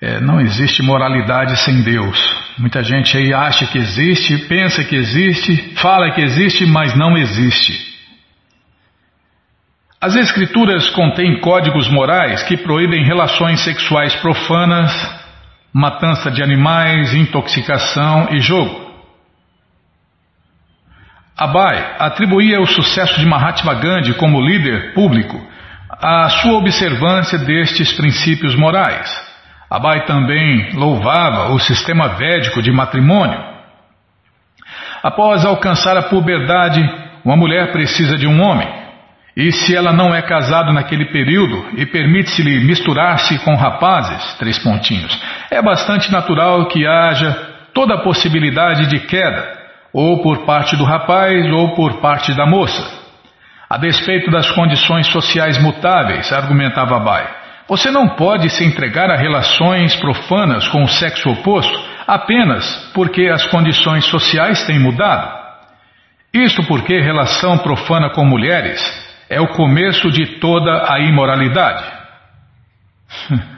É, 0.00 0.20
não 0.20 0.40
existe 0.40 0.82
moralidade 0.82 1.56
sem 1.58 1.82
Deus. 1.82 2.18
Muita 2.58 2.82
gente 2.82 3.16
aí 3.16 3.32
acha 3.32 3.66
que 3.66 3.78
existe, 3.78 4.36
pensa 4.46 4.84
que 4.84 4.94
existe, 4.94 5.74
fala 5.76 6.10
que 6.12 6.20
existe, 6.20 6.66
mas 6.66 6.94
não 6.96 7.16
existe. 7.16 7.95
As 10.00 10.14
Escrituras 10.14 10.90
contêm 10.90 11.40
códigos 11.40 11.88
morais 11.88 12.42
que 12.42 12.56
proíbem 12.58 13.02
relações 13.02 13.60
sexuais 13.60 14.14
profanas, 14.16 14.92
matança 15.72 16.30
de 16.30 16.42
animais, 16.42 17.14
intoxicação 17.14 18.28
e 18.30 18.38
jogo. 18.38 18.94
Abai 21.34 21.96
atribuía 21.98 22.60
o 22.60 22.66
sucesso 22.66 23.18
de 23.18 23.26
Mahatma 23.26 23.74
Gandhi 23.74 24.14
como 24.14 24.40
líder 24.40 24.92
público 24.92 25.38
à 25.90 26.28
sua 26.28 26.58
observância 26.58 27.38
destes 27.38 27.92
princípios 27.92 28.54
morais. 28.54 29.10
Abai 29.70 30.04
também 30.04 30.72
louvava 30.74 31.52
o 31.52 31.58
sistema 31.58 32.08
védico 32.08 32.60
de 32.60 32.70
matrimônio. 32.70 33.42
Após 35.02 35.44
alcançar 35.44 35.96
a 35.96 36.02
puberdade, 36.02 36.82
uma 37.24 37.36
mulher 37.36 37.72
precisa 37.72 38.16
de 38.16 38.26
um 38.26 38.42
homem. 38.42 38.85
E 39.36 39.52
se 39.52 39.76
ela 39.76 39.92
não 39.92 40.14
é 40.14 40.22
casada 40.22 40.72
naquele 40.72 41.04
período 41.12 41.66
e 41.76 41.84
permite-se-lhe 41.84 42.58
misturar-se 42.60 43.38
com 43.40 43.54
rapazes, 43.54 44.34
três 44.38 44.58
pontinhos, 44.58 45.20
é 45.50 45.60
bastante 45.60 46.10
natural 46.10 46.66
que 46.68 46.86
haja 46.86 47.32
toda 47.74 47.96
a 47.96 48.02
possibilidade 48.02 48.86
de 48.86 49.00
queda, 49.00 49.46
ou 49.92 50.22
por 50.22 50.46
parte 50.46 50.74
do 50.74 50.84
rapaz 50.84 51.52
ou 51.52 51.74
por 51.74 52.00
parte 52.00 52.34
da 52.34 52.46
moça. 52.46 52.82
A 53.68 53.76
despeito 53.76 54.30
das 54.30 54.50
condições 54.52 55.06
sociais 55.08 55.58
mutáveis, 55.58 56.32
argumentava 56.32 56.98
Bai, 56.98 57.28
você 57.68 57.90
não 57.90 58.08
pode 58.08 58.48
se 58.48 58.64
entregar 58.64 59.10
a 59.10 59.16
relações 59.16 59.94
profanas 59.96 60.66
com 60.68 60.82
o 60.82 60.88
sexo 60.88 61.28
oposto 61.28 61.78
apenas 62.06 62.90
porque 62.94 63.26
as 63.26 63.44
condições 63.48 64.06
sociais 64.06 64.64
têm 64.64 64.78
mudado. 64.78 65.44
Isto 66.32 66.64
porque 66.64 67.00
relação 67.00 67.58
profana 67.58 68.08
com 68.08 68.24
mulheres 68.24 69.05
é 69.28 69.40
o 69.40 69.48
começo 69.48 70.10
de 70.10 70.38
toda 70.38 70.92
a 70.92 71.00
imoralidade. 71.00 71.84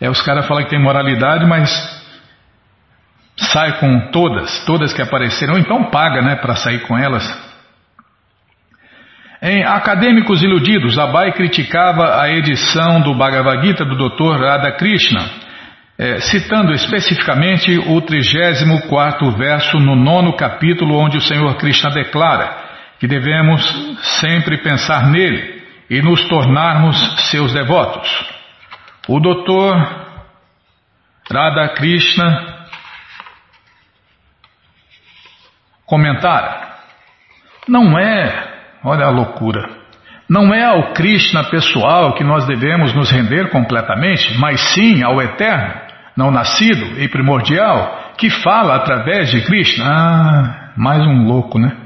É, 0.00 0.10
os 0.10 0.20
caras 0.20 0.46
falam 0.46 0.64
que 0.64 0.70
tem 0.70 0.78
moralidade, 0.78 1.46
mas 1.46 1.70
sai 3.36 3.78
com 3.78 4.10
todas, 4.10 4.64
todas 4.66 4.92
que 4.92 5.00
apareceram, 5.00 5.56
então 5.56 5.84
paga, 5.84 6.20
né, 6.20 6.36
para 6.36 6.56
sair 6.56 6.80
com 6.80 6.98
elas. 6.98 7.24
Em 9.40 9.64
Acadêmicos 9.64 10.42
Iludidos, 10.42 10.98
Abai 10.98 11.32
criticava 11.32 12.20
a 12.20 12.28
edição 12.28 13.00
do 13.02 13.14
Bhagavad 13.14 13.64
Gita 13.64 13.84
do 13.84 13.96
Dr. 13.96 14.40
Radhakrishna, 14.40 15.30
é, 15.96 16.18
citando 16.20 16.72
especificamente 16.72 17.78
o 17.78 18.00
34 18.00 19.30
verso 19.30 19.78
no 19.78 19.94
nono 19.94 20.36
capítulo, 20.36 20.98
onde 20.98 21.18
o 21.18 21.22
Senhor 21.22 21.54
Krishna 21.56 21.90
declara 21.90 22.63
que 22.98 23.06
devemos 23.06 23.62
sempre 24.20 24.58
pensar 24.58 25.10
nele 25.10 25.62
e 25.90 26.00
nos 26.00 26.26
tornarmos 26.28 26.96
seus 27.30 27.52
devotos. 27.52 28.08
O 29.08 29.20
doutor 29.20 29.74
Radha 31.30 31.68
Krishna 31.74 32.66
comentar: 35.86 36.80
não 37.68 37.98
é, 37.98 38.52
olha 38.82 39.06
a 39.06 39.10
loucura, 39.10 39.68
não 40.28 40.54
é 40.54 40.64
ao 40.64 40.94
Krishna 40.94 41.44
pessoal 41.44 42.14
que 42.14 42.24
nós 42.24 42.46
devemos 42.46 42.94
nos 42.94 43.10
render 43.10 43.50
completamente, 43.50 44.38
mas 44.38 44.60
sim 44.72 45.02
ao 45.02 45.20
Eterno, 45.20 45.74
não 46.16 46.30
nascido 46.30 46.98
e 46.98 47.08
primordial, 47.08 48.14
que 48.16 48.30
fala 48.30 48.76
através 48.76 49.30
de 49.30 49.42
Krishna. 49.42 49.84
Ah, 49.86 50.72
mais 50.76 51.02
um 51.02 51.26
louco, 51.26 51.58
né? 51.58 51.83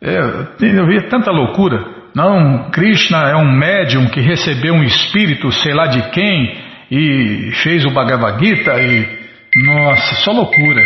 Eu, 0.00 0.56
eu 0.60 0.86
vi 0.86 1.08
tanta 1.08 1.30
loucura. 1.30 2.00
Não, 2.14 2.70
Krishna 2.70 3.30
é 3.30 3.36
um 3.36 3.50
médium 3.50 4.08
que 4.08 4.20
recebeu 4.20 4.74
um 4.74 4.82
espírito, 4.82 5.50
sei 5.52 5.72
lá 5.72 5.86
de 5.86 6.10
quem, 6.10 6.58
e 6.90 7.52
fez 7.62 7.84
o 7.84 7.90
Bhagavad 7.90 8.44
Gita 8.44 8.80
e. 8.80 9.20
Nossa, 9.64 10.14
só 10.16 10.32
loucura. 10.32 10.82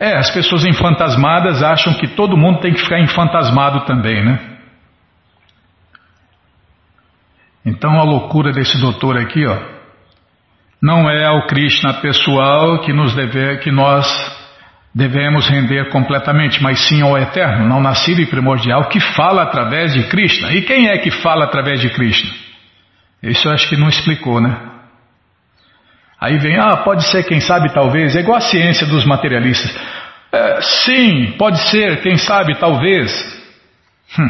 É, 0.00 0.16
as 0.16 0.30
pessoas 0.30 0.64
enfantasmadas 0.64 1.62
acham 1.62 1.94
que 1.94 2.08
todo 2.08 2.36
mundo 2.36 2.60
tem 2.60 2.72
que 2.72 2.80
ficar 2.80 3.00
enfantasmado 3.00 3.86
também, 3.86 4.24
né? 4.24 4.38
Então 7.64 7.98
a 7.98 8.02
loucura 8.02 8.52
desse 8.52 8.78
doutor 8.78 9.16
aqui, 9.16 9.46
ó, 9.46 9.73
não 10.84 11.08
é 11.08 11.24
ao 11.24 11.46
Krishna 11.46 11.94
pessoal 11.94 12.80
que, 12.80 12.92
nos 12.92 13.14
deve, 13.14 13.56
que 13.60 13.72
nós 13.72 14.06
devemos 14.94 15.48
render 15.48 15.88
completamente, 15.88 16.62
mas 16.62 16.78
sim 16.80 17.00
ao 17.00 17.16
Eterno, 17.16 17.66
não 17.66 17.80
nascido 17.80 18.20
e 18.20 18.26
primordial, 18.26 18.84
que 18.90 19.00
fala 19.00 19.44
através 19.44 19.94
de 19.94 20.02
Krishna. 20.08 20.52
E 20.52 20.60
quem 20.60 20.88
é 20.88 20.98
que 20.98 21.10
fala 21.10 21.46
através 21.46 21.80
de 21.80 21.88
Krishna? 21.88 22.30
Isso 23.22 23.48
eu 23.48 23.52
acho 23.52 23.66
que 23.66 23.78
não 23.78 23.88
explicou, 23.88 24.42
né? 24.42 24.54
Aí 26.20 26.36
vem, 26.36 26.58
ah, 26.58 26.76
pode 26.76 27.02
ser, 27.04 27.24
quem 27.24 27.40
sabe, 27.40 27.72
talvez, 27.72 28.14
é 28.14 28.20
igual 28.20 28.36
a 28.36 28.42
ciência 28.42 28.86
dos 28.86 29.06
materialistas. 29.06 29.74
É, 30.30 30.60
sim, 30.60 31.34
pode 31.38 31.60
ser, 31.70 32.02
quem 32.02 32.18
sabe, 32.18 32.58
talvez. 32.58 33.10
Hum. 34.18 34.28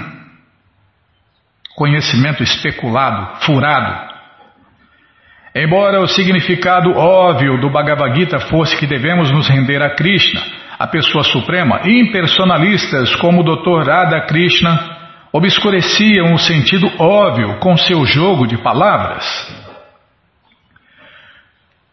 Conhecimento 1.75 2.45
especulado, 2.45 3.41
furado. 3.41 4.14
Embora 5.55 6.01
o 6.01 6.09
significado 6.09 6.91
óbvio 6.99 7.61
do 7.61 7.71
Bhagavad 7.71 8.19
Gita 8.19 8.41
fosse 8.41 8.77
que 8.77 8.89
devemos 8.89 9.31
nos 9.31 9.49
render 9.49 9.81
a 9.81 9.95
Krishna, 9.95 10.43
a 10.77 10.87
pessoa 10.89 11.23
suprema, 11.23 11.83
impersonalistas 11.85 13.15
como 13.17 13.41
o 13.41 13.45
Dr. 13.45 13.89
Radha 13.89 14.23
Krishna 14.23 14.99
obscureciam 15.33 16.35
o 16.35 16.39
sentido 16.39 16.91
óbvio 16.99 17.61
com 17.61 17.77
seu 17.77 18.05
jogo 18.05 18.49
de 18.49 18.59
palavras. 18.59 19.25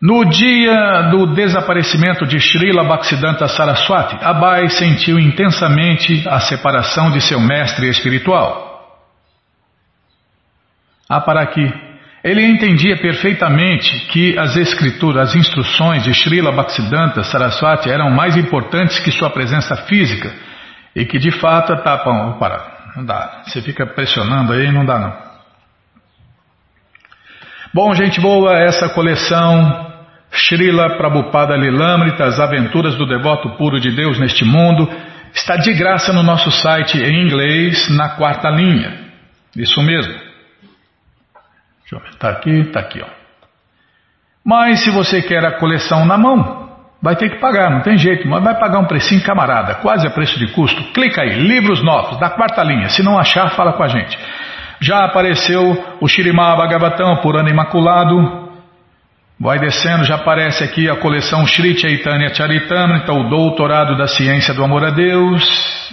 No 0.01 0.25
dia 0.25 1.09
do 1.11 1.27
desaparecimento 1.27 2.25
de 2.25 2.39
Srila 2.39 2.83
Bhaktisiddhanta 2.83 3.47
Saraswati, 3.47 4.17
Abai 4.23 4.69
sentiu 4.69 5.19
intensamente 5.19 6.27
a 6.27 6.39
separação 6.39 7.11
de 7.11 7.21
seu 7.21 7.39
mestre 7.39 7.87
espiritual. 7.87 9.05
Ah, 11.07 11.21
para 11.21 11.43
aqui. 11.43 11.90
Ele 12.23 12.45
entendia 12.45 12.97
perfeitamente 12.97 14.05
que 14.11 14.37
as 14.37 14.55
escrituras, 14.55 15.29
as 15.29 15.35
instruções 15.35 16.03
de 16.03 16.13
Srila 16.13 16.51
Bhaktisiddhanta 16.51 17.23
Saraswati 17.23 17.89
eram 17.89 18.11
mais 18.11 18.37
importantes 18.37 18.99
que 18.99 19.11
sua 19.11 19.31
presença 19.31 19.75
física 19.87 20.31
e 20.95 21.03
que 21.03 21.17
de 21.17 21.31
fato 21.31 21.75
tapam. 21.83 22.37
Para, 22.37 22.93
não 22.95 23.05
dá. 23.05 23.41
Você 23.45 23.61
fica 23.61 23.87
pressionando 23.87 24.53
aí, 24.53 24.71
não 24.71 24.85
dá 24.85 24.99
não. 24.99 25.31
Bom, 27.73 27.93
gente 27.95 28.21
boa, 28.21 28.53
essa 28.55 28.89
coleção 28.89 29.91
Srila 30.31 30.97
Prabhupada 30.97 31.55
Lilamrita, 31.55 32.25
as 32.25 32.39
aventuras 32.39 32.95
do 32.95 33.07
devoto 33.07 33.49
puro 33.57 33.79
de 33.79 33.95
Deus 33.95 34.19
neste 34.19 34.45
mundo, 34.45 34.87
está 35.33 35.55
de 35.55 35.73
graça 35.73 36.13
no 36.13 36.21
nosso 36.21 36.51
site 36.51 36.99
em 36.99 37.25
inglês, 37.25 37.89
na 37.89 38.09
quarta 38.09 38.49
linha. 38.49 39.09
Isso 39.55 39.81
mesmo. 39.81 40.30
Deixa 41.91 41.95
eu 41.95 41.99
aumentar 41.99 42.29
aqui, 42.29 42.49
está 42.61 42.79
aqui, 42.79 43.01
ó. 43.01 43.07
Mas 44.45 44.79
se 44.83 44.89
você 44.89 45.21
quer 45.21 45.45
a 45.45 45.59
coleção 45.59 46.05
na 46.05 46.17
mão, 46.17 46.69
vai 47.01 47.17
ter 47.17 47.29
que 47.29 47.39
pagar, 47.39 47.69
não 47.69 47.81
tem 47.81 47.97
jeito, 47.97 48.27
mas 48.27 48.41
vai 48.41 48.57
pagar 48.57 48.79
um 48.79 48.85
precinho 48.85 49.21
camarada, 49.23 49.75
quase 49.75 50.07
a 50.07 50.09
preço 50.09 50.39
de 50.39 50.47
custo. 50.53 50.81
Clica 50.93 51.21
aí, 51.21 51.35
livros 51.35 51.83
novos, 51.83 52.17
da 52.17 52.29
quarta 52.29 52.63
linha. 52.63 52.87
Se 52.89 53.03
não 53.03 53.19
achar, 53.19 53.49
fala 53.51 53.73
com 53.73 53.83
a 53.83 53.87
gente. 53.89 54.17
Já 54.79 55.05
apareceu 55.05 55.97
o 55.99 56.07
Shirimá 56.07 56.55
Bhagavatam 56.55 57.17
por 57.17 57.35
ano 57.35 57.49
imaculado. 57.49 58.40
Vai 59.41 59.57
descendo, 59.57 60.03
já 60.03 60.17
aparece 60.17 60.63
aqui 60.63 60.87
a 60.87 60.97
coleção 60.97 61.47
Sri 61.47 61.75
Chaitanya 61.75 62.31
Charitamrita, 62.31 63.11
o 63.11 63.27
Doutorado 63.27 63.97
da 63.97 64.05
Ciência 64.05 64.53
do 64.53 64.63
Amor 64.63 64.85
a 64.85 64.91
Deus. 64.91 65.43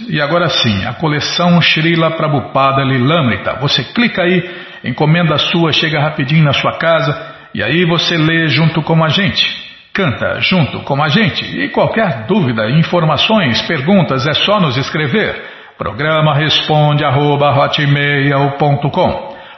E 0.07 0.21
agora 0.21 0.47
sim, 0.49 0.85
a 0.85 0.93
coleção 0.93 1.59
Srila 1.59 2.11
Prabhupada 2.11 2.83
Lilamrita. 2.83 3.55
Você 3.59 3.83
clica 3.85 4.21
aí, 4.21 4.47
encomenda 4.83 5.33
a 5.33 5.39
sua, 5.39 5.71
chega 5.71 5.99
rapidinho 5.99 6.43
na 6.43 6.53
sua 6.53 6.77
casa 6.77 7.19
e 7.51 7.63
aí 7.63 7.85
você 7.85 8.17
lê 8.17 8.47
junto 8.49 8.83
com 8.83 9.03
a 9.03 9.09
gente. 9.09 9.43
Canta 9.91 10.39
junto 10.41 10.81
com 10.81 11.03
a 11.03 11.09
gente. 11.09 11.43
E 11.43 11.69
qualquer 11.69 12.27
dúvida, 12.27 12.69
informações, 12.69 13.63
perguntas, 13.63 14.27
é 14.27 14.33
só 14.33 14.59
nos 14.59 14.77
escrever. 14.77 15.43
Programa 15.75 16.35
responde 16.35 17.03
arroba, 17.03 17.49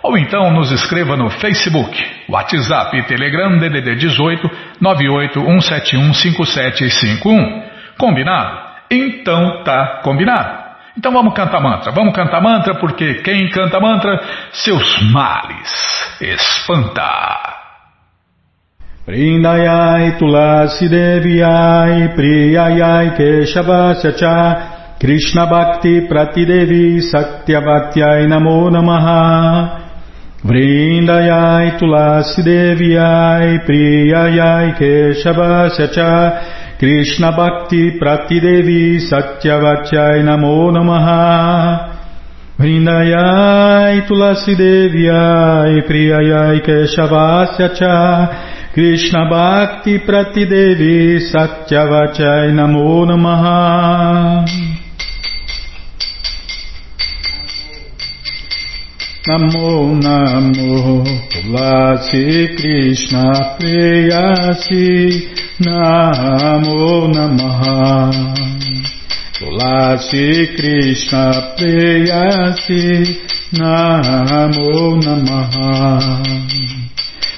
ou 0.03 0.17
então 0.17 0.51
nos 0.51 0.71
escreva 0.71 1.15
no 1.15 1.29
Facebook, 1.29 1.95
WhatsApp 2.27 2.97
e 2.97 3.03
Telegram 3.03 3.57
DDD 3.57 3.95
18 3.95 4.49
981715751. 4.81 7.63
Combinado? 7.97 8.59
Então 8.89 9.63
tá 9.63 10.01
combinado. 10.03 10.59
Então 10.97 11.11
vamos 11.11 11.33
cantar 11.33 11.61
mantra. 11.61 11.91
Vamos 11.91 12.13
cantar 12.13 12.41
mantra 12.41 12.75
porque 12.75 13.15
quem 13.15 13.49
canta 13.49 13.77
mantra, 13.79 14.21
seus 14.51 15.01
males 15.11 16.17
espanta. 16.19 17.59
Vrindayai 19.05 20.17
tulasi 20.17 20.89
deviai 20.89 22.09
priyayai 22.15 23.15
keshavasya 23.15 24.11
cha 24.13 24.67
Krishna 24.99 25.45
Bhakti 25.47 26.01
Pratidevi 26.07 27.01
Satyavatyai 27.01 28.27
Namo 28.27 28.69
Namaha 28.69 29.80
Vrindayai 30.43 31.77
Tulasi 31.77 32.41
Deviai 32.41 33.61
Priyayai 33.61 34.73
Keshavasya 34.73 35.93
Cha 35.93 36.77
Krishna 36.79 37.31
Bhakti 37.31 37.99
Pratidevi 38.01 38.97
Satyavatyai 39.05 40.25
Namo 40.25 40.71
Namaha. 40.73 41.93
Vrindayai 42.57 44.01
Tulasi 44.07 44.55
Deviai 44.57 45.85
Priyayai 45.85 46.65
Keshavasya 46.65 47.77
Cha 47.77 48.73
Krishna 48.73 49.29
Bhakti 49.29 49.99
Pratidevi 49.99 51.21
Satyavachai 51.21 52.49
Namo 52.49 53.05
Namaha 53.05 54.70
Namo 59.23 59.93
Namo 60.01 61.03
Tulasi 61.29 62.57
Krishna 62.57 63.55
Preyasi 63.55 65.29
Namo 65.59 67.05
Namaha 67.13 68.09
Tulasi 69.37 70.55
Krishna 70.57 71.53
Preyasi 71.55 73.21
Namo 73.53 74.97
Namaha 75.03 76.17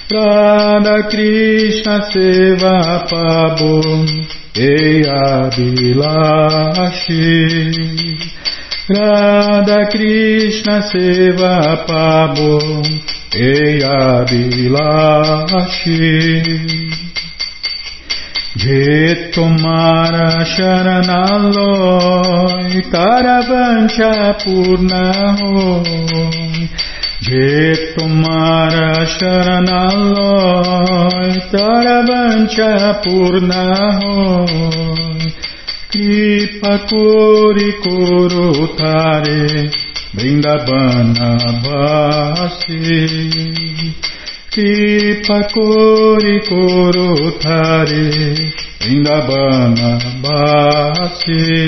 Radha 0.10 1.04
Krishna 1.10 2.00
Seva 2.14 3.04
Pabon 3.10 4.08
Eya 4.56 5.52
Bilashi 5.52 7.04
Radha 8.90 9.88
Krishna 9.92 10.82
Seva 10.92 11.88
Pabo 11.88 12.60
Eya 13.32 14.26
Bilashi. 14.28 16.04
Je 18.58 19.32
tomara 19.32 20.44
sharanaloy 20.44 21.72
Taravancha 22.92 24.36
purna 24.44 25.06
hoy 25.40 26.68
Je 27.22 27.96
tomara 27.96 29.08
sharanaloy 29.16 30.12
Taravancha 31.54 33.00
purna 33.02 33.64
Kori 35.94 37.70
Kurutare 37.84 39.70
Vrindavana 40.16 41.38
Vasi. 41.62 43.30
Kripa 44.50 45.39
Kori 45.54 46.39
Kurutare 46.50 48.10
Vrindavana 48.80 49.91
Vasi. 50.24 51.62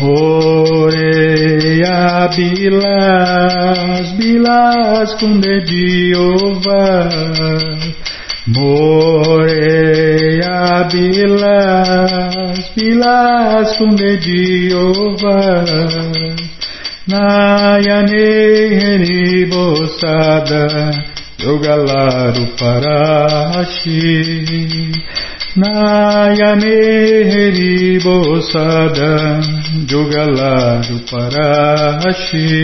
Moreia 0.00 0.88
Bilas, 2.34 4.12
Bilas 4.16 5.14
com 5.20 5.38
dedinho 5.38 6.54
Moreia 8.46 9.93
bilas 12.76 13.76
funde 13.76 14.16
diova, 14.24 15.38
Nayane 17.06 18.26
heribosada, 18.80 20.64
Yogalaru 21.38 22.46
parashi. 22.56 24.12
Nayane 25.56 26.76
heribosada, 27.30 29.12
Yogalaru 29.86 30.98
parashi. 31.10 32.56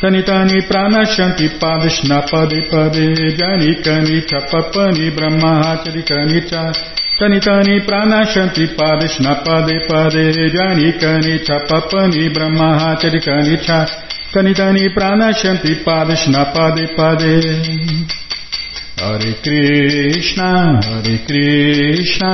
तनि 0.01 0.21
तानि 0.21 0.59
प्राणशन्ति 0.61 1.47
पादष्णा 1.61 2.19
पदे 2.31 2.59
पदे 2.71 3.31
जनि 3.31 3.73
कनि 3.85 4.19
च 4.21 4.41
पपनि 4.51 5.09
ब्रह्माचरि 5.09 6.01
कनि 6.01 6.41
च 6.51 6.63
तनि 7.19 7.79
प्राणशन्ति 7.79 8.65
पादष्णा 8.77 9.33
पदे 9.47 9.77
पदे 9.87 10.49
जनि 10.49 10.91
कनि 11.01 11.37
च 11.37 11.59
पपनि 11.69 12.27
ब्रह्माचरि 12.29 13.19
कनि 13.19 13.57
च 13.67 13.83
तनि 14.35 14.53
तानि 14.53 14.87
प्राणशन्ति 14.87 15.73
पादष्णा 15.83 16.43
पदे 16.53 16.85
पदे 16.93 17.35
हरे 19.01 19.31
कृष्ण 19.43 20.47
हरे 20.85 21.17
कृष्ण 21.27 22.31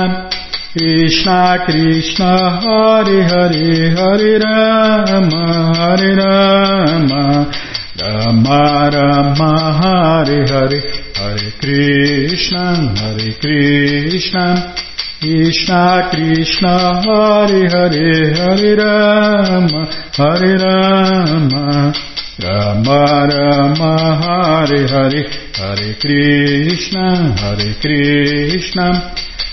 Krishna 0.72 1.58
Krishna 1.66 2.60
Hare 2.62 3.22
Hare 3.24 3.90
Hare 3.96 4.38
Rama 4.38 5.74
Hare 5.74 6.14
Rama 6.14 7.50
Rama 8.00 8.90
Rama 8.94 9.52
Hare 9.82 10.46
Hare 10.46 11.00
Hare 11.20 11.50
Krishna, 11.60 12.94
Hare 12.96 13.34
Krishna, 13.40 14.74
Krishna 15.20 16.08
Krishna, 16.10 17.02
Hare 17.02 17.68
Hare, 17.68 18.32
Hare 18.32 18.76
Rama, 18.76 19.82
Hare 20.16 20.56
Rama, 20.56 21.92
Rama 22.42 23.26
Rama, 23.28 23.92
Hare 24.22 24.86
Hare, 24.86 25.22
Hare 25.52 25.94
Krishna, 26.00 27.34
Hare 27.36 27.74
Krishna, 27.82 29.14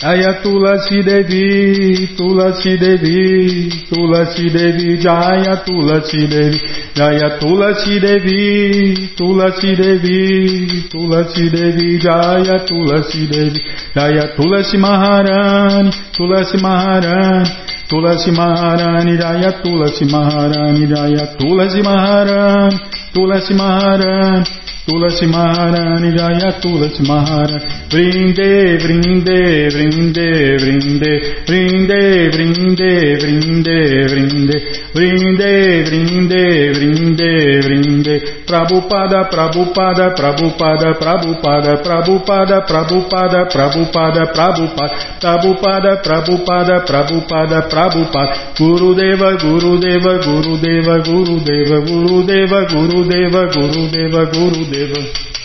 Jaya 0.00 0.40
Tulasi 0.42 1.02
Devi, 1.04 2.16
Tulasi 2.16 2.78
Devi, 2.80 3.68
Tulasi 3.90 4.48
Devi, 4.48 4.96
Jaya 4.96 5.56
Tulasi 5.62 6.26
Devi, 6.26 6.58
Jaya 6.94 7.36
Tulasi 7.38 8.00
Devi, 8.00 9.12
Tulasi 9.14 9.76
Devi, 9.76 10.88
Tulasi 10.88 11.50
Devi, 11.52 11.98
Jaya 11.98 12.64
Tulasi 12.64 13.26
Devi, 13.28 13.60
Jaya 13.94 14.34
Tulasi 14.36 14.78
Maharani, 14.78 15.90
Tulasi 16.16 16.56
Maharani, 16.62 17.50
Tulasi 17.90 18.30
Maharani, 18.32 19.18
Jaya 19.18 19.52
Tulasi 19.62 20.04
Maharani, 20.10 20.86
Jaya 20.86 21.36
Tulasi 21.36 21.82
Maharani, 21.82 22.78
Tulasi 23.12 23.52
Maharani, 23.54 24.46
Tulasi 24.86 25.26
Maharani 25.26 26.16
Jaya 26.16 26.60
Tulasi 26.60 27.02
Maharani 27.06 27.80
Vrinde, 27.90 28.78
Vrinde, 28.78 29.68
Vrinde, 29.74 30.56
Vrinde, 30.58 31.10
Vrinde, 31.44 32.30
Vrinde, 32.30 33.18
Vrinde, 33.18 34.06
Vrinde, 34.06 34.60
Vrinde, 34.94 35.82
Vrinde, 35.82 36.72
Vrinde, 36.72 37.60
Vrinde, 37.66 38.14
Prabhupada, 38.46 39.24
Prabhupada, 39.24 40.14
Prabhupada, 40.14 40.94
Prabhupada, 40.94 41.76
Prabhupada, 41.82 42.60
Prabhupada, 42.62 43.46
Prabhupada, 43.50 44.26
Prabhupada, 44.32 45.00
Prabhupada, 45.20 45.96
Prabhupada, 46.06 46.80
Prabhupada, 46.86 47.58
Prabhupada, 47.68 48.32
Gurudeva, 48.56 49.34
Gurudeva, 49.42 50.12
Gurudeva, 50.22 50.98
Gurudeva, 51.02 51.78
Gurudeva, 51.90 52.60
Gurudeva, 52.70 53.42
Gurudeva, 53.50 54.24
Gurudeva, 54.30 54.69
Deva. 54.70 55.39